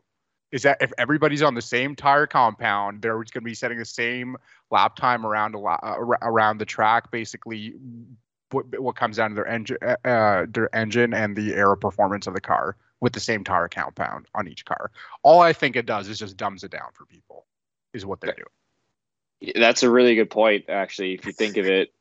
is 0.51 0.63
that 0.63 0.77
if 0.81 0.93
everybody's 0.97 1.41
on 1.41 1.53
the 1.53 1.61
same 1.61 1.95
tire 1.95 2.27
compound, 2.27 3.01
they're 3.01 3.13
going 3.13 3.25
to 3.25 3.41
be 3.41 3.53
setting 3.53 3.77
the 3.77 3.85
same 3.85 4.37
lap 4.71 4.95
time 4.95 5.25
around 5.25 5.55
a 5.55 5.59
uh, 5.59 5.95
around 6.21 6.59
the 6.59 6.65
track. 6.65 7.11
Basically, 7.11 7.73
what, 8.51 8.79
what 8.79 8.95
comes 8.95 9.17
down 9.17 9.31
to 9.31 9.35
their 9.35 9.47
engine, 9.47 9.77
uh, 9.81 10.07
uh, 10.07 10.45
their 10.49 10.73
engine 10.75 11.13
and 11.13 11.35
the 11.35 11.53
aero 11.53 11.75
performance 11.75 12.27
of 12.27 12.33
the 12.33 12.41
car 12.41 12.77
with 12.99 13.13
the 13.13 13.19
same 13.19 13.43
tire 13.43 13.67
compound 13.67 14.27
on 14.33 14.47
each 14.47 14.65
car. 14.65 14.91
All 15.21 15.39
I 15.39 15.53
think 15.53 15.75
it 15.75 15.85
does 15.85 16.07
is 16.07 16.17
just 16.17 16.37
dumbs 16.37 16.63
it 16.63 16.71
down 16.71 16.89
for 16.93 17.05
people. 17.05 17.45
Is 17.93 18.05
what 18.05 18.21
they're 18.21 18.35
doing. 18.35 19.53
That's 19.55 19.83
a 19.83 19.89
really 19.89 20.15
good 20.15 20.29
point, 20.29 20.65
actually. 20.69 21.13
If 21.13 21.25
you 21.25 21.31
think 21.31 21.57
of 21.57 21.65
it, 21.65 21.93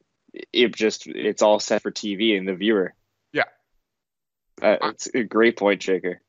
it 0.52 0.74
just 0.74 1.06
it's 1.06 1.42
all 1.42 1.59
set 1.59 1.82
for 1.82 1.90
TV 1.90 2.37
and 2.37 2.46
the 2.46 2.54
viewer. 2.54 2.94
Yeah, 3.32 3.44
uh, 4.62 4.76
it's 4.82 5.09
a 5.14 5.24
great 5.24 5.56
point, 5.56 5.82
Shaker. 5.82 6.20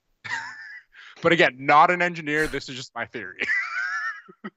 But 1.22 1.32
again, 1.32 1.56
not 1.60 1.92
an 1.92 2.02
engineer. 2.02 2.48
This 2.48 2.70
is 2.70 2.76
just 2.76 2.94
my 2.96 3.06
theory. 3.06 3.40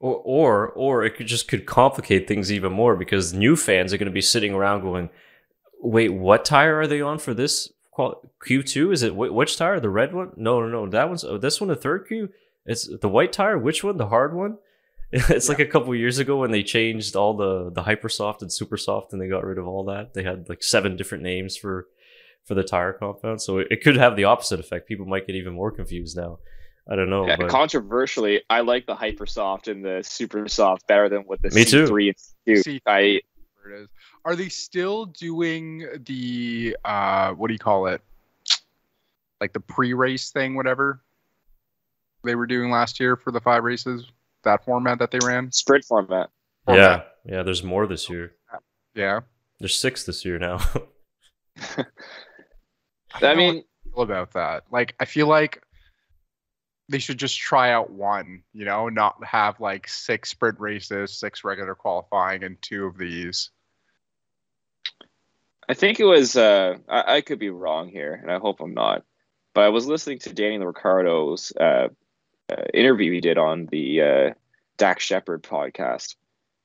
or, 0.00 0.14
or, 0.24 0.68
or 0.70 1.04
it 1.04 1.16
could 1.16 1.26
just 1.26 1.48
could 1.48 1.66
complicate 1.66 2.26
things 2.26 2.50
even 2.52 2.72
more 2.72 2.96
because 2.96 3.32
new 3.32 3.56
fans 3.56 3.92
are 3.92 3.98
going 3.98 4.06
to 4.06 4.12
be 4.12 4.22
sitting 4.22 4.54
around 4.54 4.82
going, 4.82 5.10
"Wait, 5.80 6.12
what 6.12 6.44
tire 6.44 6.80
are 6.80 6.86
they 6.86 7.00
on 7.00 7.18
for 7.18 7.34
this 7.34 7.70
Q 8.44 8.62
two? 8.62 8.92
Is 8.92 9.02
it 9.02 9.16
which 9.16 9.56
tire? 9.56 9.80
The 9.80 9.90
red 9.90 10.14
one? 10.14 10.32
No, 10.36 10.60
no, 10.60 10.68
no. 10.68 10.88
That 10.88 11.08
one's 11.08 11.24
oh, 11.24 11.38
this 11.38 11.60
one. 11.60 11.68
The 11.68 11.76
third 11.76 12.06
Q. 12.06 12.30
It's 12.64 12.88
the 13.00 13.08
white 13.08 13.32
tire. 13.32 13.58
Which 13.58 13.82
one? 13.82 13.96
The 13.96 14.08
hard 14.08 14.34
one? 14.34 14.58
It's 15.10 15.46
yeah. 15.46 15.52
like 15.52 15.58
a 15.58 15.64
couple 15.64 15.94
years 15.94 16.18
ago 16.18 16.36
when 16.36 16.50
they 16.50 16.62
changed 16.62 17.16
all 17.16 17.34
the 17.34 17.70
the 17.70 17.82
hyper 17.82 18.10
soft 18.10 18.42
and 18.42 18.50
supersoft 18.50 19.12
and 19.12 19.20
they 19.20 19.26
got 19.26 19.42
rid 19.42 19.56
of 19.56 19.66
all 19.66 19.84
that. 19.84 20.12
They 20.12 20.22
had 20.22 20.50
like 20.50 20.62
seven 20.62 20.96
different 20.96 21.24
names 21.24 21.56
for 21.56 21.86
for 22.48 22.54
the 22.54 22.64
tire 22.64 22.94
compound. 22.94 23.42
So 23.42 23.58
it, 23.58 23.68
it 23.70 23.82
could 23.84 23.96
have 23.96 24.16
the 24.16 24.24
opposite 24.24 24.58
effect. 24.58 24.88
People 24.88 25.06
might 25.06 25.26
get 25.26 25.36
even 25.36 25.52
more 25.52 25.70
confused 25.70 26.16
now. 26.16 26.38
I 26.90 26.96
don't 26.96 27.10
know. 27.10 27.26
Yeah, 27.26 27.36
but... 27.36 27.50
Controversially, 27.50 28.42
I 28.48 28.62
like 28.62 28.86
the 28.86 28.94
hyper 28.94 29.26
soft 29.26 29.68
and 29.68 29.84
the 29.84 30.02
super 30.02 30.48
soft 30.48 30.86
better 30.86 31.10
than 31.10 31.20
what 31.22 31.42
the 31.42 31.50
Me 31.50 31.64
C3 31.64 32.14
and 32.46 32.56
C2. 32.56 32.80
I 32.86 33.20
are 34.24 34.34
they 34.34 34.48
still 34.48 35.04
doing 35.04 35.86
the 36.06 36.74
uh 36.86 37.32
what 37.32 37.48
do 37.48 37.52
you 37.52 37.58
call 37.58 37.86
it? 37.86 38.00
Like 39.42 39.52
the 39.52 39.60
pre-race 39.60 40.30
thing, 40.30 40.56
whatever 40.56 41.02
they 42.24 42.34
were 42.34 42.46
doing 42.46 42.70
last 42.70 42.98
year 42.98 43.14
for 43.14 43.30
the 43.30 43.40
five 43.40 43.62
races, 43.62 44.06
that 44.44 44.64
format 44.64 44.98
that 45.00 45.10
they 45.10 45.18
ran? 45.22 45.52
Sprint 45.52 45.84
format. 45.84 46.30
format. 46.64 47.06
Yeah, 47.26 47.36
yeah. 47.36 47.42
There's 47.42 47.62
more 47.62 47.86
this 47.86 48.08
year. 48.08 48.32
Yeah, 48.94 49.20
there's 49.58 49.76
six 49.76 50.04
this 50.04 50.24
year 50.24 50.38
now. 50.38 50.58
I, 53.14 53.26
I 53.26 53.34
mean, 53.34 53.64
about 53.96 54.32
that. 54.32 54.64
Like, 54.70 54.94
I 55.00 55.04
feel 55.04 55.26
like 55.26 55.62
they 56.88 56.98
should 56.98 57.18
just 57.18 57.38
try 57.38 57.72
out 57.72 57.90
one, 57.90 58.42
you 58.52 58.64
know, 58.64 58.88
not 58.88 59.22
have 59.24 59.60
like 59.60 59.88
six 59.88 60.30
sprint 60.30 60.58
races, 60.58 61.12
six 61.12 61.44
regular 61.44 61.74
qualifying, 61.74 62.44
and 62.44 62.60
two 62.62 62.86
of 62.86 62.96
these. 62.96 63.50
I 65.68 65.74
think 65.74 66.00
it 66.00 66.04
was, 66.04 66.36
uh, 66.36 66.76
I, 66.88 67.16
I 67.16 67.20
could 67.20 67.38
be 67.38 67.50
wrong 67.50 67.88
here, 67.88 68.14
and 68.14 68.30
I 68.30 68.38
hope 68.38 68.60
I'm 68.60 68.72
not, 68.72 69.04
but 69.54 69.64
I 69.64 69.68
was 69.68 69.86
listening 69.86 70.18
to 70.20 70.32
Daniel 70.32 70.66
Ricciardo's 70.66 71.52
uh, 71.60 71.88
uh, 72.50 72.62
interview 72.72 73.12
he 73.12 73.20
did 73.20 73.36
on 73.36 73.66
the 73.66 74.00
uh, 74.00 74.30
Dax 74.78 75.04
Shepard 75.04 75.42
podcast. 75.42 76.14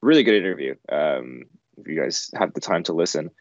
Really 0.02 0.24
good 0.24 0.36
interview. 0.36 0.76
Um, 0.90 1.44
if 1.78 1.88
you 1.88 2.00
guys 2.00 2.32
have 2.36 2.54
the 2.54 2.62
time 2.62 2.84
to 2.84 2.94
listen. 2.94 3.32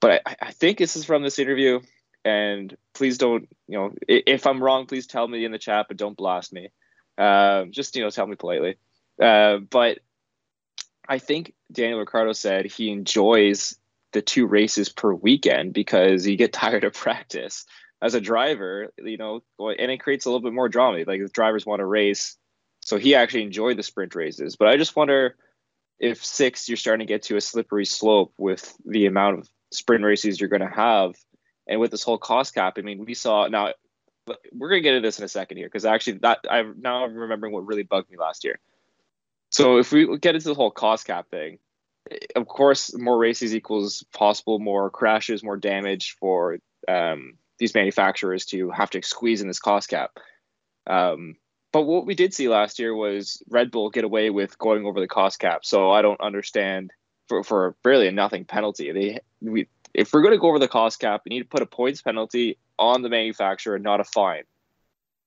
But 0.00 0.22
I, 0.24 0.36
I 0.40 0.50
think 0.52 0.78
this 0.78 0.96
is 0.96 1.04
from 1.04 1.22
this 1.22 1.38
interview 1.38 1.80
and 2.24 2.76
please 2.94 3.18
don't 3.18 3.48
you 3.68 3.78
know 3.78 3.92
if 4.08 4.46
i'm 4.46 4.62
wrong 4.62 4.86
please 4.86 5.06
tell 5.06 5.26
me 5.28 5.44
in 5.44 5.52
the 5.52 5.58
chat 5.58 5.86
but 5.88 5.96
don't 5.96 6.16
blast 6.16 6.52
me. 6.52 6.70
Uh, 7.16 7.66
just 7.70 7.94
you 7.94 8.02
know 8.02 8.10
tell 8.10 8.26
me 8.26 8.34
politely. 8.34 8.76
Uh, 9.22 9.58
but 9.58 9.98
i 11.08 11.18
think 11.18 11.54
daniel 11.70 12.00
ricciardo 12.00 12.32
said 12.32 12.64
he 12.64 12.90
enjoys 12.90 13.76
the 14.12 14.22
two 14.22 14.46
races 14.46 14.88
per 14.88 15.12
weekend 15.12 15.72
because 15.72 16.26
you 16.26 16.36
get 16.36 16.52
tired 16.64 16.84
of 16.84 16.94
practice. 16.94 17.66
As 18.02 18.14
a 18.14 18.20
driver 18.20 18.92
you 18.98 19.16
know 19.16 19.40
and 19.58 19.90
it 19.90 20.00
creates 20.00 20.26
a 20.26 20.28
little 20.28 20.42
bit 20.42 20.52
more 20.52 20.68
drama. 20.68 21.04
Like 21.06 21.22
the 21.22 21.28
drivers 21.28 21.64
want 21.64 21.80
to 21.80 21.86
race 21.86 22.36
so 22.80 22.98
he 22.98 23.14
actually 23.14 23.44
enjoyed 23.44 23.78
the 23.78 23.82
sprint 23.82 24.14
races. 24.14 24.56
But 24.56 24.68
i 24.68 24.76
just 24.76 24.96
wonder 24.96 25.36
if 25.98 26.24
six 26.24 26.68
you're 26.68 26.76
starting 26.76 27.06
to 27.06 27.12
get 27.12 27.22
to 27.22 27.36
a 27.36 27.40
slippery 27.40 27.84
slope 27.84 28.34
with 28.36 28.76
the 28.84 29.06
amount 29.06 29.38
of 29.38 29.48
sprint 29.72 30.04
races 30.04 30.40
you're 30.40 30.48
going 30.48 30.60
to 30.60 30.68
have 30.68 31.14
and 31.66 31.80
with 31.80 31.90
this 31.90 32.02
whole 32.02 32.18
cost 32.18 32.54
cap, 32.54 32.74
I 32.78 32.82
mean, 32.82 33.04
we 33.04 33.14
saw 33.14 33.46
now 33.48 33.72
we're 34.52 34.68
gonna 34.68 34.80
get 34.80 34.94
into 34.94 35.06
this 35.06 35.18
in 35.18 35.24
a 35.24 35.28
second 35.28 35.58
here 35.58 35.66
because 35.66 35.84
actually 35.84 36.18
that 36.18 36.40
I 36.50 36.62
now 36.78 37.04
I'm 37.04 37.14
remembering 37.14 37.52
what 37.52 37.66
really 37.66 37.82
bugged 37.82 38.10
me 38.10 38.16
last 38.16 38.44
year. 38.44 38.58
So 39.50 39.78
if 39.78 39.92
we 39.92 40.18
get 40.18 40.34
into 40.34 40.48
the 40.48 40.54
whole 40.54 40.70
cost 40.70 41.06
cap 41.06 41.28
thing, 41.30 41.58
of 42.36 42.46
course, 42.46 42.96
more 42.96 43.18
races 43.18 43.54
equals 43.54 44.04
possible 44.12 44.58
more 44.58 44.90
crashes, 44.90 45.44
more 45.44 45.56
damage 45.56 46.16
for 46.18 46.58
um, 46.88 47.34
these 47.58 47.74
manufacturers 47.74 48.46
to 48.46 48.70
have 48.70 48.90
to 48.90 49.02
squeeze 49.02 49.40
in 49.40 49.48
this 49.48 49.60
cost 49.60 49.88
cap. 49.88 50.10
Um, 50.86 51.36
but 51.72 51.82
what 51.82 52.06
we 52.06 52.14
did 52.14 52.34
see 52.34 52.48
last 52.48 52.78
year 52.78 52.94
was 52.94 53.42
Red 53.48 53.70
Bull 53.70 53.90
get 53.90 54.04
away 54.04 54.30
with 54.30 54.58
going 54.58 54.86
over 54.86 55.00
the 55.00 55.08
cost 55.08 55.38
cap. 55.38 55.64
So 55.64 55.90
I 55.90 56.02
don't 56.02 56.20
understand 56.20 56.92
for 57.28 57.42
for 57.42 57.76
barely 57.82 58.06
a 58.06 58.12
nothing 58.12 58.44
penalty. 58.44 58.92
They 58.92 59.20
we 59.40 59.68
if 59.94 60.12
we're 60.12 60.22
going 60.22 60.34
to 60.34 60.38
go 60.38 60.48
over 60.48 60.58
the 60.58 60.68
cost 60.68 60.98
cap, 60.98 61.22
we 61.24 61.30
need 61.36 61.42
to 61.42 61.48
put 61.48 61.62
a 61.62 61.66
points 61.66 62.02
penalty 62.02 62.58
on 62.78 63.02
the 63.02 63.08
manufacturer, 63.08 63.78
not 63.78 64.00
a 64.00 64.04
fine. 64.04 64.42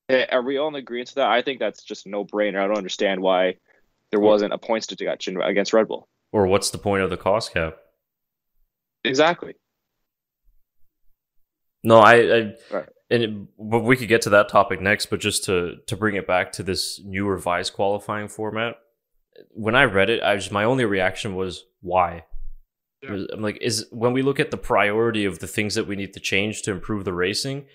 Eh, 0.09 0.25
are 0.31 0.41
we 0.41 0.57
all 0.57 0.67
in 0.67 0.75
agreement 0.75 1.09
to 1.09 1.15
that? 1.15 1.29
I 1.29 1.41
think 1.41 1.59
that's 1.59 1.83
just 1.83 2.05
no 2.05 2.25
brainer. 2.25 2.59
I 2.59 2.67
don't 2.67 2.77
understand 2.77 3.21
why 3.21 3.55
there 4.11 4.19
wasn't 4.19 4.53
a 4.53 4.57
points 4.57 4.87
deduction 4.87 5.41
against 5.41 5.73
Red 5.73 5.87
Bull. 5.87 6.07
Or 6.31 6.47
what's 6.47 6.69
the 6.69 6.77
point 6.77 7.03
of 7.03 7.09
the 7.09 7.17
cost 7.17 7.53
cap? 7.53 7.77
Exactly. 9.03 9.55
No, 11.83 11.99
I, 11.99 12.15
I 12.15 12.53
Right. 12.71 12.89
and 13.09 13.23
it, 13.23 13.57
but 13.57 13.79
we 13.79 13.95
could 13.95 14.09
get 14.09 14.21
to 14.23 14.29
that 14.31 14.49
topic 14.49 14.81
next. 14.81 15.05
But 15.07 15.19
just 15.19 15.45
to 15.45 15.77
to 15.87 15.95
bring 15.95 16.15
it 16.15 16.27
back 16.27 16.51
to 16.53 16.63
this 16.63 17.01
new 17.03 17.25
revised 17.25 17.73
qualifying 17.73 18.27
format, 18.27 18.75
when 19.51 19.75
I 19.75 19.85
read 19.85 20.09
it, 20.09 20.21
I 20.23 20.35
just 20.35 20.51
my 20.51 20.63
only 20.65 20.85
reaction 20.85 21.35
was 21.35 21.65
why. 21.81 22.25
Yeah. 23.01 23.17
I'm 23.31 23.41
like, 23.41 23.59
is 23.61 23.85
when 23.91 24.13
we 24.13 24.21
look 24.21 24.39
at 24.39 24.51
the 24.51 24.57
priority 24.57 25.25
of 25.25 25.39
the 25.39 25.47
things 25.47 25.75
that 25.75 25.87
we 25.87 25.95
need 25.95 26.13
to 26.13 26.19
change 26.19 26.63
to 26.63 26.71
improve 26.71 27.05
the 27.05 27.13
racing, 27.13 27.65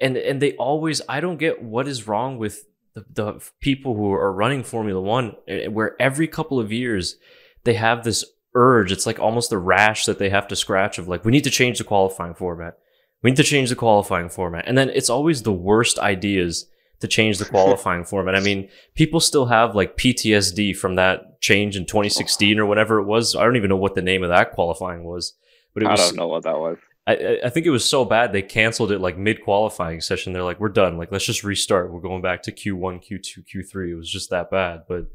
and 0.00 0.16
and 0.16 0.40
they 0.40 0.52
always, 0.56 1.00
I 1.08 1.20
don't 1.20 1.38
get 1.38 1.62
what 1.62 1.88
is 1.88 2.06
wrong 2.06 2.38
with 2.38 2.64
the, 2.94 3.04
the 3.10 3.50
people 3.60 3.94
who 3.94 4.12
are 4.12 4.32
running 4.32 4.62
Formula 4.64 5.00
One, 5.00 5.36
eh, 5.48 5.68
where 5.68 5.96
every 6.00 6.28
couple 6.28 6.58
of 6.58 6.72
years 6.72 7.16
they 7.64 7.74
have 7.74 8.04
this 8.04 8.24
urge. 8.56 8.90
It's 8.90 9.06
like 9.06 9.20
almost 9.20 9.52
a 9.52 9.58
rash 9.58 10.06
that 10.06 10.18
they 10.18 10.30
have 10.30 10.48
to 10.48 10.56
scratch 10.56 10.98
of 10.98 11.06
like, 11.06 11.24
we 11.24 11.32
need 11.32 11.44
to 11.44 11.50
change 11.50 11.78
the 11.78 11.84
qualifying 11.84 12.34
format. 12.34 12.78
We 13.22 13.30
need 13.30 13.36
to 13.36 13.44
change 13.44 13.68
the 13.68 13.76
qualifying 13.76 14.30
format. 14.30 14.64
And 14.66 14.76
then 14.76 14.88
it's 14.90 15.10
always 15.10 15.42
the 15.42 15.52
worst 15.52 15.98
ideas 15.98 16.66
to 17.00 17.08
change 17.08 17.38
the 17.38 17.44
qualifying 17.44 18.04
format. 18.04 18.34
I 18.34 18.40
mean, 18.40 18.68
people 18.94 19.20
still 19.20 19.46
have 19.46 19.74
like 19.74 19.96
PTSD 19.96 20.76
from 20.76 20.94
that 20.96 21.40
change 21.40 21.76
in 21.76 21.84
2016 21.84 22.58
or 22.58 22.66
whatever 22.66 22.98
it 22.98 23.04
was. 23.04 23.36
I 23.36 23.44
don't 23.44 23.56
even 23.56 23.68
know 23.70 23.76
what 23.76 23.94
the 23.94 24.02
name 24.02 24.22
of 24.22 24.30
that 24.30 24.52
qualifying 24.52 25.04
was, 25.04 25.34
but 25.74 25.82
it 25.82 25.86
I 25.86 25.92
was. 25.92 26.00
don't 26.08 26.16
know 26.16 26.28
what 26.28 26.44
that 26.44 26.58
was. 26.58 26.78
I, 27.06 27.14
I- 27.16 27.38
I 27.44 27.50
think 27.50 27.66
it 27.66 27.70
was 27.70 27.84
so 27.84 28.04
bad 28.04 28.32
they 28.32 28.42
canceled 28.42 28.90
it 28.92 29.00
like 29.00 29.16
mid 29.18 29.42
qualifying 29.44 30.00
session. 30.00 30.32
They're 30.32 30.42
like, 30.42 30.58
we're 30.58 30.70
done. 30.70 30.96
Like, 30.98 31.12
let's 31.12 31.24
just 31.26 31.44
restart. 31.44 31.92
We're 31.92 32.00
going 32.00 32.22
back 32.22 32.42
to 32.44 32.52
Q1, 32.52 33.04
Q2, 33.08 33.44
Q3. 33.54 33.90
It 33.90 33.94
was 33.94 34.10
just 34.10 34.30
that 34.30 34.50
bad. 34.50 34.80
But 34.88 35.06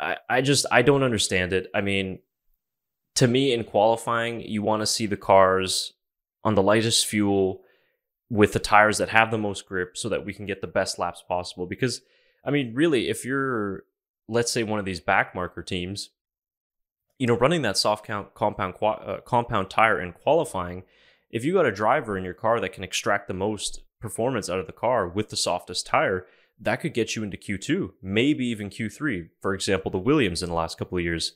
I, 0.00 0.16
I 0.28 0.40
just 0.40 0.66
I 0.72 0.82
don't 0.82 1.02
understand 1.04 1.52
it. 1.52 1.68
I 1.74 1.80
mean, 1.80 2.20
to 3.16 3.28
me, 3.28 3.52
in 3.52 3.62
qualifying, 3.64 4.40
you 4.40 4.62
want 4.62 4.80
to 4.80 4.86
see 4.86 5.06
the 5.06 5.16
cars 5.18 5.92
on 6.42 6.54
the 6.54 6.62
lightest 6.62 7.06
fuel 7.06 7.60
with 8.32 8.54
the 8.54 8.58
tires 8.58 8.96
that 8.96 9.10
have 9.10 9.30
the 9.30 9.36
most 9.36 9.66
grip 9.66 9.94
so 9.94 10.08
that 10.08 10.24
we 10.24 10.32
can 10.32 10.46
get 10.46 10.62
the 10.62 10.66
best 10.66 10.98
laps 10.98 11.22
possible. 11.28 11.66
Because, 11.66 12.00
I 12.42 12.50
mean, 12.50 12.72
really, 12.74 13.10
if 13.10 13.26
you're, 13.26 13.84
let's 14.26 14.50
say, 14.50 14.62
one 14.62 14.78
of 14.78 14.86
these 14.86 15.02
backmarker 15.02 15.64
teams, 15.64 16.08
you 17.18 17.26
know, 17.26 17.36
running 17.36 17.60
that 17.60 17.76
soft 17.76 18.06
count 18.06 18.32
compound 18.32 18.72
uh, 18.80 19.18
compound 19.26 19.68
tire 19.68 20.00
in 20.00 20.14
qualifying, 20.14 20.84
if 21.28 21.44
you 21.44 21.52
got 21.52 21.66
a 21.66 21.70
driver 21.70 22.16
in 22.16 22.24
your 22.24 22.32
car 22.32 22.58
that 22.58 22.72
can 22.72 22.82
extract 22.82 23.28
the 23.28 23.34
most 23.34 23.82
performance 24.00 24.48
out 24.48 24.58
of 24.58 24.66
the 24.66 24.72
car 24.72 25.06
with 25.06 25.28
the 25.28 25.36
softest 25.36 25.84
tire, 25.84 26.26
that 26.58 26.76
could 26.76 26.94
get 26.94 27.14
you 27.14 27.22
into 27.22 27.36
Q2, 27.36 27.90
maybe 28.00 28.46
even 28.46 28.70
Q3. 28.70 29.28
For 29.42 29.52
example, 29.52 29.90
the 29.90 29.98
Williams 29.98 30.42
in 30.42 30.48
the 30.48 30.54
last 30.54 30.78
couple 30.78 30.96
of 30.96 31.04
years. 31.04 31.34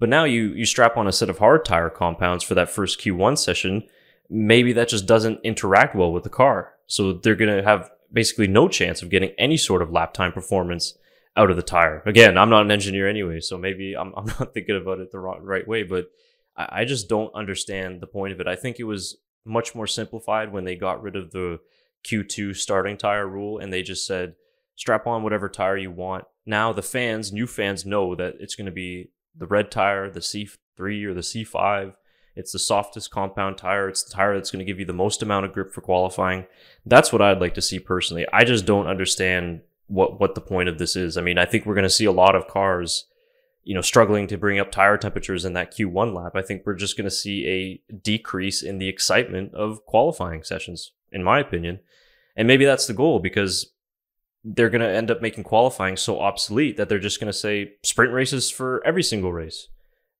But 0.00 0.08
now 0.08 0.24
you 0.24 0.54
you 0.54 0.64
strap 0.64 0.96
on 0.96 1.06
a 1.06 1.12
set 1.12 1.28
of 1.28 1.40
hard 1.40 1.66
tire 1.66 1.90
compounds 1.90 2.42
for 2.42 2.54
that 2.54 2.70
first 2.70 2.98
Q1 3.02 3.36
session, 3.36 3.82
maybe 4.30 4.72
that 4.74 4.88
just 4.88 5.06
doesn't 5.06 5.40
interact 5.42 5.94
well 5.94 6.12
with 6.12 6.24
the 6.24 6.30
car. 6.30 6.74
So 6.86 7.12
they're 7.12 7.34
going 7.34 7.56
to 7.56 7.62
have 7.62 7.90
basically 8.12 8.46
no 8.46 8.68
chance 8.68 9.02
of 9.02 9.10
getting 9.10 9.30
any 9.38 9.56
sort 9.56 9.82
of 9.82 9.90
lap 9.90 10.14
time 10.14 10.32
performance 10.32 10.96
out 11.36 11.50
of 11.50 11.56
the 11.56 11.62
tire. 11.62 12.02
Again, 12.06 12.36
I'm 12.36 12.50
not 12.50 12.62
an 12.62 12.70
engineer 12.70 13.08
anyway, 13.08 13.40
so 13.40 13.56
maybe 13.56 13.94
I'm, 13.96 14.12
I'm 14.16 14.26
not 14.26 14.54
thinking 14.54 14.76
about 14.76 14.98
it 15.00 15.12
the 15.12 15.20
right, 15.20 15.42
right 15.42 15.68
way, 15.68 15.82
but 15.82 16.06
I, 16.56 16.80
I 16.80 16.84
just 16.84 17.08
don't 17.08 17.34
understand 17.34 18.00
the 18.00 18.06
point 18.06 18.32
of 18.32 18.40
it. 18.40 18.48
I 18.48 18.56
think 18.56 18.78
it 18.78 18.84
was 18.84 19.16
much 19.44 19.74
more 19.74 19.86
simplified 19.86 20.52
when 20.52 20.64
they 20.64 20.76
got 20.76 21.02
rid 21.02 21.16
of 21.16 21.30
the 21.30 21.60
Q2 22.06 22.56
starting 22.56 22.96
tire 22.96 23.26
rule 23.26 23.58
and 23.58 23.72
they 23.72 23.82
just 23.82 24.06
said, 24.06 24.34
strap 24.76 25.06
on 25.06 25.22
whatever 25.22 25.48
tire 25.48 25.76
you 25.76 25.90
want. 25.90 26.24
Now 26.46 26.72
the 26.72 26.82
fans, 26.82 27.32
new 27.32 27.46
fans 27.46 27.84
know 27.84 28.14
that 28.14 28.36
it's 28.40 28.54
going 28.54 28.66
to 28.66 28.72
be 28.72 29.10
the 29.36 29.46
red 29.46 29.70
tire, 29.70 30.10
the 30.10 30.20
C3 30.20 31.04
or 31.04 31.14
the 31.14 31.20
C5. 31.20 31.94
It's 32.38 32.52
the 32.52 32.58
softest 32.60 33.10
compound 33.10 33.58
tire. 33.58 33.88
It's 33.88 34.04
the 34.04 34.14
tire 34.14 34.36
that's 34.36 34.52
going 34.52 34.60
to 34.60 34.64
give 34.64 34.78
you 34.78 34.86
the 34.86 34.92
most 34.92 35.22
amount 35.22 35.44
of 35.44 35.52
grip 35.52 35.72
for 35.72 35.80
qualifying. 35.80 36.46
That's 36.86 37.12
what 37.12 37.20
I'd 37.20 37.40
like 37.40 37.54
to 37.54 37.62
see 37.62 37.80
personally. 37.80 38.26
I 38.32 38.44
just 38.44 38.64
don't 38.64 38.86
understand 38.86 39.62
what 39.88 40.20
what 40.20 40.36
the 40.36 40.40
point 40.40 40.68
of 40.68 40.78
this 40.78 40.94
is. 40.94 41.16
I 41.16 41.20
mean, 41.20 41.36
I 41.36 41.46
think 41.46 41.66
we're 41.66 41.74
going 41.74 41.82
to 41.82 41.90
see 41.90 42.04
a 42.04 42.12
lot 42.12 42.36
of 42.36 42.46
cars, 42.46 43.06
you 43.64 43.74
know, 43.74 43.80
struggling 43.80 44.28
to 44.28 44.38
bring 44.38 44.60
up 44.60 44.70
tire 44.70 44.96
temperatures 44.96 45.44
in 45.44 45.54
that 45.54 45.76
Q1 45.76 46.14
lap. 46.14 46.36
I 46.36 46.42
think 46.42 46.62
we're 46.64 46.74
just 46.74 46.96
going 46.96 47.06
to 47.06 47.10
see 47.10 47.82
a 47.90 47.94
decrease 47.96 48.62
in 48.62 48.78
the 48.78 48.88
excitement 48.88 49.52
of 49.54 49.84
qualifying 49.84 50.44
sessions, 50.44 50.92
in 51.10 51.24
my 51.24 51.40
opinion. 51.40 51.80
And 52.36 52.46
maybe 52.46 52.64
that's 52.64 52.86
the 52.86 52.94
goal 52.94 53.18
because 53.18 53.72
they're 54.44 54.70
going 54.70 54.80
to 54.80 54.88
end 54.88 55.10
up 55.10 55.20
making 55.20 55.42
qualifying 55.42 55.96
so 55.96 56.20
obsolete 56.20 56.76
that 56.76 56.88
they're 56.88 57.00
just 57.00 57.18
going 57.18 57.32
to 57.32 57.36
say 57.36 57.72
sprint 57.82 58.12
races 58.12 58.48
for 58.48 58.80
every 58.86 59.02
single 59.02 59.32
race. 59.32 59.66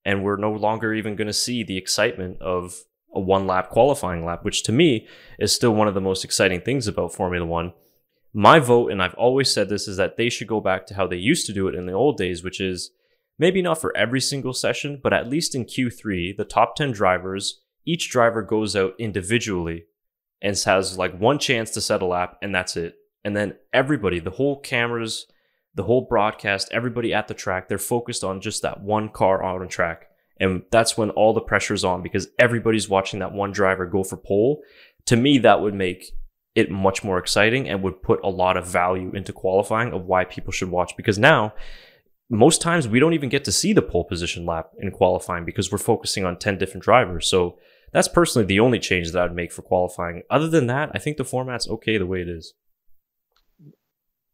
And 0.08 0.24
we're 0.24 0.38
no 0.38 0.50
longer 0.50 0.94
even 0.94 1.16
going 1.16 1.26
to 1.26 1.34
see 1.34 1.62
the 1.62 1.76
excitement 1.76 2.40
of 2.40 2.78
a 3.14 3.20
one 3.20 3.46
lap 3.46 3.68
qualifying 3.68 4.24
lap, 4.24 4.42
which 4.42 4.62
to 4.62 4.72
me 4.72 5.06
is 5.38 5.54
still 5.54 5.74
one 5.74 5.86
of 5.86 5.92
the 5.92 6.00
most 6.00 6.24
exciting 6.24 6.62
things 6.62 6.86
about 6.86 7.12
Formula 7.12 7.44
One. 7.44 7.74
My 8.32 8.58
vote, 8.58 8.90
and 8.90 9.02
I've 9.02 9.12
always 9.16 9.52
said 9.52 9.68
this, 9.68 9.86
is 9.86 9.98
that 9.98 10.16
they 10.16 10.30
should 10.30 10.46
go 10.48 10.62
back 10.62 10.86
to 10.86 10.94
how 10.94 11.06
they 11.06 11.18
used 11.18 11.44
to 11.44 11.52
do 11.52 11.68
it 11.68 11.74
in 11.74 11.84
the 11.84 11.92
old 11.92 12.16
days, 12.16 12.42
which 12.42 12.58
is 12.58 12.90
maybe 13.38 13.60
not 13.60 13.82
for 13.82 13.94
every 13.94 14.22
single 14.22 14.54
session, 14.54 14.98
but 15.02 15.12
at 15.12 15.28
least 15.28 15.54
in 15.54 15.66
Q3, 15.66 16.34
the 16.38 16.44
top 16.46 16.74
10 16.74 16.92
drivers, 16.92 17.60
each 17.84 18.08
driver 18.08 18.40
goes 18.40 18.74
out 18.74 18.94
individually 18.98 19.84
and 20.40 20.58
has 20.64 20.96
like 20.96 21.20
one 21.20 21.38
chance 21.38 21.70
to 21.72 21.82
set 21.82 22.00
a 22.00 22.06
lap, 22.06 22.38
and 22.40 22.54
that's 22.54 22.78
it. 22.78 22.96
And 23.24 23.36
then 23.36 23.56
everybody, 23.74 24.20
the 24.20 24.30
whole 24.30 24.58
cameras, 24.58 25.26
the 25.78 25.84
whole 25.84 26.00
broadcast, 26.00 26.68
everybody 26.72 27.14
at 27.14 27.28
the 27.28 27.34
track, 27.34 27.68
they're 27.68 27.78
focused 27.78 28.24
on 28.24 28.40
just 28.40 28.62
that 28.62 28.82
one 28.82 29.08
car 29.08 29.44
on 29.44 29.60
the 29.60 29.66
track. 29.68 30.08
And 30.40 30.64
that's 30.72 30.98
when 30.98 31.10
all 31.10 31.32
the 31.32 31.40
pressure's 31.40 31.84
on 31.84 32.02
because 32.02 32.26
everybody's 32.36 32.88
watching 32.88 33.20
that 33.20 33.32
one 33.32 33.52
driver 33.52 33.86
go 33.86 34.02
for 34.02 34.16
pole. 34.16 34.60
To 35.06 35.14
me, 35.14 35.38
that 35.38 35.60
would 35.60 35.74
make 35.74 36.10
it 36.56 36.68
much 36.68 37.04
more 37.04 37.16
exciting 37.16 37.68
and 37.68 37.80
would 37.84 38.02
put 38.02 38.18
a 38.24 38.28
lot 38.28 38.56
of 38.56 38.66
value 38.66 39.12
into 39.14 39.32
qualifying 39.32 39.92
of 39.92 40.04
why 40.04 40.24
people 40.24 40.52
should 40.52 40.68
watch. 40.68 40.96
Because 40.96 41.16
now, 41.16 41.54
most 42.28 42.60
times 42.60 42.88
we 42.88 42.98
don't 42.98 43.14
even 43.14 43.28
get 43.28 43.44
to 43.44 43.52
see 43.52 43.72
the 43.72 43.80
pole 43.80 44.04
position 44.04 44.44
lap 44.44 44.72
in 44.80 44.90
qualifying 44.90 45.44
because 45.44 45.70
we're 45.70 45.78
focusing 45.78 46.24
on 46.24 46.40
10 46.40 46.58
different 46.58 46.82
drivers. 46.82 47.28
So 47.28 47.56
that's 47.92 48.08
personally 48.08 48.46
the 48.46 48.58
only 48.58 48.80
change 48.80 49.12
that 49.12 49.22
I'd 49.22 49.32
make 49.32 49.52
for 49.52 49.62
qualifying. 49.62 50.24
Other 50.28 50.48
than 50.48 50.66
that, 50.66 50.90
I 50.92 50.98
think 50.98 51.18
the 51.18 51.24
format's 51.24 51.68
okay 51.68 51.98
the 51.98 52.04
way 52.04 52.20
it 52.20 52.28
is. 52.28 52.54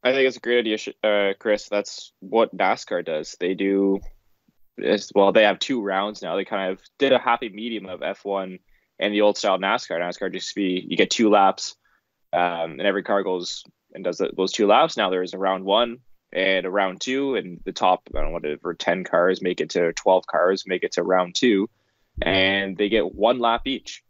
I 0.04 0.12
think 0.12 0.28
it's 0.28 0.36
a 0.36 0.40
great 0.40 0.58
idea, 0.58 0.78
uh, 1.02 1.32
Chris. 1.38 1.68
That's 1.70 2.12
what 2.20 2.54
NASCAR 2.54 3.04
does. 3.04 3.36
They 3.40 3.54
do, 3.54 4.00
it's, 4.76 5.10
well, 5.14 5.32
they 5.32 5.44
have 5.44 5.58
two 5.58 5.82
rounds 5.82 6.20
now. 6.20 6.36
They 6.36 6.44
kind 6.44 6.72
of 6.72 6.80
did 6.98 7.12
a 7.12 7.18
happy 7.18 7.48
medium 7.48 7.86
of 7.86 8.00
F1 8.00 8.58
and 8.98 9.14
the 9.14 9.22
old 9.22 9.38
style 9.38 9.58
NASCAR. 9.58 9.98
NASCAR 9.98 10.32
just 10.32 10.54
be 10.54 10.86
you 10.86 10.96
get 10.96 11.10
two 11.10 11.30
laps, 11.30 11.76
um, 12.32 12.72
and 12.72 12.82
every 12.82 13.02
car 13.02 13.22
goes 13.22 13.64
and 13.94 14.04
does 14.04 14.20
those 14.36 14.52
two 14.52 14.66
laps. 14.66 14.96
Now 14.96 15.10
there's 15.10 15.34
a 15.34 15.38
round 15.38 15.64
one 15.64 15.98
and 16.32 16.66
a 16.66 16.70
round 16.70 17.00
two, 17.00 17.36
and 17.36 17.60
the 17.64 17.72
top 17.72 18.02
I 18.14 18.20
don't 18.20 18.28
know 18.28 18.34
whatever 18.34 18.74
ten 18.74 19.04
cars 19.04 19.42
make 19.42 19.60
it 19.60 19.70
to 19.70 19.92
twelve 19.94 20.26
cars 20.26 20.64
make 20.66 20.84
it 20.84 20.92
to 20.92 21.02
round 21.02 21.34
two, 21.34 21.68
and 22.22 22.76
they 22.76 22.88
get 22.88 23.14
one 23.14 23.38
lap 23.38 23.62
each 23.66 24.02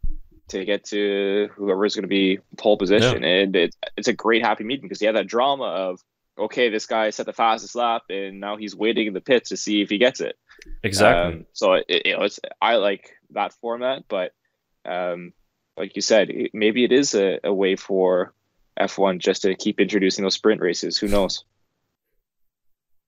to 0.48 0.64
get 0.64 0.84
to 0.84 1.48
whoever's 1.54 1.94
going 1.94 2.02
to 2.02 2.08
be 2.08 2.38
pole 2.58 2.76
position. 2.76 3.24
And 3.24 3.56
it, 3.56 3.74
it's 3.96 4.08
a 4.08 4.12
great 4.12 4.42
happy 4.42 4.64
meeting 4.64 4.82
because 4.82 5.00
you 5.00 5.08
have 5.08 5.14
that 5.14 5.26
drama 5.26 5.64
of, 5.64 6.00
okay, 6.38 6.68
this 6.68 6.86
guy 6.86 7.10
set 7.10 7.26
the 7.26 7.32
fastest 7.32 7.74
lap 7.74 8.02
and 8.10 8.40
now 8.40 8.56
he's 8.56 8.74
waiting 8.74 9.06
in 9.06 9.14
the 9.14 9.20
pits 9.20 9.50
to 9.50 9.56
see 9.56 9.80
if 9.80 9.88
he 9.88 9.98
gets 9.98 10.20
it. 10.20 10.36
Exactly. 10.82 11.40
Um, 11.40 11.46
so 11.52 11.74
it, 11.74 12.06
you 12.06 12.16
know, 12.16 12.24
it's 12.24 12.40
I 12.60 12.76
like 12.76 13.12
that 13.30 13.52
format, 13.54 14.04
but 14.08 14.32
um, 14.84 15.32
like 15.76 15.96
you 15.96 16.02
said, 16.02 16.30
it, 16.30 16.50
maybe 16.52 16.84
it 16.84 16.92
is 16.92 17.14
a, 17.14 17.40
a 17.44 17.52
way 17.52 17.76
for 17.76 18.32
F1 18.78 19.18
just 19.18 19.42
to 19.42 19.54
keep 19.54 19.80
introducing 19.80 20.24
those 20.24 20.34
sprint 20.34 20.60
races. 20.60 20.98
Who 20.98 21.08
knows? 21.08 21.44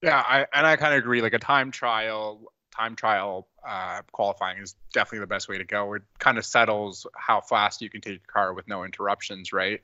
Yeah, 0.03 0.23
I, 0.25 0.47
and 0.53 0.67
I 0.67 0.77
kind 0.77 0.95
of 0.95 0.99
agree. 0.99 1.23
Like 1.23 1.33
a 1.33 1.39
time 1.39 1.71
trial, 1.71 2.53
time 2.75 2.97
trial 2.97 3.49
uh, 3.67 4.03
qualifying 4.13 4.59
is 4.59 4.77
definitely 4.93 5.21
the 5.21 5.27
best 5.27 5.49
way 5.49 5.59
to 5.59 5.65
go. 5.65 5.95
It 5.95 6.03
kind 6.19 6.39
of 6.39 6.45
settles 6.45 7.07
how 7.17 7.41
fast 7.41 7.83
you 7.83 7.91
can 7.91 8.01
take 8.01 8.21
a 8.23 8.33
car 8.33 8.53
with 8.55 8.69
no 8.69 8.85
interruptions, 8.85 9.53
right? 9.53 9.81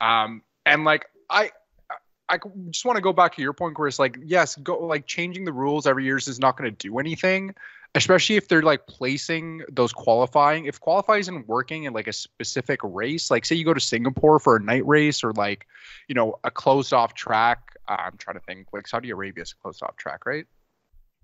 Um, 0.00 0.42
and 0.64 0.84
like 0.84 1.06
I, 1.28 1.50
I 2.28 2.38
just 2.70 2.84
want 2.84 2.96
to 2.96 3.02
go 3.02 3.12
back 3.12 3.34
to 3.36 3.42
your 3.42 3.52
point, 3.52 3.74
Chris. 3.74 3.98
Like, 3.98 4.18
yes, 4.24 4.56
go 4.56 4.78
like 4.78 5.06
changing 5.06 5.44
the 5.44 5.52
rules 5.52 5.86
every 5.86 6.04
year 6.04 6.16
is 6.16 6.38
not 6.38 6.56
going 6.56 6.70
to 6.70 6.76
do 6.76 6.98
anything, 6.98 7.54
especially 7.94 8.36
if 8.36 8.46
they're 8.46 8.62
like 8.62 8.86
placing 8.86 9.62
those 9.70 9.92
qualifying. 9.92 10.66
If 10.66 10.80
qualifying 10.80 11.20
isn't 11.20 11.48
working 11.48 11.84
in 11.84 11.92
like 11.92 12.06
a 12.06 12.12
specific 12.12 12.80
race, 12.84 13.30
like 13.30 13.44
say 13.44 13.56
you 13.56 13.64
go 13.64 13.74
to 13.74 13.80
Singapore 13.80 14.38
for 14.38 14.56
a 14.56 14.60
night 14.60 14.86
race 14.86 15.24
or 15.24 15.32
like, 15.32 15.66
you 16.06 16.14
know, 16.14 16.38
a 16.44 16.50
closed 16.50 16.92
off 16.92 17.14
track. 17.14 17.76
I'm 17.88 18.16
trying 18.18 18.36
to 18.36 18.42
think. 18.44 18.68
Like 18.72 18.86
Saudi 18.86 19.10
Arabia 19.10 19.42
is 19.42 19.52
a 19.52 19.56
closed 19.60 19.82
off 19.82 19.96
track, 19.96 20.24
right? 20.24 20.46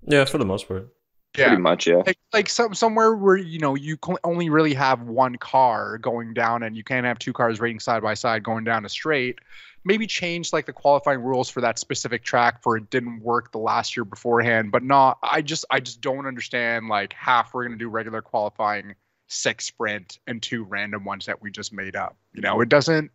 yeah, 0.03 0.25
for 0.25 0.39
the 0.39 0.45
most 0.45 0.69
part. 0.69 0.89
Yeah. 1.37 1.49
Pretty 1.49 1.63
much, 1.63 1.87
yeah. 1.87 2.03
Like, 2.07 2.19
like 2.33 2.49
some 2.49 2.75
somewhere 2.75 3.15
where 3.15 3.37
you 3.37 3.59
know 3.59 3.75
you 3.75 3.99
only 4.25 4.51
really 4.51 4.75
have 4.75 5.03
one 5.03 5.37
car 5.37 5.99
going 5.99 6.35
down, 6.35 6.63
and 6.63 6.77
you 6.77 6.85
can't 6.85 7.07
have 7.07 7.19
two 7.19 7.33
cars 7.33 7.61
racing 7.61 7.81
side 7.81 8.03
by 8.03 8.15
side 8.15 8.43
going 8.43 8.65
down 8.65 8.85
a 8.85 8.89
straight. 8.89 9.39
Maybe 9.85 10.07
change 10.07 10.53
like 10.53 10.67
the 10.67 10.73
qualifying 10.73 11.21
rules 11.21 11.49
for 11.49 11.61
that 11.61 11.79
specific 11.79 12.25
track 12.25 12.63
for 12.63 12.77
it 12.77 12.91
didn't 12.91 13.21
work 13.21 13.53
the 13.53 13.59
last 13.59 13.97
year 13.97 14.05
beforehand, 14.05 14.73
but 14.73 14.83
not. 14.83 15.19
I 15.23 15.43
just 15.43 15.65
I 15.71 15.81
just 15.81 16.01
don't 16.01 16.27
understand 16.27 16.89
like 16.89 17.13
half 17.13 17.55
we're 17.55 17.65
gonna 17.65 17.77
do 17.77 17.89
regular 17.89 18.23
qualifying, 18.23 18.95
six 19.29 19.67
sprint, 19.67 20.19
and 20.27 20.43
two 20.43 20.65
random 20.65 21.05
ones 21.05 21.27
that 21.27 21.41
we 21.41 21.51
just 21.51 21.73
made 21.73 21.95
up. 21.97 22.17
You 22.33 22.43
know, 22.43 22.61
it 22.61 22.69
doesn't 22.69 23.11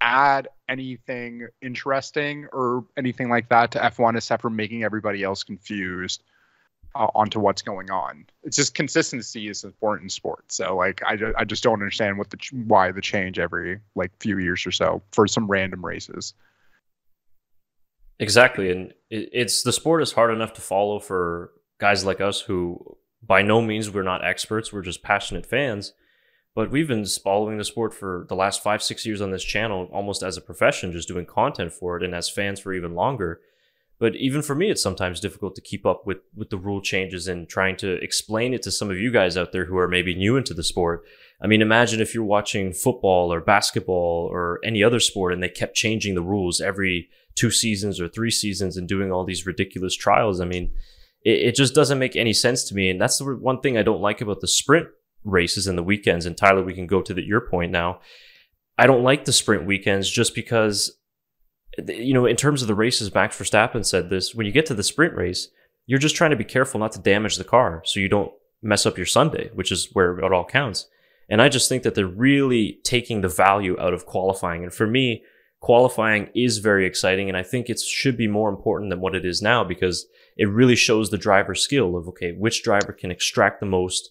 add 0.00 0.48
anything 0.68 1.48
interesting 1.60 2.46
or 2.52 2.84
anything 2.96 3.28
like 3.28 3.48
that 3.48 3.72
to 3.72 3.78
F1 3.80 4.16
except 4.16 4.42
for 4.42 4.50
making 4.50 4.84
everybody 4.84 5.22
else 5.24 5.42
confused 5.42 6.22
uh, 6.98 7.08
onto 7.14 7.40
what's 7.40 7.62
going 7.62 7.90
on. 7.90 8.26
It's 8.42 8.56
just 8.56 8.74
consistency 8.74 9.48
is 9.48 9.64
important 9.64 10.06
in 10.06 10.10
sports. 10.10 10.56
So 10.56 10.76
like 10.76 11.02
I, 11.04 11.16
I 11.36 11.44
just 11.44 11.62
don't 11.62 11.74
understand 11.74 12.18
what 12.18 12.30
the 12.30 12.38
why 12.66 12.92
the 12.92 13.00
change 13.00 13.38
every 13.38 13.80
like 13.94 14.12
few 14.20 14.38
years 14.38 14.66
or 14.66 14.72
so 14.72 15.02
for 15.12 15.26
some 15.26 15.46
random 15.46 15.84
races. 15.84 16.34
Exactly, 18.18 18.70
and 18.70 18.92
it, 19.10 19.30
it's 19.32 19.62
the 19.62 19.72
sport 19.72 20.02
is 20.02 20.12
hard 20.12 20.32
enough 20.32 20.52
to 20.54 20.60
follow 20.60 20.98
for 20.98 21.52
guys 21.78 22.04
like 22.04 22.20
us 22.20 22.40
who 22.40 22.98
by 23.22 23.42
no 23.42 23.62
means 23.62 23.90
we're 23.90 24.02
not 24.02 24.24
experts. 24.24 24.72
We're 24.72 24.82
just 24.82 25.02
passionate 25.02 25.46
fans 25.46 25.92
but 26.58 26.72
we've 26.72 26.88
been 26.88 27.06
following 27.06 27.56
the 27.56 27.64
sport 27.64 27.94
for 27.94 28.26
the 28.28 28.34
last 28.34 28.64
five, 28.64 28.82
six 28.82 29.06
years 29.06 29.20
on 29.20 29.30
this 29.30 29.44
channel, 29.44 29.88
almost 29.92 30.24
as 30.24 30.36
a 30.36 30.40
profession, 30.40 30.90
just 30.90 31.06
doing 31.06 31.24
content 31.24 31.72
for 31.72 31.96
it, 31.96 32.02
and 32.02 32.12
as 32.12 32.28
fans 32.28 32.58
for 32.58 32.72
even 32.72 32.96
longer. 32.96 33.40
But 34.00 34.14
even 34.14 34.42
for 34.42 34.54
me, 34.54 34.70
it's 34.70 34.82
sometimes 34.82 35.20
difficult 35.20 35.56
to 35.56 35.60
keep 35.60 35.84
up 35.84 36.06
with 36.06 36.18
with 36.34 36.50
the 36.50 36.56
rule 36.56 36.80
changes 36.80 37.26
and 37.26 37.48
trying 37.48 37.76
to 37.78 37.94
explain 38.02 38.54
it 38.54 38.62
to 38.62 38.70
some 38.70 38.90
of 38.90 38.98
you 38.98 39.10
guys 39.10 39.36
out 39.36 39.52
there 39.52 39.64
who 39.64 39.76
are 39.76 39.88
maybe 39.88 40.14
new 40.14 40.36
into 40.36 40.54
the 40.54 40.62
sport. 40.62 41.04
I 41.42 41.46
mean, 41.46 41.62
imagine 41.62 42.00
if 42.00 42.14
you're 42.14 42.24
watching 42.24 42.72
football 42.72 43.32
or 43.32 43.40
basketball 43.40 44.28
or 44.30 44.60
any 44.64 44.82
other 44.82 45.00
sport 45.00 45.32
and 45.32 45.42
they 45.42 45.48
kept 45.48 45.76
changing 45.76 46.14
the 46.14 46.22
rules 46.22 46.60
every 46.60 47.08
two 47.34 47.50
seasons 47.50 48.00
or 48.00 48.08
three 48.08 48.30
seasons 48.30 48.76
and 48.76 48.88
doing 48.88 49.12
all 49.12 49.24
these 49.24 49.46
ridiculous 49.46 49.94
trials. 49.94 50.40
I 50.40 50.44
mean, 50.44 50.72
it, 51.24 51.38
it 51.48 51.54
just 51.54 51.74
doesn't 51.74 51.98
make 51.98 52.16
any 52.16 52.32
sense 52.32 52.64
to 52.64 52.74
me. 52.74 52.90
And 52.90 53.00
that's 53.00 53.18
the 53.18 53.36
one 53.36 53.60
thing 53.60 53.78
I 53.78 53.82
don't 53.82 54.00
like 54.00 54.20
about 54.20 54.40
the 54.40 54.48
sprint 54.48 54.88
races 55.24 55.66
and 55.66 55.78
the 55.78 55.82
weekends. 55.82 56.26
And 56.26 56.36
Tyler, 56.36 56.64
we 56.64 56.74
can 56.74 56.86
go 56.86 57.02
to 57.02 57.14
the, 57.14 57.22
your 57.22 57.40
point 57.40 57.70
now. 57.70 58.00
I 58.76 58.86
don't 58.86 59.02
like 59.02 59.24
the 59.24 59.32
sprint 59.32 59.66
weekends 59.66 60.08
just 60.10 60.34
because, 60.34 60.97
you 61.86 62.14
know, 62.14 62.26
in 62.26 62.36
terms 62.36 62.62
of 62.62 62.68
the 62.68 62.74
races, 62.74 63.14
Max 63.14 63.38
Verstappen 63.38 63.84
said 63.84 64.10
this 64.10 64.34
when 64.34 64.46
you 64.46 64.52
get 64.52 64.66
to 64.66 64.74
the 64.74 64.82
sprint 64.82 65.14
race, 65.14 65.48
you're 65.86 65.98
just 65.98 66.16
trying 66.16 66.30
to 66.30 66.36
be 66.36 66.44
careful 66.44 66.80
not 66.80 66.92
to 66.92 67.00
damage 67.00 67.36
the 67.36 67.44
car 67.44 67.82
so 67.84 68.00
you 68.00 68.08
don't 68.08 68.32
mess 68.62 68.86
up 68.86 68.96
your 68.96 69.06
Sunday, 69.06 69.50
which 69.54 69.72
is 69.72 69.88
where 69.92 70.18
it 70.18 70.32
all 70.32 70.44
counts. 70.44 70.86
And 71.28 71.42
I 71.42 71.48
just 71.48 71.68
think 71.68 71.82
that 71.82 71.94
they're 71.94 72.06
really 72.06 72.78
taking 72.84 73.20
the 73.20 73.28
value 73.28 73.78
out 73.78 73.94
of 73.94 74.06
qualifying. 74.06 74.64
And 74.64 74.72
for 74.72 74.86
me, 74.86 75.22
qualifying 75.60 76.30
is 76.34 76.58
very 76.58 76.86
exciting. 76.86 77.28
And 77.28 77.36
I 77.36 77.42
think 77.42 77.68
it 77.68 77.80
should 77.80 78.16
be 78.16 78.28
more 78.28 78.48
important 78.48 78.90
than 78.90 79.00
what 79.00 79.14
it 79.14 79.24
is 79.24 79.42
now 79.42 79.64
because 79.64 80.06
it 80.36 80.46
really 80.46 80.76
shows 80.76 81.10
the 81.10 81.18
driver's 81.18 81.62
skill 81.62 81.96
of, 81.96 82.08
okay, 82.08 82.32
which 82.32 82.62
driver 82.62 82.92
can 82.92 83.10
extract 83.10 83.60
the 83.60 83.66
most 83.66 84.10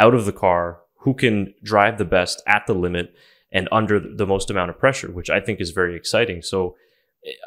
out 0.00 0.14
of 0.14 0.26
the 0.26 0.32
car 0.32 0.80
who 1.00 1.14
can 1.14 1.54
drive 1.62 1.98
the 1.98 2.04
best 2.04 2.42
at 2.46 2.66
the 2.66 2.74
limit 2.74 3.14
and 3.52 3.68
under 3.70 4.00
the 4.00 4.26
most 4.26 4.50
amount 4.50 4.70
of 4.70 4.78
pressure, 4.78 5.10
which 5.10 5.30
I 5.30 5.40
think 5.40 5.60
is 5.60 5.70
very 5.70 5.94
exciting. 5.94 6.42
So 6.42 6.76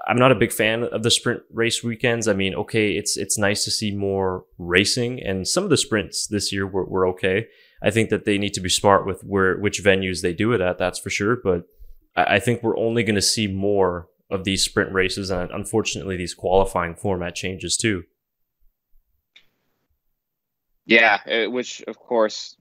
I'm 0.08 0.18
not 0.18 0.32
a 0.32 0.36
big 0.36 0.52
fan 0.52 0.84
of 0.84 1.04
the 1.04 1.12
sprint 1.12 1.42
race 1.52 1.84
weekends. 1.84 2.28
I 2.28 2.34
mean, 2.34 2.54
okay, 2.56 2.94
it's 2.94 3.18
it's 3.18 3.38
nice 3.38 3.64
to 3.64 3.72
see 3.72 3.96
more 3.96 4.46
racing, 4.58 5.22
and 5.24 5.48
some 5.48 5.64
of 5.64 5.70
the 5.70 5.78
sprints 5.78 6.28
this 6.28 6.52
year 6.52 6.68
were, 6.68 6.86
were 6.86 7.08
okay. 7.10 7.48
I 7.82 7.92
think 7.92 8.10
that 8.10 8.26
they 8.26 8.38
need 8.38 8.54
to 8.56 8.62
be 8.62 8.70
smart 8.70 9.06
with 9.06 9.22
where 9.24 9.58
which 9.58 9.84
venues 9.84 10.22
they 10.22 10.34
do 10.34 10.52
it 10.52 10.62
at. 10.62 10.78
That's 10.78 11.00
for 11.00 11.10
sure. 11.10 11.38
But 11.42 11.64
I, 12.16 12.36
I 12.36 12.40
think 12.40 12.62
we're 12.62 12.78
only 12.78 13.04
going 13.04 13.16
to 13.16 13.22
see 13.22 13.48
more 13.48 14.08
of 14.30 14.44
these 14.44 14.64
sprint 14.64 14.92
races, 14.92 15.30
and 15.30 15.50
unfortunately, 15.52 16.18
these 16.18 16.34
qualifying 16.34 16.96
format 16.96 17.36
changes 17.36 17.78
too. 17.78 18.04
Yeah, 20.86 21.20
uh, 21.30 21.52
which 21.52 21.84
of 21.88 21.98
course 22.00 22.58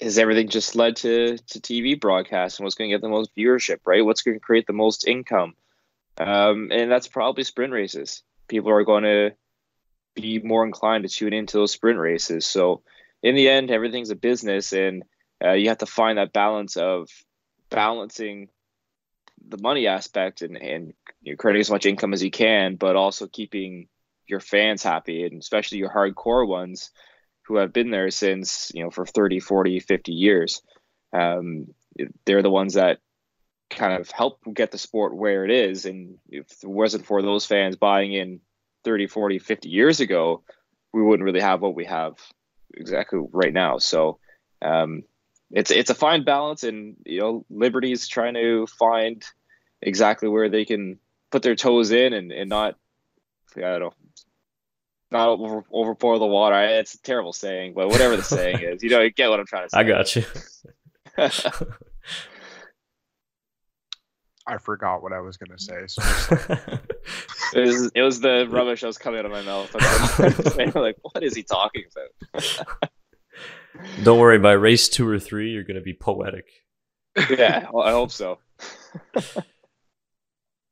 has 0.00 0.18
everything 0.18 0.48
just 0.48 0.76
led 0.76 0.96
to 0.96 1.38
to 1.38 1.60
TV 1.60 2.00
broadcast 2.00 2.58
and 2.58 2.64
what's 2.64 2.74
going 2.74 2.90
to 2.90 2.94
get 2.94 3.02
the 3.02 3.08
most 3.08 3.34
viewership, 3.36 3.80
right? 3.86 4.04
What's 4.04 4.22
going 4.22 4.36
to 4.36 4.44
create 4.44 4.66
the 4.66 4.72
most 4.72 5.06
income, 5.06 5.54
um, 6.18 6.70
and 6.72 6.90
that's 6.90 7.08
probably 7.08 7.44
sprint 7.44 7.72
races. 7.72 8.22
People 8.48 8.70
are 8.70 8.84
going 8.84 9.04
to 9.04 9.30
be 10.14 10.38
more 10.38 10.64
inclined 10.64 11.04
to 11.04 11.08
tune 11.08 11.32
into 11.32 11.56
those 11.56 11.72
sprint 11.72 11.98
races. 11.98 12.46
So, 12.46 12.82
in 13.22 13.34
the 13.34 13.48
end, 13.48 13.70
everything's 13.70 14.10
a 14.10 14.16
business, 14.16 14.72
and 14.72 15.04
uh, 15.44 15.52
you 15.52 15.68
have 15.68 15.78
to 15.78 15.86
find 15.86 16.18
that 16.18 16.32
balance 16.32 16.76
of 16.76 17.08
balancing 17.70 18.48
the 19.46 19.58
money 19.58 19.86
aspect 19.86 20.42
and 20.42 20.56
and 20.56 20.94
you 21.22 21.32
know, 21.32 21.36
creating 21.36 21.60
as 21.60 21.70
much 21.70 21.86
income 21.86 22.12
as 22.12 22.22
you 22.22 22.30
can, 22.30 22.76
but 22.76 22.96
also 22.96 23.26
keeping 23.26 23.88
your 24.26 24.40
fans 24.40 24.82
happy 24.82 25.24
and 25.24 25.40
especially 25.40 25.78
your 25.78 25.90
hardcore 25.90 26.46
ones 26.46 26.90
who 27.46 27.56
have 27.56 27.72
been 27.72 27.90
there 27.90 28.10
since 28.10 28.70
you 28.74 28.84
know 28.84 28.90
for 28.90 29.06
30 29.06 29.40
40 29.40 29.80
50 29.80 30.12
years. 30.12 30.62
Um, 31.12 31.68
they're 32.24 32.42
the 32.42 32.50
ones 32.50 32.74
that 32.74 32.98
kind 33.70 34.00
of 34.00 34.10
help 34.10 34.40
get 34.52 34.72
the 34.72 34.78
sport 34.78 35.16
where 35.16 35.44
it 35.44 35.50
is. 35.50 35.86
And 35.86 36.18
if 36.28 36.46
it 36.62 36.68
wasn't 36.68 37.06
for 37.06 37.22
those 37.22 37.46
fans 37.46 37.76
buying 37.76 38.12
in 38.12 38.40
30 38.84 39.06
40 39.06 39.38
50 39.38 39.68
years 39.68 40.00
ago 40.00 40.42
we 40.94 41.02
wouldn't 41.02 41.24
really 41.24 41.40
have 41.40 41.60
what 41.60 41.74
we 41.74 41.84
have 41.86 42.14
exactly 42.72 43.18
right 43.32 43.52
now. 43.52 43.78
So 43.78 44.18
um, 44.62 45.02
it's 45.50 45.70
it's 45.70 45.90
a 45.90 45.94
fine 45.94 46.24
balance 46.24 46.62
and 46.62 46.96
you 47.04 47.20
know 47.20 47.44
liberty's 47.50 48.06
trying 48.06 48.34
to 48.34 48.66
find 48.66 49.24
exactly 49.82 50.28
where 50.28 50.48
they 50.48 50.64
can 50.64 50.98
put 51.30 51.42
their 51.42 51.56
toes 51.56 51.90
in 51.90 52.12
and, 52.12 52.30
and 52.30 52.48
not 52.48 52.76
I 53.56 53.60
don't 53.60 53.80
know 53.80 53.94
not 55.14 55.28
over, 55.30 55.62
overpour 55.72 56.18
the 56.18 56.26
water. 56.26 56.62
It's 56.62 56.94
a 56.94 57.00
terrible 57.00 57.32
saying, 57.32 57.72
but 57.74 57.88
whatever 57.88 58.16
the 58.16 58.22
saying 58.36 58.58
is, 58.60 58.82
you 58.82 58.90
know, 58.90 59.00
you 59.00 59.10
get 59.10 59.30
what 59.30 59.40
I'm 59.40 59.46
trying 59.46 59.64
to 59.64 59.70
say. 59.70 59.78
I 59.78 59.82
got 59.84 60.14
you. 60.14 60.24
I 64.46 64.58
forgot 64.58 65.02
what 65.02 65.14
I 65.14 65.20
was 65.20 65.38
gonna 65.38 65.58
say. 65.58 65.86
So. 65.86 66.02
it, 67.54 67.60
was, 67.60 67.90
it 67.94 68.02
was 68.02 68.20
the 68.20 68.46
rubbish 68.50 68.82
that 68.82 68.88
was 68.88 68.98
coming 68.98 69.20
out 69.20 69.24
of 69.24 69.32
my 69.32 69.40
mouth. 69.40 69.74
Like, 70.76 70.98
what 71.00 71.22
is 71.22 71.34
he 71.34 71.42
talking 71.42 71.84
about? 71.90 72.42
Don't 74.02 74.18
worry, 74.18 74.38
by 74.38 74.52
race 74.52 74.90
two 74.90 75.08
or 75.08 75.18
three, 75.18 75.50
you're 75.52 75.64
gonna 75.64 75.80
be 75.80 75.94
poetic. 75.94 76.44
Yeah, 77.30 77.68
well, 77.72 77.84
I 77.84 77.92
hope 77.92 78.12
so. 78.12 78.38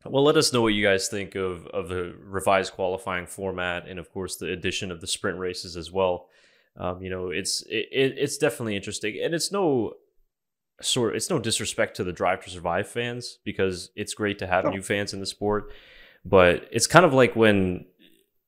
Well, 0.04 0.24
let 0.24 0.36
us 0.36 0.52
know 0.52 0.62
what 0.62 0.74
you 0.74 0.84
guys 0.84 1.08
think 1.08 1.34
of 1.34 1.66
of 1.68 1.88
the 1.88 2.14
revised 2.24 2.72
qualifying 2.72 3.26
format, 3.26 3.86
and 3.86 3.98
of 3.98 4.12
course 4.12 4.36
the 4.36 4.50
addition 4.50 4.90
of 4.90 5.00
the 5.00 5.06
sprint 5.06 5.38
races 5.38 5.76
as 5.76 5.92
well. 5.92 6.28
Um, 6.76 7.02
you 7.02 7.10
know, 7.10 7.30
it's 7.30 7.62
it, 7.62 7.88
it's 7.92 8.38
definitely 8.38 8.76
interesting, 8.76 9.18
and 9.22 9.34
it's 9.34 9.52
no 9.52 9.94
sort 10.80 11.14
it's 11.14 11.30
no 11.30 11.38
disrespect 11.38 11.96
to 11.96 12.04
the 12.04 12.12
Drive 12.12 12.44
to 12.44 12.50
Survive 12.50 12.88
fans 12.88 13.38
because 13.44 13.90
it's 13.94 14.14
great 14.14 14.38
to 14.40 14.46
have 14.46 14.64
oh. 14.64 14.70
new 14.70 14.82
fans 14.82 15.12
in 15.12 15.20
the 15.20 15.26
sport, 15.26 15.70
but 16.24 16.68
it's 16.72 16.86
kind 16.86 17.04
of 17.04 17.12
like 17.12 17.36
when 17.36 17.86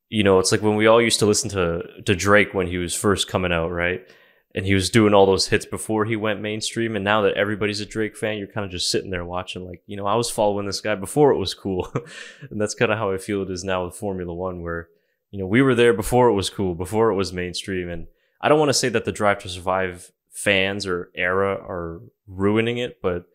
you 0.09 0.23
know 0.23 0.39
it's 0.39 0.51
like 0.51 0.61
when 0.61 0.75
we 0.75 0.87
all 0.87 1.01
used 1.01 1.19
to 1.19 1.25
listen 1.25 1.49
to 1.51 1.83
to 2.05 2.15
Drake 2.15 2.53
when 2.53 2.67
he 2.67 2.77
was 2.77 2.93
first 2.93 3.27
coming 3.27 3.53
out, 3.53 3.71
right? 3.71 4.07
And 4.55 4.65
he 4.65 4.73
was 4.73 4.89
doing 4.89 5.13
all 5.13 5.25
those 5.25 5.49
hits 5.49 5.65
before 5.65 6.05
he 6.05 6.15
went 6.15 6.39
mainstream. 6.39 6.95
And 6.95 7.03
now 7.03 7.21
that 7.23 7.33
everybody's 7.33 7.81
a 7.81 7.85
Drake 7.85 8.15
fan, 8.15 8.37
you're 8.37 8.47
kind 8.47 8.63
of 8.63 8.71
just 8.71 8.89
sitting 8.89 9.09
there 9.09 9.25
watching, 9.25 9.65
like, 9.65 9.83
you 9.85 9.97
know, 9.97 10.07
I 10.07 10.15
was 10.15 10.31
following 10.31 10.65
this 10.65 10.79
guy 10.79 10.95
before 10.95 11.33
it 11.33 11.37
was 11.37 11.53
cool. 11.53 11.93
and 12.49 12.59
that's 12.59 12.73
kind 12.73 12.89
of 12.89 12.97
how 12.97 13.11
I 13.11 13.17
feel 13.17 13.41
it 13.41 13.51
is 13.51 13.65
now 13.65 13.83
with 13.83 13.95
Formula 13.95 14.33
One, 14.33 14.61
where, 14.61 14.87
you 15.29 15.39
know, 15.39 15.45
we 15.45 15.61
were 15.61 15.75
there 15.75 15.93
before 15.93 16.29
it 16.29 16.35
was 16.35 16.49
cool, 16.49 16.73
before 16.73 17.11
it 17.11 17.15
was 17.15 17.33
mainstream. 17.33 17.89
And 17.89 18.07
I 18.39 18.47
don't 18.47 18.57
want 18.57 18.69
to 18.69 18.73
say 18.73 18.87
that 18.87 19.03
the 19.03 19.11
Drive 19.11 19.39
to 19.39 19.49
Survive 19.49 20.09
fans 20.31 20.87
or 20.87 21.11
era 21.13 21.55
are 21.55 22.01
ruining 22.25 22.77
it, 22.77 23.01
but 23.01 23.25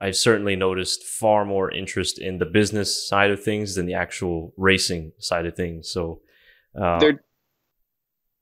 I've 0.00 0.16
certainly 0.16 0.54
noticed 0.54 1.02
far 1.02 1.44
more 1.44 1.68
interest 1.72 2.20
in 2.20 2.38
the 2.38 2.46
business 2.46 3.08
side 3.08 3.32
of 3.32 3.42
things 3.42 3.74
than 3.74 3.86
the 3.86 3.94
actual 3.94 4.54
racing 4.56 5.12
side 5.18 5.46
of 5.46 5.56
things. 5.56 5.90
So, 5.90 6.20
uh, 6.80 7.00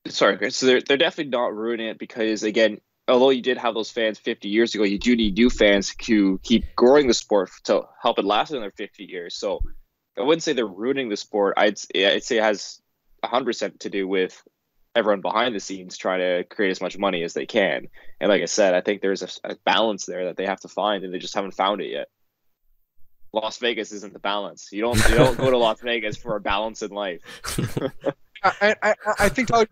sorry, 0.09 0.51
so 0.51 0.67
they're 0.67 0.81
they're 0.81 0.97
definitely 0.97 1.31
not 1.31 1.55
ruining 1.55 1.89
it 1.89 1.99
because 1.99 2.43
again, 2.43 2.81
although 3.09 3.31
you 3.31 3.43
did 3.43 3.59
have 3.59 3.75
those 3.75 3.91
fans 3.91 4.19
50 4.19 4.49
years 4.49 4.75
ago, 4.75 4.85
you 4.85 4.99
do 4.99 5.17
need 5.17 5.35
new 5.35 5.51
fans 5.51 5.95
to 6.03 6.39
keep 6.43 6.65
growing 6.77 7.09
the 7.09 7.15
sport 7.15 7.51
to 7.65 7.83
help 8.01 8.19
it 8.19 8.25
last 8.25 8.51
another 8.53 8.71
50 8.71 9.05
years. 9.05 9.35
So 9.37 9.61
I 10.19 10.23
wouldn't 10.23 10.43
say 10.43 10.53
they're 10.53 10.67
ruining 10.67 11.09
the 11.09 11.17
sport. 11.17 11.55
I'd 11.57 11.79
I'd 11.95 12.25
say 12.25 12.39
it 12.39 12.43
has 12.43 12.81
100% 13.25 13.81
to 13.81 13.91
do 13.91 14.07
with 14.07 14.41
everyone 14.95 15.21
behind 15.21 15.55
the 15.55 15.61
scenes 15.61 15.97
trying 15.97 16.21
to 16.21 16.45
create 16.45 16.71
as 16.71 16.81
much 16.81 16.99
money 16.99 17.23
as 17.23 17.35
they 17.35 17.47
can. 17.47 17.87
And 18.21 18.29
like 18.29 18.43
I 18.43 18.47
said, 18.47 18.75
I 18.75 18.81
think 18.81 19.01
there's 19.01 19.23
a, 19.23 19.29
a 19.45 19.57
balance 19.65 20.07
there 20.07 20.27
that 20.27 20.37
they 20.37 20.47
have 20.47 20.61
to 20.61 20.69
find, 20.69 21.05
and 21.05 21.13
they 21.13 21.19
just 21.19 21.35
haven't 21.35 21.55
found 21.55 21.81
it 21.81 21.91
yet. 21.91 22.09
Las 23.33 23.59
Vegas 23.59 23.93
isn't 23.93 24.13
the 24.13 24.19
balance. 24.19 24.69
You 24.73 24.81
don't 24.83 25.09
you 25.09 25.15
don't 25.15 25.37
go 25.37 25.51
to 25.51 25.59
Las 25.59 25.81
Vegas 25.83 26.17
for 26.17 26.37
a 26.37 26.41
balance 26.41 26.83
in 26.83 26.91
life. 26.91 27.21
I, 28.43 28.75
I, 28.83 28.95
I 29.19 29.29
think 29.29 29.49
Tyler 29.49 29.69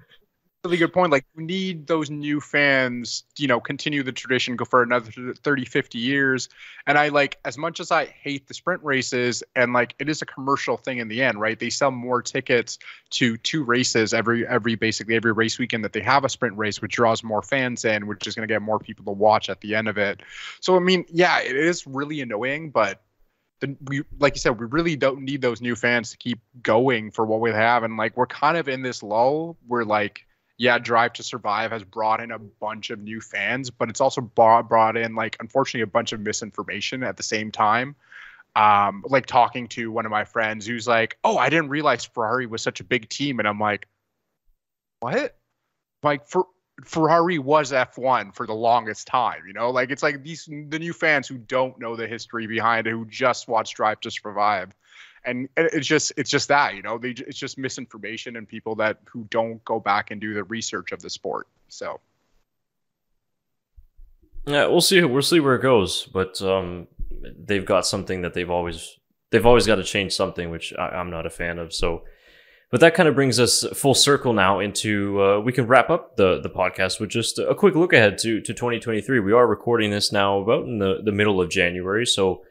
really 0.66 0.76
good 0.78 0.92
point. 0.92 1.12
Like, 1.12 1.24
we 1.34 1.44
need 1.44 1.86
those 1.86 2.10
new 2.10 2.40
fans, 2.40 3.24
you 3.38 3.46
know, 3.46 3.60
continue 3.60 4.02
the 4.02 4.12
tradition, 4.12 4.56
go 4.56 4.64
for 4.64 4.82
another 4.82 5.34
30, 5.34 5.64
50 5.64 5.98
years. 5.98 6.48
And 6.86 6.98
I 6.98 7.08
like, 7.08 7.38
as 7.44 7.56
much 7.56 7.78
as 7.78 7.90
I 7.92 8.06
hate 8.06 8.48
the 8.48 8.54
sprint 8.54 8.82
races, 8.82 9.42
and 9.54 9.72
like, 9.72 9.94
it 9.98 10.08
is 10.08 10.22
a 10.22 10.26
commercial 10.26 10.76
thing 10.76 10.98
in 10.98 11.08
the 11.08 11.22
end, 11.22 11.40
right? 11.40 11.58
They 11.58 11.70
sell 11.70 11.90
more 11.90 12.20
tickets 12.20 12.78
to 13.10 13.36
two 13.38 13.62
races 13.62 14.12
every, 14.12 14.46
every 14.46 14.74
basically 14.74 15.14
every 15.14 15.32
race 15.32 15.58
weekend 15.58 15.84
that 15.84 15.92
they 15.92 16.00
have 16.00 16.24
a 16.24 16.28
sprint 16.28 16.58
race, 16.58 16.82
which 16.82 16.92
draws 16.92 17.22
more 17.22 17.42
fans 17.42 17.84
in, 17.84 18.06
which 18.06 18.26
is 18.26 18.34
going 18.34 18.46
to 18.46 18.52
get 18.52 18.60
more 18.60 18.78
people 18.78 19.04
to 19.04 19.12
watch 19.12 19.48
at 19.48 19.60
the 19.60 19.74
end 19.74 19.88
of 19.88 19.98
it. 19.98 20.20
So, 20.60 20.76
I 20.76 20.80
mean, 20.80 21.04
yeah, 21.08 21.40
it 21.40 21.56
is 21.56 21.86
really 21.86 22.20
annoying, 22.20 22.70
but 22.70 23.02
the, 23.60 23.76
we 23.84 24.02
like 24.18 24.34
you 24.34 24.40
said 24.40 24.60
we 24.60 24.66
really 24.66 24.96
don't 24.96 25.22
need 25.22 25.40
those 25.40 25.62
new 25.62 25.74
fans 25.74 26.10
to 26.10 26.18
keep 26.18 26.40
going 26.62 27.10
for 27.10 27.24
what 27.24 27.40
we 27.40 27.50
have 27.50 27.84
and 27.84 27.96
like 27.96 28.14
we're 28.14 28.26
kind 28.26 28.58
of 28.58 28.68
in 28.68 28.82
this 28.82 29.02
lull 29.02 29.56
where 29.66 29.82
like 29.82 30.25
yeah, 30.58 30.78
Drive 30.78 31.14
to 31.14 31.22
Survive 31.22 31.70
has 31.70 31.84
brought 31.84 32.20
in 32.20 32.30
a 32.30 32.38
bunch 32.38 32.90
of 32.90 32.98
new 32.98 33.20
fans, 33.20 33.70
but 33.70 33.90
it's 33.90 34.00
also 34.00 34.20
brought, 34.20 34.68
brought 34.68 34.96
in 34.96 35.14
like 35.14 35.36
unfortunately 35.40 35.82
a 35.82 35.86
bunch 35.86 36.12
of 36.12 36.20
misinformation 36.20 37.02
at 37.02 37.16
the 37.16 37.22
same 37.22 37.52
time. 37.52 37.94
Um, 38.54 39.04
like 39.06 39.26
talking 39.26 39.68
to 39.68 39.92
one 39.92 40.06
of 40.06 40.10
my 40.10 40.24
friends 40.24 40.66
who's 40.66 40.88
like, 40.88 41.18
"Oh, 41.22 41.36
I 41.36 41.50
didn't 41.50 41.68
realize 41.68 42.06
Ferrari 42.06 42.46
was 42.46 42.62
such 42.62 42.80
a 42.80 42.84
big 42.84 43.10
team," 43.10 43.38
and 43.38 43.46
I'm 43.46 43.60
like, 43.60 43.86
"What?" 45.00 45.36
Like 46.02 46.26
for 46.26 46.46
Ferrari 46.84 47.38
was 47.38 47.72
F1 47.72 48.34
for 48.34 48.46
the 48.46 48.54
longest 48.54 49.06
time, 49.06 49.42
you 49.46 49.52
know? 49.52 49.70
Like 49.70 49.90
it's 49.90 50.02
like 50.02 50.22
these 50.22 50.46
the 50.46 50.78
new 50.78 50.94
fans 50.94 51.28
who 51.28 51.36
don't 51.36 51.78
know 51.78 51.96
the 51.96 52.06
history 52.06 52.46
behind 52.46 52.86
it, 52.86 52.90
who 52.92 53.04
just 53.04 53.46
watch 53.46 53.74
Drive 53.74 54.00
to 54.00 54.10
Survive 54.10 54.74
and 55.26 55.48
it's 55.56 55.86
just 55.86 56.12
it's 56.16 56.30
just 56.30 56.48
that 56.48 56.74
you 56.74 56.82
know 56.82 56.96
they 56.96 57.10
it's 57.10 57.38
just 57.38 57.58
misinformation 57.58 58.36
and 58.36 58.48
people 58.48 58.74
that 58.76 58.98
who 59.04 59.26
don't 59.30 59.62
go 59.64 59.78
back 59.78 60.10
and 60.10 60.20
do 60.20 60.32
the 60.32 60.44
research 60.44 60.92
of 60.92 61.02
the 61.02 61.10
sport 61.10 61.46
so. 61.68 62.00
Yeah 64.46 64.66
we'll 64.66 64.80
see 64.80 65.02
we'll 65.02 65.22
see 65.22 65.40
where 65.40 65.56
it 65.56 65.62
goes 65.62 66.06
but 66.06 66.40
um 66.40 66.86
they've 67.44 67.66
got 67.66 67.86
something 67.86 68.22
that 68.22 68.32
they've 68.32 68.50
always 68.50 68.96
they've 69.30 69.44
always 69.44 69.66
got 69.66 69.76
to 69.76 69.84
change 69.84 70.12
something 70.14 70.50
which 70.50 70.72
I, 70.78 70.90
i'm 70.90 71.10
not 71.10 71.26
a 71.26 71.30
fan 71.30 71.58
of 71.58 71.74
so. 71.74 72.04
But 72.68 72.80
that 72.80 72.94
kind 72.94 73.08
of 73.08 73.14
brings 73.14 73.38
us 73.38 73.64
full 73.74 73.94
circle 73.94 74.32
now 74.32 74.58
into 74.58 75.22
uh, 75.22 75.38
we 75.38 75.52
can 75.52 75.68
wrap 75.68 75.88
up 75.88 76.16
the 76.16 76.40
the 76.40 76.50
podcast 76.50 76.98
with 76.98 77.10
just 77.10 77.38
a 77.38 77.54
quick 77.54 77.76
look 77.76 77.92
ahead 77.92 78.18
to 78.18 78.40
to 78.40 78.52
2023 78.52 79.20
we 79.20 79.32
are 79.32 79.46
recording 79.46 79.92
this 79.92 80.10
now 80.10 80.40
about 80.40 80.64
in 80.64 80.80
the 80.80 81.00
the 81.04 81.12
middle 81.12 81.40
of 81.40 81.48
january 81.48 82.04
so 82.04 82.42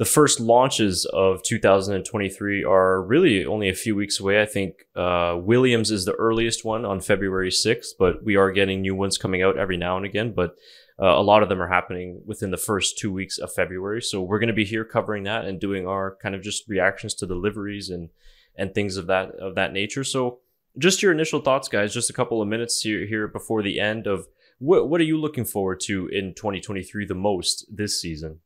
the 0.00 0.06
first 0.06 0.40
launches 0.40 1.04
of 1.12 1.42
2023 1.42 2.64
are 2.64 3.02
really 3.02 3.44
only 3.44 3.68
a 3.68 3.74
few 3.74 3.94
weeks 3.94 4.18
away. 4.18 4.40
I 4.40 4.46
think 4.46 4.86
uh, 4.96 5.36
Williams 5.38 5.90
is 5.90 6.06
the 6.06 6.14
earliest 6.14 6.64
one 6.64 6.86
on 6.86 7.02
February 7.02 7.50
6th, 7.50 7.88
but 7.98 8.24
we 8.24 8.34
are 8.34 8.50
getting 8.50 8.80
new 8.80 8.94
ones 8.94 9.18
coming 9.18 9.42
out 9.42 9.58
every 9.58 9.76
now 9.76 9.98
and 9.98 10.06
again. 10.06 10.32
But 10.32 10.56
uh, 10.98 11.08
a 11.08 11.20
lot 11.20 11.42
of 11.42 11.50
them 11.50 11.60
are 11.60 11.68
happening 11.68 12.22
within 12.24 12.50
the 12.50 12.56
first 12.56 12.96
two 12.96 13.12
weeks 13.12 13.36
of 13.36 13.52
February. 13.52 14.00
So 14.00 14.22
we're 14.22 14.38
going 14.38 14.48
to 14.48 14.54
be 14.54 14.64
here 14.64 14.86
covering 14.86 15.24
that 15.24 15.44
and 15.44 15.60
doing 15.60 15.86
our 15.86 16.16
kind 16.22 16.34
of 16.34 16.40
just 16.40 16.66
reactions 16.66 17.12
to 17.16 17.26
deliveries 17.26 17.90
and 17.90 18.08
and 18.56 18.74
things 18.74 18.96
of 18.96 19.06
that 19.08 19.32
of 19.32 19.54
that 19.56 19.74
nature. 19.74 20.02
So 20.02 20.38
just 20.78 21.02
your 21.02 21.12
initial 21.12 21.42
thoughts, 21.42 21.68
guys. 21.68 21.92
Just 21.92 22.08
a 22.08 22.14
couple 22.14 22.40
of 22.40 22.48
minutes 22.48 22.80
here 22.80 23.04
here 23.04 23.28
before 23.28 23.62
the 23.62 23.78
end 23.78 24.06
of 24.06 24.28
what 24.60 24.88
what 24.88 24.98
are 25.02 25.04
you 25.04 25.20
looking 25.20 25.44
forward 25.44 25.80
to 25.80 26.06
in 26.06 26.32
2023 26.32 27.04
the 27.04 27.14
most 27.14 27.66
this 27.70 28.00
season? 28.00 28.40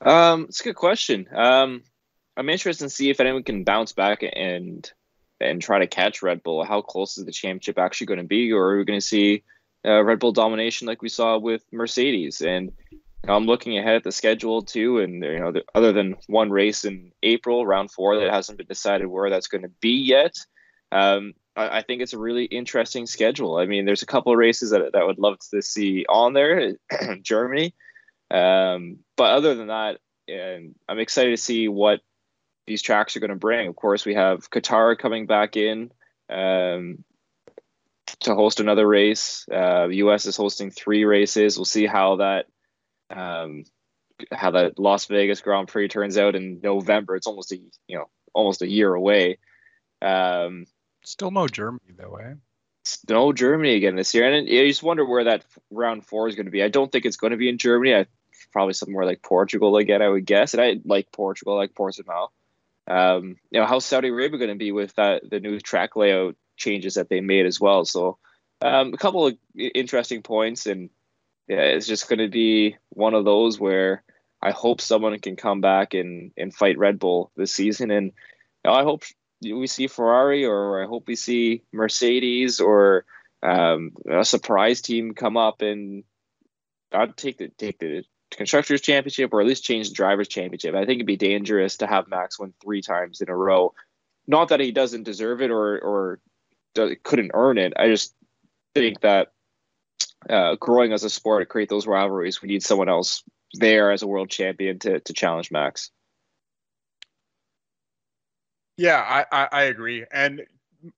Um, 0.00 0.46
it's 0.48 0.60
a 0.60 0.64
good 0.64 0.76
question. 0.76 1.28
Um, 1.34 1.82
I'm 2.36 2.48
interested 2.48 2.84
to 2.84 2.90
see 2.90 3.10
if 3.10 3.20
anyone 3.20 3.42
can 3.42 3.64
bounce 3.64 3.92
back 3.92 4.22
and 4.22 4.90
and 5.40 5.60
try 5.60 5.80
to 5.80 5.86
catch 5.86 6.22
Red 6.22 6.42
Bull. 6.42 6.64
How 6.64 6.80
close 6.80 7.18
is 7.18 7.24
the 7.24 7.32
championship 7.32 7.78
actually 7.78 8.06
going 8.06 8.20
to 8.20 8.26
be, 8.26 8.52
or 8.52 8.70
are 8.70 8.78
we 8.78 8.84
going 8.84 9.00
to 9.00 9.06
see 9.06 9.44
uh, 9.84 10.02
Red 10.02 10.18
Bull 10.18 10.32
domination 10.32 10.86
like 10.86 11.02
we 11.02 11.08
saw 11.08 11.38
with 11.38 11.62
Mercedes? 11.72 12.40
And 12.40 12.72
I'm 13.28 13.46
looking 13.46 13.78
ahead 13.78 13.96
at 13.96 14.04
the 14.04 14.12
schedule 14.12 14.62
too, 14.62 14.98
and 14.98 15.22
you 15.22 15.38
know, 15.38 15.52
the, 15.52 15.64
other 15.74 15.92
than 15.92 16.16
one 16.26 16.50
race 16.50 16.84
in 16.84 17.12
April, 17.22 17.66
round 17.66 17.90
four, 17.90 18.18
that 18.18 18.30
hasn't 18.30 18.58
been 18.58 18.66
decided 18.66 19.06
where 19.06 19.30
that's 19.30 19.48
going 19.48 19.62
to 19.62 19.72
be 19.80 20.04
yet. 20.04 20.34
Um, 20.92 21.34
I, 21.56 21.78
I, 21.78 21.82
think 21.82 22.02
it's 22.02 22.12
a 22.12 22.18
really 22.18 22.44
interesting 22.44 23.06
schedule. 23.06 23.56
I 23.56 23.66
mean, 23.66 23.84
there's 23.84 24.02
a 24.02 24.06
couple 24.06 24.32
of 24.32 24.38
races 24.38 24.70
that 24.70 24.92
that 24.92 25.00
I 25.00 25.04
would 25.04 25.18
love 25.18 25.38
to 25.50 25.62
see 25.62 26.04
on 26.08 26.34
there. 26.34 26.74
Germany. 27.22 27.74
Um, 28.30 28.98
but 29.16 29.32
other 29.32 29.54
than 29.54 29.68
that, 29.68 29.98
and 30.28 30.74
I'm 30.88 30.98
excited 30.98 31.30
to 31.30 31.42
see 31.42 31.68
what 31.68 32.00
these 32.66 32.82
tracks 32.82 33.16
are 33.16 33.20
going 33.20 33.30
to 33.30 33.36
bring. 33.36 33.68
Of 33.68 33.76
course, 33.76 34.04
we 34.04 34.14
have 34.14 34.50
Qatar 34.50 34.98
coming 34.98 35.26
back 35.26 35.56
in 35.56 35.90
um, 36.30 37.04
to 38.20 38.34
host 38.34 38.60
another 38.60 38.86
race. 38.86 39.46
Uh, 39.50 39.88
the 39.88 39.96
U.S. 39.96 40.26
is 40.26 40.36
hosting 40.36 40.70
three 40.70 41.04
races. 41.04 41.58
We'll 41.58 41.64
see 41.66 41.86
how 41.86 42.16
that 42.16 42.46
um, 43.10 43.64
how 44.32 44.52
that 44.52 44.78
Las 44.78 45.06
Vegas 45.06 45.40
Grand 45.40 45.68
Prix 45.68 45.88
turns 45.88 46.16
out 46.16 46.34
in 46.34 46.60
November. 46.62 47.16
It's 47.16 47.26
almost 47.26 47.52
a 47.52 47.56
you 47.86 47.98
know 47.98 48.08
almost 48.32 48.62
a 48.62 48.68
year 48.68 48.94
away. 48.94 49.38
Um, 50.00 50.66
Still 51.04 51.30
no 51.30 51.46
Germany 51.48 51.92
though, 51.96 52.16
eh? 52.16 52.34
No 53.08 53.32
Germany 53.32 53.74
again 53.74 53.96
this 53.96 54.14
year, 54.14 54.30
and 54.30 54.48
you 54.48 54.66
just 54.66 54.82
wonder 54.82 55.04
where 55.04 55.24
that 55.24 55.44
round 55.70 56.06
four 56.06 56.28
is 56.28 56.34
going 56.34 56.46
to 56.46 56.52
be. 56.52 56.62
I 56.62 56.68
don't 56.68 56.92
think 56.92 57.04
it's 57.04 57.16
going 57.16 57.30
to 57.30 57.36
be 57.36 57.48
in 57.48 57.58
Germany. 57.58 57.94
I 57.94 58.06
probably 58.52 58.72
somewhere 58.72 59.04
like 59.04 59.22
Portugal 59.22 59.76
again, 59.76 60.00
I 60.00 60.08
would 60.08 60.24
guess. 60.24 60.54
And 60.54 60.62
I 60.62 60.76
like 60.84 61.12
Portugal, 61.12 61.56
like 61.56 61.74
Portimao. 61.74 62.28
Um, 62.86 63.36
you 63.50 63.60
know, 63.60 63.66
how's 63.66 63.84
Saudi 63.84 64.08
Arabia 64.08 64.38
going 64.38 64.50
to 64.50 64.56
be 64.56 64.72
with 64.72 64.94
that 64.94 65.28
the 65.28 65.40
new 65.40 65.58
track 65.58 65.96
layout 65.96 66.36
changes 66.56 66.94
that 66.94 67.08
they 67.08 67.20
made 67.20 67.46
as 67.46 67.60
well? 67.60 67.84
So 67.84 68.18
um, 68.62 68.94
a 68.94 68.96
couple 68.96 69.26
of 69.26 69.36
interesting 69.56 70.22
points, 70.22 70.66
and 70.66 70.90
yeah, 71.48 71.60
it's 71.60 71.86
just 71.86 72.08
going 72.08 72.20
to 72.20 72.28
be 72.28 72.76
one 72.90 73.14
of 73.14 73.24
those 73.24 73.58
where 73.58 74.04
I 74.40 74.52
hope 74.52 74.80
someone 74.80 75.18
can 75.18 75.36
come 75.36 75.60
back 75.60 75.94
and 75.94 76.32
and 76.36 76.54
fight 76.54 76.78
Red 76.78 76.98
Bull 76.98 77.32
this 77.36 77.52
season, 77.52 77.90
and 77.90 78.06
you 78.06 78.70
know, 78.70 78.72
I 78.72 78.84
hope 78.84 79.02
we 79.52 79.66
see 79.66 79.86
Ferrari 79.86 80.44
or 80.44 80.82
I 80.82 80.86
hope 80.86 81.06
we 81.06 81.16
see 81.16 81.62
Mercedes 81.72 82.60
or 82.60 83.04
um, 83.42 83.92
a 84.10 84.24
surprise 84.24 84.80
team 84.80 85.14
come 85.14 85.36
up 85.36 85.62
and 85.62 86.04
I'd 86.92 87.16
take 87.16 87.38
the 87.38 87.48
take 87.48 87.78
the 87.78 88.04
constructors 88.30 88.80
championship 88.80 89.32
or 89.32 89.40
at 89.40 89.46
least 89.46 89.64
change 89.64 89.88
the 89.88 89.94
drivers 89.94 90.28
championship. 90.28 90.74
I 90.74 90.84
think 90.86 90.98
it'd 90.98 91.06
be 91.06 91.16
dangerous 91.16 91.76
to 91.78 91.86
have 91.86 92.08
Max 92.08 92.38
win 92.38 92.54
three 92.62 92.82
times 92.82 93.20
in 93.20 93.28
a 93.28 93.36
row. 93.36 93.74
Not 94.26 94.48
that 94.48 94.60
he 94.60 94.72
doesn't 94.72 95.04
deserve 95.04 95.42
it 95.42 95.50
or 95.50 95.78
or 95.78 96.20
couldn't 97.02 97.32
earn 97.34 97.58
it. 97.58 97.72
I 97.76 97.88
just 97.88 98.14
think 98.74 99.00
that 99.00 99.32
uh, 100.28 100.56
growing 100.56 100.92
as 100.92 101.04
a 101.04 101.10
sport 101.10 101.42
to 101.42 101.46
create 101.46 101.68
those 101.68 101.86
rivalries, 101.86 102.40
we 102.40 102.48
need 102.48 102.62
someone 102.62 102.88
else 102.88 103.22
there 103.52 103.92
as 103.92 104.02
a 104.02 104.06
world 104.06 104.30
champion 104.30 104.78
to 104.80 105.00
to 105.00 105.12
challenge 105.12 105.50
Max. 105.50 105.90
Yeah, 108.76 109.00
I, 109.00 109.24
I, 109.30 109.48
I 109.52 109.62
agree. 109.64 110.04
And 110.12 110.42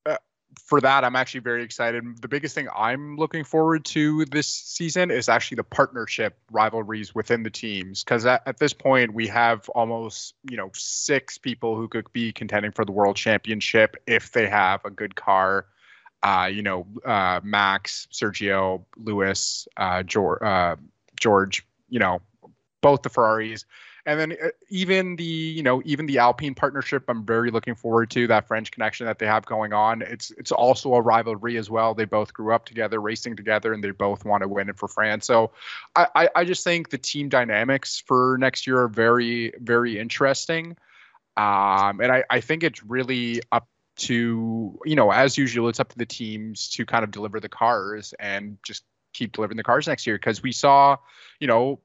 uh, 0.07 0.17
for 0.65 0.81
that, 0.81 1.05
I'm 1.05 1.17
actually 1.17 1.41
very 1.41 1.63
excited. 1.63 2.03
The 2.21 2.29
biggest 2.29 2.55
thing 2.55 2.69
I'm 2.75 3.17
looking 3.17 3.45
forward 3.45 3.85
to 3.87 4.25
this 4.27 4.47
season 4.47 5.11
is 5.11 5.29
actually 5.29 5.57
the 5.57 5.65
partnership 5.65 6.39
rivalries 6.51 7.15
within 7.15 7.43
the 7.43 7.51
teams. 7.51 8.03
Because 8.03 8.25
at, 8.25 8.43
at, 8.47 8.59
this 8.59 8.73
point, 8.73 9.13
we 9.13 9.27
have 9.29 9.69
almost 9.71 10.35
you 10.51 10.57
know 10.57 10.71
six 10.75 11.39
people 11.39 11.77
who 11.77 11.89
could 11.89 12.11
be 12.13 12.33
contending 12.33 12.73
for 12.73 12.85
the 12.85 12.93
world 12.93 13.17
championship 13.17 13.97
if 14.07 14.33
they 14.33 14.49
have 14.49 14.85
a 14.85 14.91
good 14.91 15.15
car. 15.15 15.67
Uh, 16.23 16.49
you 16.51 16.63
know, 16.63 16.87
uh, 17.05 17.41
Max, 17.45 18.09
Sergio, 18.11 18.85
Lewis, 18.97 19.69
uh, 19.77 20.03
George, 20.03 20.43
uh, 20.43 20.77
George. 21.21 21.67
You 21.89 22.01
know, 22.01 22.23
both 22.81 23.03
the 23.03 23.11
Ferraris 23.11 23.65
and 24.07 24.21
then 24.21 24.33
uh, 24.33 24.49
even 24.71 25.17
the 25.17 25.25
you 25.25 25.63
know 25.63 25.83
even 25.85 26.07
the 26.07 26.19
Alpine 26.19 26.55
partnership, 26.55 27.05
I'm 27.09 27.25
very 27.27 27.51
looking 27.51 27.75
forward 27.75 28.11
to 28.13 28.29
that 28.29 28.47
French 28.47 28.71
connection 28.71 29.07
that 29.07 29.19
they 29.19 29.27
have 29.27 29.45
going 29.45 29.73
on. 29.73 30.01
It's 30.01 30.31
it's 30.33 30.53
also 30.53 30.95
a 30.95 31.01
rivalry 31.01 31.59
as 31.59 31.69
well. 31.69 31.93
They 31.93 32.05
both 32.05 32.33
grew 32.33 32.55
up 32.55 32.65
together, 32.65 33.01
racing 33.01 33.37
together, 33.37 33.73
and 33.73 33.83
they 33.83 33.91
both 33.91 34.25
want 34.25 34.43
to 34.43 34.49
win 34.49 34.69
it 34.69 34.79
for 34.79 34.87
France. 34.87 35.27
So 35.27 35.51
I, 35.97 36.07
I, 36.15 36.29
I 36.37 36.45
just 36.45 36.63
think 36.63 36.91
the 36.91 36.99
team 36.99 37.29
dynamics 37.29 38.03
for 38.07 38.39
next 38.39 38.67
year 38.67 38.81
are 38.83 38.89
very 38.89 39.53
very 39.61 39.99
interesting. 39.99 40.77
Um, 41.37 42.01
and 42.01 42.11
I, 42.11 42.25
I 42.31 42.41
think 42.41 42.63
it's 42.63 42.83
really 42.83 43.43
up 43.51 43.69
to 43.97 44.79
you 44.85 44.95
know 44.95 45.11
as 45.11 45.37
usual 45.37 45.69
it's 45.69 45.81
up 45.81 45.89
to 45.89 45.99
the 45.99 46.07
teams 46.07 46.69
to 46.69 46.87
kind 46.87 47.03
of 47.03 47.11
deliver 47.11 47.41
the 47.41 47.49
cars 47.49 48.15
and 48.21 48.59
just 48.63 48.85
keep 49.15 49.33
delivering 49.33 49.57
the 49.57 49.63
cars 49.63 49.87
next 49.87 50.07
year 50.07 50.17
because 50.17 50.43
we 50.43 50.53
saw 50.53 50.97
you 51.41 51.47
know 51.47 51.81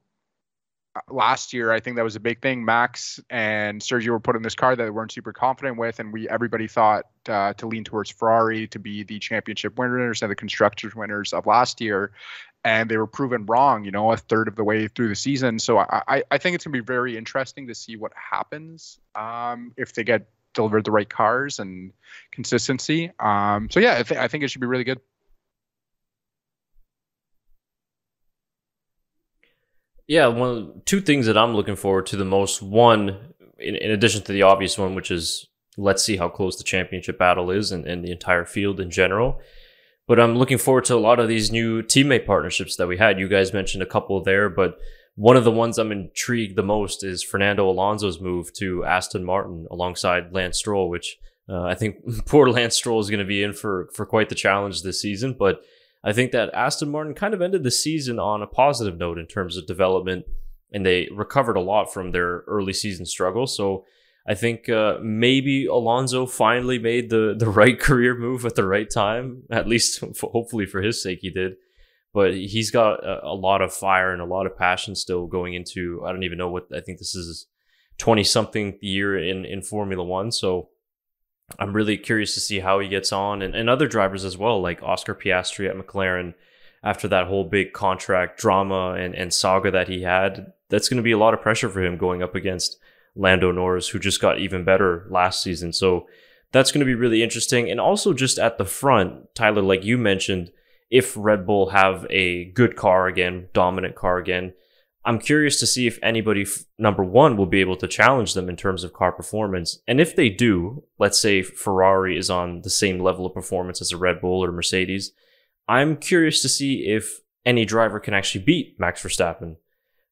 last 1.08 1.52
year, 1.52 1.72
I 1.72 1.80
think 1.80 1.96
that 1.96 2.02
was 2.02 2.16
a 2.16 2.20
big 2.20 2.40
thing. 2.42 2.64
Max 2.64 3.20
and 3.30 3.80
Sergio 3.80 4.10
were 4.10 4.20
put 4.20 4.36
in 4.36 4.42
this 4.42 4.54
car 4.54 4.76
that 4.76 4.84
they 4.84 4.90
weren't 4.90 5.12
super 5.12 5.32
confident 5.32 5.78
with, 5.78 5.98
and 6.00 6.12
we 6.12 6.28
everybody 6.28 6.68
thought 6.68 7.06
uh, 7.28 7.54
to 7.54 7.66
lean 7.66 7.84
towards 7.84 8.10
Ferrari 8.10 8.66
to 8.68 8.78
be 8.78 9.02
the 9.02 9.18
championship 9.18 9.78
winners 9.78 10.22
and 10.22 10.30
the 10.30 10.36
constructors 10.36 10.94
winners 10.94 11.32
of 11.32 11.46
last 11.46 11.80
year, 11.80 12.12
and 12.64 12.90
they 12.90 12.96
were 12.96 13.06
proven 13.06 13.46
wrong. 13.46 13.84
You 13.84 13.90
know, 13.90 14.12
a 14.12 14.16
third 14.16 14.48
of 14.48 14.56
the 14.56 14.64
way 14.64 14.88
through 14.88 15.08
the 15.08 15.16
season. 15.16 15.58
So 15.58 15.78
I 15.78 16.02
I, 16.08 16.22
I 16.30 16.38
think 16.38 16.54
it's 16.54 16.64
gonna 16.64 16.72
be 16.72 16.80
very 16.80 17.16
interesting 17.16 17.66
to 17.68 17.74
see 17.74 17.96
what 17.96 18.12
happens 18.14 18.98
um, 19.14 19.72
if 19.76 19.94
they 19.94 20.04
get 20.04 20.28
delivered 20.54 20.84
the 20.84 20.90
right 20.90 21.08
cars 21.08 21.58
and 21.58 21.92
consistency. 22.30 23.10
Um, 23.18 23.70
so 23.70 23.80
yeah, 23.80 23.96
I, 23.98 24.02
th- 24.02 24.20
I 24.20 24.28
think 24.28 24.44
it 24.44 24.48
should 24.48 24.60
be 24.60 24.66
really 24.66 24.84
good. 24.84 25.00
Yeah, 30.06 30.26
one 30.26 30.82
two 30.84 31.00
things 31.00 31.26
that 31.26 31.38
I'm 31.38 31.54
looking 31.54 31.76
forward 31.76 32.06
to 32.06 32.16
the 32.16 32.24
most. 32.24 32.62
One, 32.62 33.34
in, 33.58 33.76
in 33.76 33.90
addition 33.90 34.22
to 34.22 34.32
the 34.32 34.42
obvious 34.42 34.76
one, 34.76 34.94
which 34.94 35.10
is 35.10 35.46
let's 35.76 36.02
see 36.02 36.16
how 36.16 36.28
close 36.28 36.56
the 36.56 36.64
championship 36.64 37.18
battle 37.18 37.50
is 37.50 37.72
and, 37.72 37.86
and 37.86 38.04
the 38.04 38.10
entire 38.10 38.44
field 38.44 38.80
in 38.80 38.90
general. 38.90 39.40
But 40.06 40.20
I'm 40.20 40.36
looking 40.36 40.58
forward 40.58 40.84
to 40.86 40.96
a 40.96 40.96
lot 40.96 41.20
of 41.20 41.28
these 41.28 41.52
new 41.52 41.82
teammate 41.82 42.26
partnerships 42.26 42.76
that 42.76 42.88
we 42.88 42.98
had. 42.98 43.18
You 43.18 43.28
guys 43.28 43.52
mentioned 43.52 43.82
a 43.82 43.86
couple 43.86 44.22
there, 44.22 44.48
but 44.50 44.78
one 45.14 45.36
of 45.36 45.44
the 45.44 45.50
ones 45.50 45.78
I'm 45.78 45.92
intrigued 45.92 46.56
the 46.56 46.62
most 46.62 47.04
is 47.04 47.22
Fernando 47.22 47.68
Alonso's 47.68 48.20
move 48.20 48.52
to 48.54 48.84
Aston 48.84 49.24
Martin 49.24 49.66
alongside 49.70 50.32
Lance 50.32 50.58
Stroll, 50.58 50.88
which 50.88 51.18
uh, 51.48 51.62
I 51.62 51.74
think 51.74 51.96
poor 52.26 52.48
Lance 52.50 52.74
Stroll 52.74 53.00
is 53.00 53.10
going 53.10 53.20
to 53.20 53.26
be 53.26 53.42
in 53.42 53.52
for 53.52 53.88
for 53.94 54.06
quite 54.06 54.28
the 54.28 54.34
challenge 54.34 54.82
this 54.82 55.00
season. 55.00 55.36
But 55.38 55.62
I 56.04 56.12
think 56.12 56.32
that 56.32 56.52
Aston 56.54 56.90
Martin 56.90 57.14
kind 57.14 57.34
of 57.34 57.42
ended 57.42 57.62
the 57.62 57.70
season 57.70 58.18
on 58.18 58.42
a 58.42 58.46
positive 58.46 58.98
note 58.98 59.18
in 59.18 59.26
terms 59.26 59.56
of 59.56 59.66
development, 59.66 60.26
and 60.72 60.84
they 60.84 61.08
recovered 61.12 61.56
a 61.56 61.60
lot 61.60 61.92
from 61.92 62.10
their 62.10 62.44
early 62.48 62.72
season 62.72 63.06
struggles. 63.06 63.56
So 63.56 63.84
I 64.26 64.34
think 64.34 64.68
uh, 64.68 64.98
maybe 65.02 65.66
Alonso 65.66 66.26
finally 66.26 66.78
made 66.78 67.10
the 67.10 67.34
the 67.38 67.48
right 67.60 67.78
career 67.78 68.16
move 68.16 68.44
at 68.44 68.54
the 68.54 68.66
right 68.66 68.90
time. 68.90 69.42
At 69.50 69.68
least, 69.68 70.02
hopefully 70.20 70.66
for 70.66 70.82
his 70.82 71.02
sake, 71.02 71.20
he 71.22 71.30
did 71.30 71.56
but 72.12 72.34
he's 72.34 72.70
got 72.70 73.04
a, 73.04 73.26
a, 73.26 73.34
lot 73.34 73.62
of 73.62 73.72
fire 73.72 74.12
and 74.12 74.20
a 74.20 74.26
lot 74.26 74.46
of 74.46 74.56
passion 74.56 74.94
still 74.94 75.26
going 75.26 75.54
into 75.54 76.02
I 76.04 76.12
don't 76.12 76.24
even 76.24 76.38
know 76.38 76.50
what 76.50 76.66
I 76.74 76.80
think 76.80 76.98
this 76.98 77.14
is 77.14 77.46
20 77.98 78.24
something 78.24 78.78
year 78.80 79.18
in 79.18 79.44
in 79.44 79.62
Formula 79.62 80.04
1 80.04 80.32
so 80.32 80.68
I'm 81.58 81.74
really 81.74 81.96
curious 81.96 82.34
to 82.34 82.40
see 82.40 82.60
how 82.60 82.78
he 82.78 82.88
gets 82.88 83.12
on 83.12 83.42
and, 83.42 83.54
and 83.54 83.68
other 83.68 83.86
drivers 83.86 84.24
as 84.24 84.36
well 84.36 84.60
like 84.60 84.82
Oscar 84.82 85.14
Piastri 85.14 85.68
at 85.68 85.76
McLaren 85.76 86.34
after 86.82 87.06
that 87.08 87.26
whole 87.26 87.44
big 87.44 87.72
contract 87.72 88.40
drama 88.40 88.92
and, 88.92 89.14
and 89.14 89.32
saga 89.32 89.70
that 89.70 89.88
he 89.88 90.02
had 90.02 90.52
that's 90.68 90.88
going 90.88 90.96
to 90.96 91.02
be 91.02 91.12
a 91.12 91.18
lot 91.18 91.34
of 91.34 91.40
pressure 91.40 91.68
for 91.68 91.82
him 91.82 91.96
going 91.96 92.22
up 92.22 92.34
against 92.34 92.78
Lando 93.14 93.52
Norris 93.52 93.88
who 93.88 93.98
just 93.98 94.20
got 94.20 94.38
even 94.38 94.64
better 94.64 95.06
last 95.10 95.42
season 95.42 95.72
so 95.72 96.06
that's 96.50 96.72
going 96.72 96.80
to 96.80 96.86
be 96.86 96.94
really 96.94 97.22
interesting 97.22 97.70
and 97.70 97.80
also 97.80 98.12
just 98.12 98.38
at 98.38 98.58
the 98.58 98.64
front 98.64 99.34
Tyler 99.34 99.62
like 99.62 99.84
you 99.84 99.98
mentioned 99.98 100.50
if 100.92 101.16
Red 101.16 101.46
Bull 101.46 101.70
have 101.70 102.06
a 102.10 102.44
good 102.44 102.76
car 102.76 103.06
again, 103.06 103.48
dominant 103.54 103.96
car 103.96 104.18
again. 104.18 104.52
I'm 105.04 105.18
curious 105.18 105.58
to 105.60 105.66
see 105.66 105.86
if 105.86 105.98
anybody, 106.02 106.46
number 106.78 107.02
one, 107.02 107.36
will 107.36 107.46
be 107.46 107.60
able 107.60 107.76
to 107.76 107.88
challenge 107.88 108.34
them 108.34 108.48
in 108.48 108.56
terms 108.56 108.84
of 108.84 108.92
car 108.92 109.10
performance. 109.10 109.80
And 109.88 110.00
if 110.00 110.14
they 110.14 110.28
do, 110.28 110.84
let's 110.98 111.20
say 111.20 111.42
Ferrari 111.42 112.16
is 112.16 112.30
on 112.30 112.62
the 112.62 112.70
same 112.70 113.00
level 113.00 113.26
of 113.26 113.34
performance 113.34 113.80
as 113.80 113.90
a 113.90 113.96
Red 113.96 114.20
Bull 114.20 114.44
or 114.44 114.52
Mercedes, 114.52 115.12
I'm 115.68 115.96
curious 115.96 116.40
to 116.42 116.48
see 116.48 116.86
if 116.86 117.20
any 117.44 117.64
driver 117.64 117.98
can 117.98 118.14
actually 118.14 118.44
beat 118.44 118.78
Max 118.78 119.02
Verstappen 119.02 119.56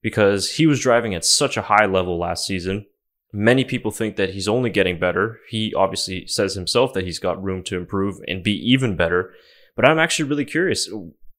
because 0.02 0.56
he 0.56 0.66
was 0.66 0.80
driving 0.80 1.14
at 1.14 1.24
such 1.24 1.56
a 1.56 1.62
high 1.62 1.86
level 1.86 2.18
last 2.18 2.46
season. 2.46 2.86
Many 3.32 3.64
people 3.64 3.92
think 3.92 4.16
that 4.16 4.30
he's 4.30 4.48
only 4.48 4.70
getting 4.70 4.98
better. 4.98 5.38
He 5.48 5.72
obviously 5.74 6.26
says 6.26 6.54
himself 6.54 6.92
that 6.94 7.04
he's 7.04 7.20
got 7.20 7.42
room 7.42 7.62
to 7.64 7.76
improve 7.76 8.16
and 8.26 8.42
be 8.42 8.54
even 8.72 8.96
better. 8.96 9.32
But 9.76 9.84
I'm 9.88 10.00
actually 10.00 10.28
really 10.28 10.44
curious. 10.44 10.90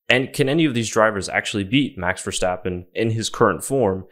And 0.10 0.34
can 0.34 0.50
any 0.50 0.66
of 0.66 0.74
these 0.74 0.90
drivers 0.90 1.30
actually 1.30 1.64
beat 1.64 1.98
Max 1.98 2.24
Verstappen 2.24 2.86
in 2.94 3.12
his 3.12 3.30
current 3.30 3.64
form 3.64 4.06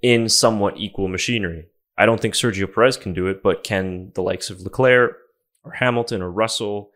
in 0.00 0.28
somewhat 0.28 0.76
equal 0.76 1.08
machinery? 1.08 1.66
I 1.98 2.06
don't 2.06 2.20
think 2.20 2.34
Sergio 2.34 2.72
Perez 2.72 2.96
can 2.96 3.12
do 3.12 3.26
it, 3.26 3.42
but 3.42 3.64
can 3.64 4.12
the 4.14 4.22
likes 4.22 4.48
of 4.48 4.60
Leclerc 4.60 5.16
or 5.64 5.72
Hamilton 5.72 6.22
or 6.22 6.30
Russell 6.30 6.90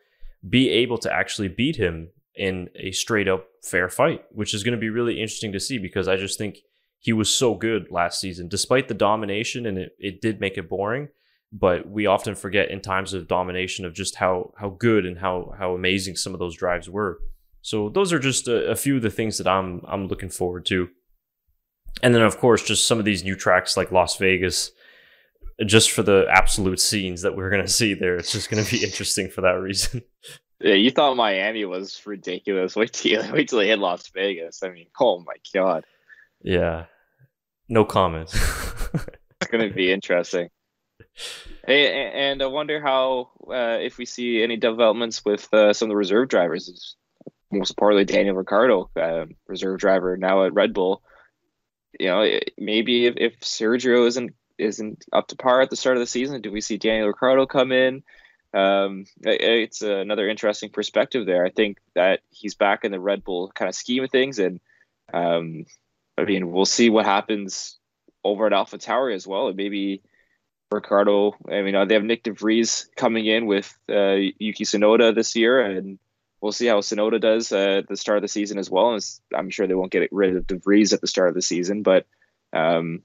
be 0.48 0.70
able 0.70 0.98
to 0.98 1.12
actually 1.12 1.48
beat 1.48 1.76
him 1.76 2.10
in 2.34 2.68
a 2.76 2.92
straight 2.92 3.28
up 3.28 3.46
fair 3.62 3.88
fight, 3.88 4.24
which 4.30 4.54
is 4.54 4.62
going 4.62 4.74
to 4.74 4.80
be 4.80 4.90
really 4.90 5.20
interesting 5.20 5.52
to 5.52 5.60
see 5.60 5.78
because 5.78 6.08
I 6.08 6.16
just 6.16 6.38
think 6.38 6.58
he 6.98 7.12
was 7.12 7.32
so 7.32 7.54
good 7.54 7.90
last 7.90 8.20
season, 8.20 8.48
despite 8.48 8.88
the 8.88 8.94
domination, 8.94 9.66
and 9.66 9.78
it, 9.78 9.92
it 9.98 10.20
did 10.20 10.40
make 10.40 10.56
it 10.56 10.68
boring 10.68 11.08
but 11.56 11.88
we 11.88 12.04
often 12.04 12.34
forget 12.34 12.68
in 12.68 12.80
times 12.80 13.14
of 13.14 13.28
domination 13.28 13.84
of 13.84 13.94
just 13.94 14.16
how 14.16 14.52
how 14.58 14.70
good 14.70 15.06
and 15.06 15.18
how 15.18 15.54
how 15.56 15.72
amazing 15.72 16.16
some 16.16 16.34
of 16.34 16.40
those 16.40 16.56
drives 16.56 16.90
were. 16.90 17.20
So 17.64 17.88
those 17.88 18.12
are 18.12 18.18
just 18.18 18.46
a, 18.46 18.72
a, 18.72 18.76
few 18.76 18.96
of 18.96 19.02
the 19.02 19.10
things 19.10 19.38
that 19.38 19.46
I'm 19.46 19.80
I'm 19.88 20.06
looking 20.06 20.28
forward 20.28 20.66
to. 20.66 20.90
And 22.02 22.14
then 22.14 22.20
of 22.20 22.36
course 22.36 22.62
just 22.62 22.86
some 22.86 22.98
of 22.98 23.06
these 23.06 23.24
new 23.24 23.34
tracks 23.34 23.74
like 23.74 23.90
Las 23.90 24.18
Vegas 24.18 24.70
just 25.64 25.90
for 25.90 26.02
the 26.02 26.26
absolute 26.28 26.78
scenes 26.78 27.22
that 27.22 27.34
we're 27.34 27.48
going 27.48 27.62
to 27.66 27.72
see 27.72 27.94
there. 27.94 28.16
It's 28.16 28.32
just 28.32 28.50
going 28.50 28.62
to 28.62 28.70
be 28.70 28.84
interesting 28.84 29.30
for 29.30 29.40
that 29.40 29.60
reason. 29.60 30.02
Yeah, 30.60 30.74
you 30.74 30.92
thought 30.92 31.16
Miami 31.16 31.64
was 31.64 32.00
ridiculous. 32.06 32.76
Wait 32.76 32.92
till 32.92 33.10
you, 33.10 33.32
wait 33.32 33.48
till 33.48 33.58
they 33.58 33.66
hit 33.66 33.80
Las 33.80 34.08
Vegas. 34.14 34.62
I 34.62 34.70
mean, 34.70 34.86
oh 34.98 35.18
my 35.18 35.34
god. 35.52 35.84
Yeah. 36.42 36.84
No 37.68 37.84
comment. 37.84 38.30
it's 38.32 39.50
going 39.50 39.68
to 39.68 39.74
be 39.74 39.92
interesting. 39.92 40.48
Hey, 41.66 42.10
and 42.14 42.40
I 42.40 42.46
wonder 42.46 42.80
how 42.80 43.32
uh, 43.50 43.78
if 43.80 43.98
we 43.98 44.06
see 44.06 44.42
any 44.42 44.56
developments 44.56 45.24
with 45.24 45.52
uh, 45.52 45.72
some 45.72 45.86
of 45.86 45.90
the 45.90 45.96
reserve 45.96 46.28
drivers. 46.28 46.96
Most 47.58 47.70
importantly, 47.70 48.04
Daniel 48.04 48.36
Ricciardo, 48.36 48.90
uh, 48.96 49.26
reserve 49.46 49.78
driver 49.78 50.16
now 50.16 50.44
at 50.44 50.54
Red 50.54 50.74
Bull. 50.74 51.02
You 51.98 52.08
know, 52.08 52.38
maybe 52.58 53.06
if, 53.06 53.14
if 53.16 53.40
Sergio 53.40 54.06
isn't 54.06 54.34
isn't 54.58 55.04
up 55.12 55.28
to 55.28 55.36
par 55.36 55.60
at 55.60 55.70
the 55.70 55.76
start 55.76 55.96
of 55.96 56.00
the 56.00 56.06
season, 56.06 56.40
do 56.40 56.52
we 56.52 56.60
see 56.60 56.76
Daniel 56.76 57.08
Ricciardo 57.08 57.46
come 57.46 57.72
in? 57.72 58.02
Um, 58.52 59.06
it's 59.22 59.82
another 59.82 60.28
interesting 60.28 60.70
perspective 60.70 61.26
there. 61.26 61.44
I 61.44 61.50
think 61.50 61.78
that 61.94 62.20
he's 62.30 62.54
back 62.54 62.84
in 62.84 62.92
the 62.92 63.00
Red 63.00 63.24
Bull 63.24 63.50
kind 63.52 63.68
of 63.68 63.74
scheme 63.74 64.04
of 64.04 64.10
things, 64.10 64.38
and 64.38 64.60
um, 65.12 65.66
I 66.16 66.24
mean, 66.24 66.52
we'll 66.52 66.64
see 66.64 66.88
what 66.88 67.04
happens 67.04 67.78
over 68.22 68.46
at 68.46 68.52
AlphaTauri 68.52 69.14
as 69.14 69.26
well, 69.26 69.48
and 69.48 69.56
maybe 69.56 70.02
Ricciardo. 70.70 71.34
I 71.50 71.62
mean, 71.62 71.74
uh, 71.74 71.84
they 71.84 71.94
have 71.94 72.04
Nick 72.04 72.22
de 72.22 72.32
Vries 72.32 72.88
coming 72.96 73.26
in 73.26 73.46
with 73.46 73.76
uh, 73.88 74.16
Yuki 74.38 74.64
Tsunoda 74.64 75.14
this 75.14 75.34
year, 75.34 75.60
and 75.60 75.98
we'll 76.44 76.52
see 76.52 76.66
how 76.66 76.78
Tsunoda 76.80 77.18
does 77.18 77.52
uh, 77.52 77.78
at 77.78 77.88
the 77.88 77.96
start 77.96 78.18
of 78.18 78.22
the 78.22 78.28
season 78.28 78.58
as 78.58 78.68
well. 78.68 78.92
And 78.92 79.02
I'm 79.34 79.48
sure 79.48 79.66
they 79.66 79.74
won't 79.74 79.90
get 79.90 80.12
rid 80.12 80.36
of 80.36 80.46
de 80.46 80.58
Vries 80.58 80.92
at 80.92 81.00
the 81.00 81.06
start 81.06 81.30
of 81.30 81.34
the 81.34 81.40
season, 81.40 81.82
but 81.82 82.06
um, 82.52 83.00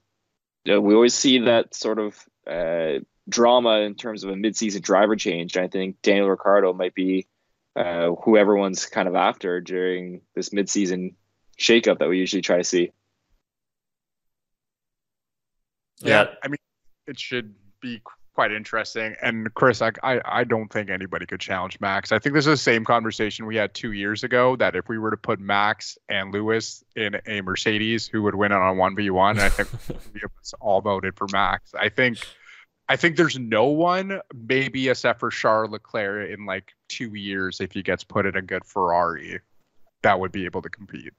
we 0.66 0.74
always 0.74 1.14
see 1.14 1.38
that 1.38 1.74
sort 1.74 1.98
of 1.98 2.18
uh, 2.46 3.00
drama 3.30 3.80
in 3.80 3.94
terms 3.94 4.24
of 4.24 4.30
a 4.30 4.36
mid-season 4.36 4.82
driver 4.82 5.16
change. 5.16 5.56
And 5.56 5.64
I 5.64 5.68
think 5.68 6.02
Daniel 6.02 6.28
Ricciardo 6.28 6.74
might 6.74 6.94
be 6.94 7.28
uh, 7.74 8.10
who 8.10 8.36
everyone's 8.36 8.84
kind 8.84 9.08
of 9.08 9.14
after 9.14 9.62
during 9.62 10.20
this 10.34 10.52
mid-season 10.52 11.16
shakeup 11.58 12.00
that 12.00 12.10
we 12.10 12.18
usually 12.18 12.42
try 12.42 12.58
to 12.58 12.64
see. 12.64 12.92
Yeah, 16.00 16.26
I 16.42 16.48
mean, 16.48 16.58
it 17.06 17.18
should 17.18 17.54
be 17.80 18.02
quite 18.34 18.52
interesting. 18.52 19.14
And 19.22 19.52
Chris, 19.54 19.82
I, 19.82 19.92
I, 20.02 20.20
I 20.24 20.44
don't 20.44 20.72
think 20.72 20.90
anybody 20.90 21.26
could 21.26 21.40
challenge 21.40 21.78
Max. 21.80 22.12
I 22.12 22.18
think 22.18 22.34
this 22.34 22.46
is 22.46 22.52
the 22.52 22.56
same 22.56 22.84
conversation 22.84 23.46
we 23.46 23.56
had 23.56 23.74
two 23.74 23.92
years 23.92 24.24
ago 24.24 24.56
that 24.56 24.76
if 24.76 24.88
we 24.88 24.98
were 24.98 25.10
to 25.10 25.16
put 25.16 25.40
Max 25.40 25.98
and 26.08 26.32
Lewis 26.32 26.84
in 26.96 27.20
a 27.26 27.40
Mercedes, 27.42 28.06
who 28.06 28.22
would 28.22 28.34
win 28.34 28.52
it 28.52 28.56
on 28.56 28.76
one 28.76 28.96
v 28.96 29.10
one? 29.10 29.38
I 29.38 29.48
think 29.48 29.68
we 30.14 30.20
all 30.60 30.80
voted 30.80 31.16
for 31.16 31.26
Max. 31.32 31.74
I 31.78 31.88
think. 31.88 32.18
I 32.88 32.96
think 32.96 33.16
there's 33.16 33.38
no 33.38 33.66
one, 33.66 34.20
maybe 34.34 34.88
except 34.88 35.20
for 35.20 35.30
Charles 35.30 35.70
Leclerc 35.70 36.28
in 36.28 36.44
like 36.44 36.72
two 36.88 37.14
years, 37.14 37.60
if 37.60 37.70
he 37.70 37.84
gets 37.84 38.02
put 38.02 38.26
in 38.26 38.34
a 38.34 38.42
good 38.42 38.64
Ferrari, 38.64 39.38
that 40.02 40.18
would 40.18 40.32
be 40.32 40.44
able 40.44 40.60
to 40.62 40.68
compete, 40.68 41.12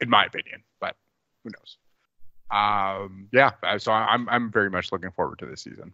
in 0.00 0.08
my 0.08 0.24
opinion. 0.24 0.62
But 0.80 0.94
who 1.42 1.50
knows? 1.50 1.78
um, 2.50 3.28
yeah, 3.32 3.52
so 3.78 3.92
I'm 3.92 4.28
I'm 4.28 4.50
very 4.50 4.70
much 4.70 4.90
looking 4.90 5.12
forward 5.12 5.38
to 5.38 5.46
this 5.46 5.62
season. 5.62 5.92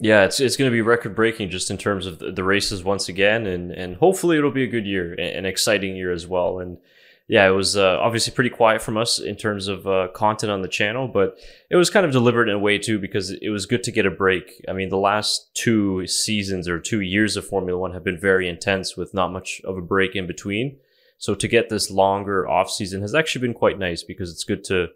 Yeah, 0.00 0.24
it's 0.24 0.38
it's 0.38 0.56
going 0.56 0.70
to 0.70 0.74
be 0.74 0.80
record 0.80 1.16
breaking 1.16 1.50
just 1.50 1.70
in 1.70 1.78
terms 1.78 2.06
of 2.06 2.20
the, 2.20 2.44
races 2.44 2.84
once 2.84 3.08
again, 3.08 3.46
and 3.46 3.72
and 3.72 3.96
hopefully 3.96 4.38
it'll 4.38 4.52
be 4.52 4.62
a 4.62 4.68
good 4.68 4.86
year, 4.86 5.14
an 5.14 5.44
exciting 5.44 5.96
year 5.96 6.12
as 6.12 6.24
well. 6.24 6.60
And 6.60 6.78
yeah, 7.26 7.46
it 7.48 7.50
was 7.50 7.76
uh, 7.76 7.98
obviously 7.98 8.32
pretty 8.32 8.50
quiet 8.50 8.80
from 8.80 8.96
us 8.96 9.18
in 9.18 9.34
terms 9.34 9.66
of 9.66 9.88
uh, 9.88 10.08
content 10.14 10.52
on 10.52 10.62
the 10.62 10.68
channel, 10.68 11.08
but 11.08 11.36
it 11.68 11.76
was 11.76 11.90
kind 11.90 12.06
of 12.06 12.12
deliberate 12.12 12.48
in 12.48 12.54
a 12.54 12.60
way 12.60 12.78
too 12.78 13.00
because 13.00 13.30
it 13.30 13.50
was 13.50 13.66
good 13.66 13.82
to 13.84 13.92
get 13.92 14.06
a 14.06 14.10
break. 14.10 14.64
I 14.68 14.72
mean, 14.72 14.88
the 14.88 14.96
last 14.96 15.52
two 15.54 16.06
seasons 16.06 16.68
or 16.68 16.78
two 16.78 17.00
years 17.00 17.36
of 17.36 17.46
Formula 17.46 17.78
One 17.78 17.92
have 17.92 18.04
been 18.04 18.20
very 18.20 18.48
intense 18.48 18.96
with 18.96 19.12
not 19.12 19.32
much 19.32 19.60
of 19.64 19.76
a 19.76 19.82
break 19.82 20.14
in 20.14 20.28
between. 20.28 20.78
So 21.18 21.34
to 21.34 21.48
get 21.48 21.68
this 21.68 21.90
longer 21.90 22.48
off 22.48 22.70
season 22.70 23.02
has 23.02 23.16
actually 23.16 23.42
been 23.42 23.54
quite 23.54 23.80
nice 23.80 24.04
because 24.04 24.30
it's 24.30 24.44
good 24.44 24.62
to 24.64 24.88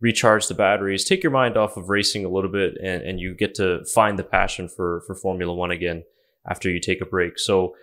recharge 0.00 0.48
the 0.48 0.54
batteries, 0.54 1.04
take 1.04 1.22
your 1.22 1.32
mind 1.32 1.56
off 1.56 1.76
of 1.76 1.90
racing 1.90 2.24
a 2.24 2.28
little 2.28 2.50
bit, 2.50 2.76
and, 2.82 3.02
and 3.02 3.20
you 3.20 3.34
get 3.34 3.54
to 3.56 3.84
find 3.84 4.18
the 4.18 4.24
passion 4.24 4.68
for 4.68 5.02
for 5.06 5.14
Formula 5.14 5.54
One 5.54 5.70
again 5.70 6.04
after 6.48 6.70
you 6.70 6.80
take 6.80 7.00
a 7.00 7.06
break. 7.06 7.38
So 7.38 7.74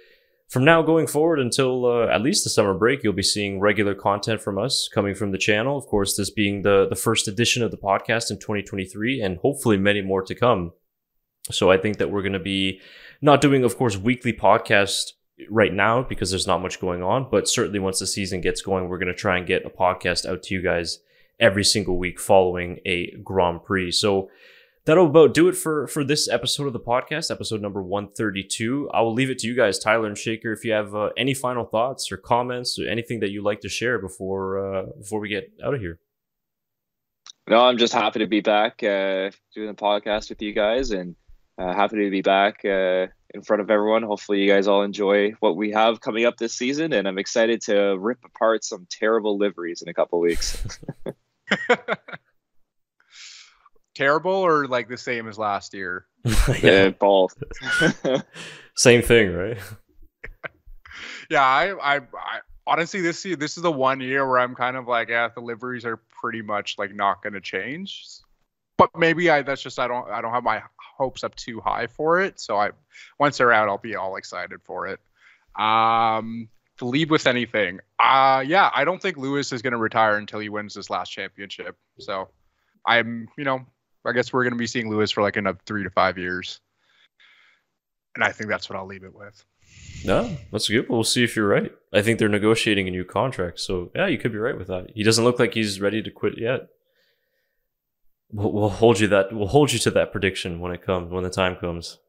from 0.50 0.64
now 0.64 0.82
going 0.82 1.08
forward 1.08 1.40
until 1.40 1.86
uh, 1.86 2.08
at 2.08 2.22
least 2.22 2.44
the 2.44 2.50
summer 2.50 2.74
break, 2.74 3.04
you'll 3.04 3.14
be 3.14 3.24
seeing 3.24 3.60
regular 3.60 3.94
content 3.94 4.42
from 4.42 4.58
us 4.58 4.90
coming 4.94 5.14
from 5.14 5.32
the 5.32 5.38
channel. 5.38 5.78
Of 5.78 5.88
course, 5.88 6.16
this 6.16 6.30
being 6.30 6.62
the 6.62 6.88
the 6.90 6.96
first 6.96 7.28
edition 7.28 7.64
of 7.64 7.72
the 7.72 7.78
podcast 7.78 8.32
in 8.32 8.38
2023, 8.38 9.22
and 9.22 9.38
hopefully 9.38 9.78
many 9.78 10.02
more 10.02 10.24
to 10.24 10.36
come. 10.36 10.72
So 11.52 11.72
I 11.72 11.78
think 11.78 11.98
that 11.98 12.12
we're 12.12 12.24
going 12.24 12.34
to 12.34 12.40
be 12.40 12.82
not 13.22 13.42
doing, 13.42 13.64
of 13.64 13.78
course, 13.78 13.98
weekly 13.98 14.34
podcast 14.34 15.14
right 15.50 15.74
now 15.74 16.02
because 16.02 16.30
there's 16.30 16.48
not 16.48 16.62
much 16.62 16.80
going 16.80 17.04
on. 17.04 17.28
But 17.30 17.48
certainly 17.48 17.80
once 17.80 18.00
the 18.00 18.08
season 18.08 18.42
gets 18.42 18.62
going, 18.62 18.90
we're 18.90 18.98
going 18.98 19.08
to 19.08 19.14
try 19.14 19.38
and 19.38 19.48
get 19.48 19.66
a 19.66 19.70
podcast 19.70 20.26
out 20.26 20.44
to 20.44 20.54
you 20.54 20.62
guys 20.62 21.00
every 21.40 21.64
single 21.64 21.98
week 21.98 22.20
following 22.20 22.80
a 22.86 23.12
Grand 23.24 23.64
Prix. 23.64 23.92
So 23.92 24.30
that'll 24.86 25.08
about 25.08 25.34
do 25.34 25.48
it 25.50 25.56
for 25.56 25.88
for 25.88 26.04
this 26.04 26.28
episode 26.28 26.66
of 26.68 26.74
the 26.74 26.80
podcast, 26.80 27.30
episode 27.30 27.62
number 27.62 27.84
132. 27.84 28.90
I 28.94 29.02
will 29.02 29.14
leave 29.14 29.30
it 29.30 29.40
to 29.40 29.48
you 29.48 29.56
guys, 29.56 29.78
Tyler 29.78 30.08
and 30.08 30.18
Shaker, 30.18 30.52
if 30.52 30.66
you 30.66 30.72
have 30.72 30.96
uh, 30.96 31.10
any 31.18 31.34
final 31.34 31.66
thoughts 31.66 32.12
or 32.12 32.18
comments 32.18 32.80
or 32.80 32.88
anything 32.88 33.20
that 33.20 33.30
you'd 33.30 33.44
like 33.44 33.62
to 33.62 33.70
share 33.70 34.00
before 34.00 34.76
uh, 34.76 34.86
before 34.98 35.20
we 35.20 35.30
get 35.30 35.52
out 35.64 35.74
of 35.74 35.82
here. 35.82 36.00
No, 37.50 37.62
I'm 37.62 37.78
just 37.78 37.94
happy 37.94 38.20
to 38.20 38.28
be 38.28 38.42
back 38.42 38.84
uh, 38.84 39.32
doing 39.54 39.68
the 39.68 39.74
podcast 39.74 40.30
with 40.30 40.42
you 40.42 40.54
guys, 40.54 40.92
and 40.92 41.16
uh, 41.58 41.74
happy 41.74 42.04
to 42.04 42.12
be 42.12 42.22
back 42.22 42.66
uh, 42.66 43.08
in 43.34 43.42
front 43.42 43.62
of 43.62 43.70
everyone. 43.70 44.04
Hopefully, 44.04 44.42
you 44.42 44.50
guys 44.50 44.68
all 44.68 44.84
enjoy 44.84 45.32
what 45.40 45.56
we 45.56 45.72
have 45.72 46.02
coming 46.02 46.26
up 46.26 46.38
this 46.38 46.54
season, 46.54 46.92
and 46.92 47.08
I'm 47.08 47.18
excited 47.18 47.62
to 47.62 47.98
rip 47.98 48.20
apart 48.26 48.66
some 48.66 48.86
terrible 48.90 49.38
liveries 49.38 49.82
in 49.82 49.88
a 49.88 49.94
couple 49.94 50.20
weeks. 50.20 50.62
Terrible 53.96 54.32
or 54.32 54.68
like 54.68 54.90
the 54.90 54.98
same 54.98 55.28
as 55.28 55.38
last 55.38 55.74
year? 55.74 56.06
yeah, 56.62 56.90
both. 56.90 57.36
Same 58.76 59.02
thing, 59.02 59.34
right? 59.34 59.58
yeah, 61.30 61.44
I, 61.44 61.96
I, 61.96 61.98
I 61.98 62.40
honestly 62.68 63.02
this 63.02 63.26
year 63.26 63.36
this 63.36 63.58
is 63.58 63.64
the 63.64 63.72
one 63.72 64.00
year 64.00 64.28
where 64.28 64.40
I'm 64.40 64.54
kind 64.54 64.78
of 64.78 64.88
like, 64.88 65.10
yeah, 65.10 65.30
the 65.34 65.42
liveries 65.42 65.86
are 65.86 65.98
pretty 66.22 66.42
much 66.42 66.76
like 66.78 66.94
not 66.94 67.24
going 67.24 67.34
to 67.34 67.42
change. 67.42 68.06
But 68.78 68.92
maybe 68.96 69.30
I 69.32 69.42
that's 69.42 69.64
just 69.64 69.80
I 69.80 69.88
don't 69.88 70.08
I 70.10 70.22
don't 70.22 70.34
have 70.34 70.44
my 70.44 70.62
hopes 70.98 71.24
up 71.24 71.36
too 71.36 71.60
high 71.60 71.88
for 71.88 72.22
it. 72.22 72.40
So 72.40 72.58
I 72.58 72.72
once 73.20 73.38
they're 73.38 73.54
out, 73.54 73.70
I'll 73.70 73.80
be 73.80 73.96
all 73.96 74.16
excited 74.18 74.62
for 74.64 74.88
it. 74.88 75.00
Um, 75.60 76.50
to 76.78 76.86
leave 76.86 77.10
with 77.10 77.28
anything, 77.28 77.80
uh, 78.00 78.44
yeah, 78.46 78.70
I 78.74 78.86
don't 78.86 79.02
think 79.02 79.18
Lewis 79.18 79.52
is 79.52 79.62
going 79.62 79.72
to 79.72 79.78
retire 79.78 80.18
until 80.18 80.40
he 80.40 80.50
wins 80.50 80.74
this 80.74 80.90
last 80.90 81.10
championship. 81.10 81.76
So 82.00 82.30
I'm, 82.86 83.28
you 83.38 83.44
know, 83.44 83.66
I 84.06 84.12
guess 84.14 84.32
we're 84.32 84.44
going 84.44 84.54
to 84.54 84.60
be 84.60 84.68
seeing 84.68 84.90
Lewis 84.90 85.12
for 85.12 85.22
like 85.22 85.38
another 85.38 85.60
three 85.66 85.84
to 85.84 85.90
five 85.90 86.18
years. 86.18 86.60
And 88.16 88.24
I 88.24 88.32
think 88.32 88.50
that's 88.50 88.70
what 88.70 88.78
I'll 88.78 88.88
leave 88.88 89.04
it 89.04 89.14
with. 89.14 89.44
No, 90.06 90.36
that's 90.52 90.70
good. 90.70 90.88
We'll 90.90 91.04
see 91.04 91.24
if 91.24 91.36
you're 91.36 91.48
right. 91.48 91.72
I 91.94 92.02
think 92.02 92.20
they're 92.20 92.30
negotiating 92.30 92.88
a 92.88 92.92
new 92.92 93.04
contract. 93.04 93.60
So, 93.60 93.92
yeah, 93.96 94.08
you 94.08 94.18
could 94.18 94.32
be 94.32 94.38
right 94.38 94.58
with 94.58 94.68
that. 94.68 94.92
He 94.96 95.04
doesn't 95.04 95.24
look 95.24 95.40
like 95.40 95.54
he's 95.54 95.82
ready 95.82 96.02
to 96.02 96.12
quit 96.12 96.38
yet. 96.38 96.68
We'll, 98.32 98.52
we'll 98.52 98.70
hold 98.70 99.00
you 99.00 99.08
that. 99.08 99.34
We'll 99.34 99.48
hold 99.48 99.72
you 99.72 99.80
to 99.80 99.92
that 99.92 100.12
prediction 100.12 100.60
when 100.60 100.72
it 100.72 100.84
comes, 100.84 101.12
when 101.12 101.24
the 101.24 101.30
time 101.30 101.56
comes. 101.56 102.00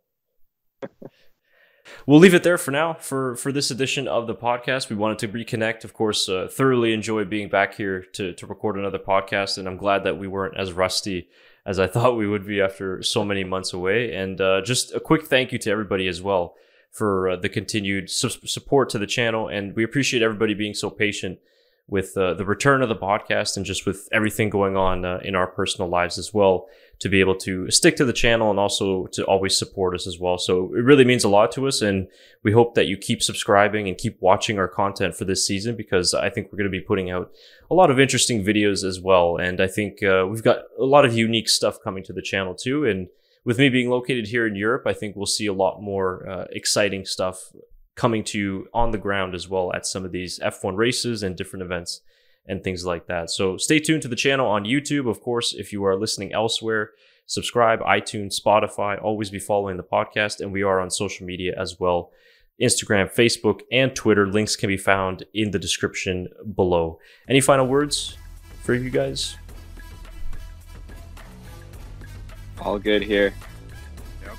We'll 2.06 2.18
leave 2.18 2.34
it 2.34 2.42
there 2.42 2.58
for 2.58 2.70
now 2.70 2.94
for 2.94 3.36
for 3.36 3.52
this 3.52 3.70
edition 3.70 4.08
of 4.08 4.26
the 4.26 4.34
podcast. 4.34 4.90
We 4.90 4.96
wanted 4.96 5.18
to 5.20 5.28
reconnect. 5.28 5.84
Of 5.84 5.94
course, 5.94 6.28
uh, 6.28 6.48
thoroughly 6.50 6.92
enjoy 6.92 7.24
being 7.24 7.48
back 7.48 7.74
here 7.74 8.02
to 8.14 8.32
to 8.32 8.46
record 8.46 8.76
another 8.76 8.98
podcast, 8.98 9.58
and 9.58 9.68
I'm 9.68 9.76
glad 9.76 10.04
that 10.04 10.18
we 10.18 10.26
weren't 10.26 10.56
as 10.56 10.72
rusty 10.72 11.28
as 11.66 11.78
I 11.78 11.86
thought 11.92 12.16
we 12.16 12.26
would 12.26 12.46
be 12.46 12.60
after 12.60 13.02
so 13.02 13.24
many 13.24 13.44
months 13.44 13.72
away. 13.72 14.14
And 14.14 14.40
uh, 14.40 14.62
just 14.62 14.94
a 14.94 15.00
quick 15.00 15.26
thank 15.26 15.52
you 15.52 15.58
to 15.58 15.70
everybody 15.70 16.08
as 16.08 16.22
well 16.22 16.54
for 16.90 17.30
uh, 17.30 17.36
the 17.36 17.48
continued 17.48 18.10
su- 18.10 18.28
support 18.28 18.88
to 18.90 18.98
the 18.98 19.06
channel. 19.06 19.48
And 19.48 19.76
we 19.76 19.84
appreciate 19.84 20.22
everybody 20.22 20.54
being 20.54 20.74
so 20.74 20.90
patient 20.90 21.38
with 21.88 22.16
uh, 22.18 22.34
the 22.34 22.44
return 22.44 22.82
of 22.82 22.88
the 22.90 22.96
podcast 22.96 23.56
and 23.56 23.64
just 23.64 23.86
with 23.86 24.08
everything 24.12 24.50
going 24.50 24.76
on 24.76 25.04
uh, 25.04 25.18
in 25.24 25.34
our 25.34 25.46
personal 25.46 25.88
lives 25.88 26.18
as 26.18 26.34
well 26.34 26.68
to 27.00 27.08
be 27.08 27.20
able 27.20 27.34
to 27.34 27.70
stick 27.70 27.96
to 27.96 28.04
the 28.04 28.12
channel 28.12 28.50
and 28.50 28.58
also 28.58 29.06
to 29.06 29.24
always 29.24 29.56
support 29.56 29.94
us 29.94 30.06
as 30.06 30.18
well. 30.18 30.36
So 30.36 30.66
it 30.74 30.84
really 30.84 31.04
means 31.04 31.24
a 31.24 31.28
lot 31.28 31.50
to 31.52 31.66
us. 31.66 31.80
And 31.80 32.08
we 32.42 32.52
hope 32.52 32.74
that 32.74 32.88
you 32.88 32.96
keep 32.96 33.22
subscribing 33.22 33.88
and 33.88 33.96
keep 33.96 34.20
watching 34.20 34.58
our 34.58 34.68
content 34.68 35.14
for 35.14 35.24
this 35.24 35.46
season 35.46 35.76
because 35.76 36.12
I 36.12 36.28
think 36.28 36.48
we're 36.48 36.58
going 36.58 36.70
to 36.70 36.78
be 36.78 36.84
putting 36.84 37.10
out 37.10 37.30
a 37.70 37.74
lot 37.74 37.90
of 37.90 37.98
interesting 37.98 38.44
videos 38.44 38.84
as 38.84 39.00
well. 39.00 39.36
And 39.36 39.60
I 39.60 39.68
think 39.68 40.02
uh, 40.02 40.26
we've 40.28 40.42
got 40.42 40.58
a 40.78 40.84
lot 40.84 41.04
of 41.04 41.16
unique 41.16 41.48
stuff 41.48 41.78
coming 41.82 42.04
to 42.04 42.12
the 42.12 42.22
channel 42.22 42.54
too. 42.54 42.84
And 42.84 43.08
with 43.44 43.58
me 43.58 43.70
being 43.70 43.88
located 43.88 44.26
here 44.26 44.46
in 44.46 44.56
Europe, 44.56 44.82
I 44.86 44.92
think 44.92 45.16
we'll 45.16 45.26
see 45.26 45.46
a 45.46 45.54
lot 45.54 45.80
more 45.80 46.28
uh, 46.28 46.44
exciting 46.50 47.06
stuff 47.06 47.50
coming 47.98 48.22
to 48.22 48.38
you 48.38 48.68
on 48.72 48.92
the 48.92 48.96
ground 48.96 49.34
as 49.34 49.48
well 49.48 49.72
at 49.74 49.84
some 49.84 50.04
of 50.04 50.12
these 50.12 50.38
F1 50.38 50.76
races 50.76 51.24
and 51.24 51.36
different 51.36 51.64
events 51.64 52.00
and 52.46 52.62
things 52.62 52.86
like 52.86 53.08
that. 53.08 53.28
So 53.28 53.56
stay 53.56 53.80
tuned 53.80 54.02
to 54.02 54.08
the 54.08 54.14
channel 54.14 54.46
on 54.46 54.64
YouTube. 54.64 55.10
Of 55.10 55.20
course, 55.20 55.52
if 55.52 55.72
you 55.72 55.84
are 55.84 55.96
listening 55.96 56.32
elsewhere, 56.32 56.92
subscribe, 57.26 57.80
iTunes, 57.80 58.40
Spotify, 58.40 59.02
always 59.02 59.30
be 59.30 59.40
following 59.40 59.76
the 59.76 59.82
podcast. 59.82 60.40
And 60.40 60.52
we 60.52 60.62
are 60.62 60.80
on 60.80 60.90
social 60.90 61.26
media 61.26 61.54
as 61.58 61.80
well 61.80 62.12
Instagram, 62.62 63.12
Facebook, 63.12 63.62
and 63.72 63.94
Twitter. 63.94 64.28
Links 64.28 64.54
can 64.54 64.68
be 64.68 64.76
found 64.76 65.24
in 65.34 65.50
the 65.50 65.58
description 65.58 66.28
below. 66.54 67.00
Any 67.28 67.40
final 67.40 67.66
words 67.66 68.16
for 68.62 68.74
you 68.74 68.90
guys? 68.90 69.36
All 72.60 72.78
good 72.78 73.02
here. 73.02 73.34
Yep. 74.24 74.36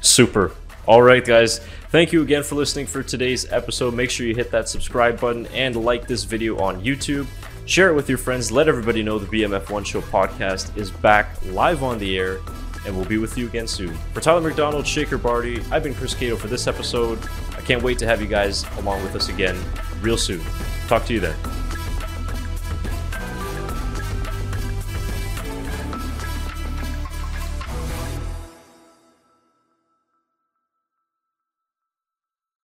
Super. 0.00 0.52
All 0.86 1.00
right, 1.00 1.24
guys. 1.24 1.60
Thank 1.90 2.12
you 2.12 2.22
again 2.22 2.42
for 2.42 2.56
listening 2.56 2.86
for 2.86 3.04
today's 3.04 3.50
episode. 3.52 3.94
Make 3.94 4.10
sure 4.10 4.26
you 4.26 4.34
hit 4.34 4.50
that 4.50 4.68
subscribe 4.68 5.20
button 5.20 5.46
and 5.48 5.76
like 5.76 6.08
this 6.08 6.24
video 6.24 6.58
on 6.58 6.82
YouTube. 6.82 7.26
Share 7.66 7.90
it 7.90 7.94
with 7.94 8.08
your 8.08 8.18
friends. 8.18 8.50
Let 8.50 8.66
everybody 8.66 9.02
know 9.02 9.20
the 9.20 9.26
BMF1 9.26 9.86
Show 9.86 10.00
podcast 10.00 10.76
is 10.76 10.90
back 10.90 11.36
live 11.46 11.84
on 11.84 11.98
the 11.98 12.18
air 12.18 12.40
and 12.84 12.96
we'll 12.96 13.06
be 13.06 13.18
with 13.18 13.38
you 13.38 13.46
again 13.46 13.68
soon. 13.68 13.94
For 14.12 14.20
Tyler 14.20 14.40
McDonald, 14.40 14.84
Shaker 14.84 15.18
Barty, 15.18 15.62
I've 15.70 15.84
been 15.84 15.94
Chris 15.94 16.14
Cato 16.14 16.34
for 16.34 16.48
this 16.48 16.66
episode. 16.66 17.20
I 17.56 17.60
can't 17.60 17.82
wait 17.82 18.00
to 18.00 18.06
have 18.06 18.20
you 18.20 18.26
guys 18.26 18.64
along 18.78 19.04
with 19.04 19.14
us 19.14 19.28
again 19.28 19.56
real 20.00 20.18
soon. 20.18 20.40
Talk 20.88 21.04
to 21.06 21.14
you 21.14 21.20
then. 21.20 21.36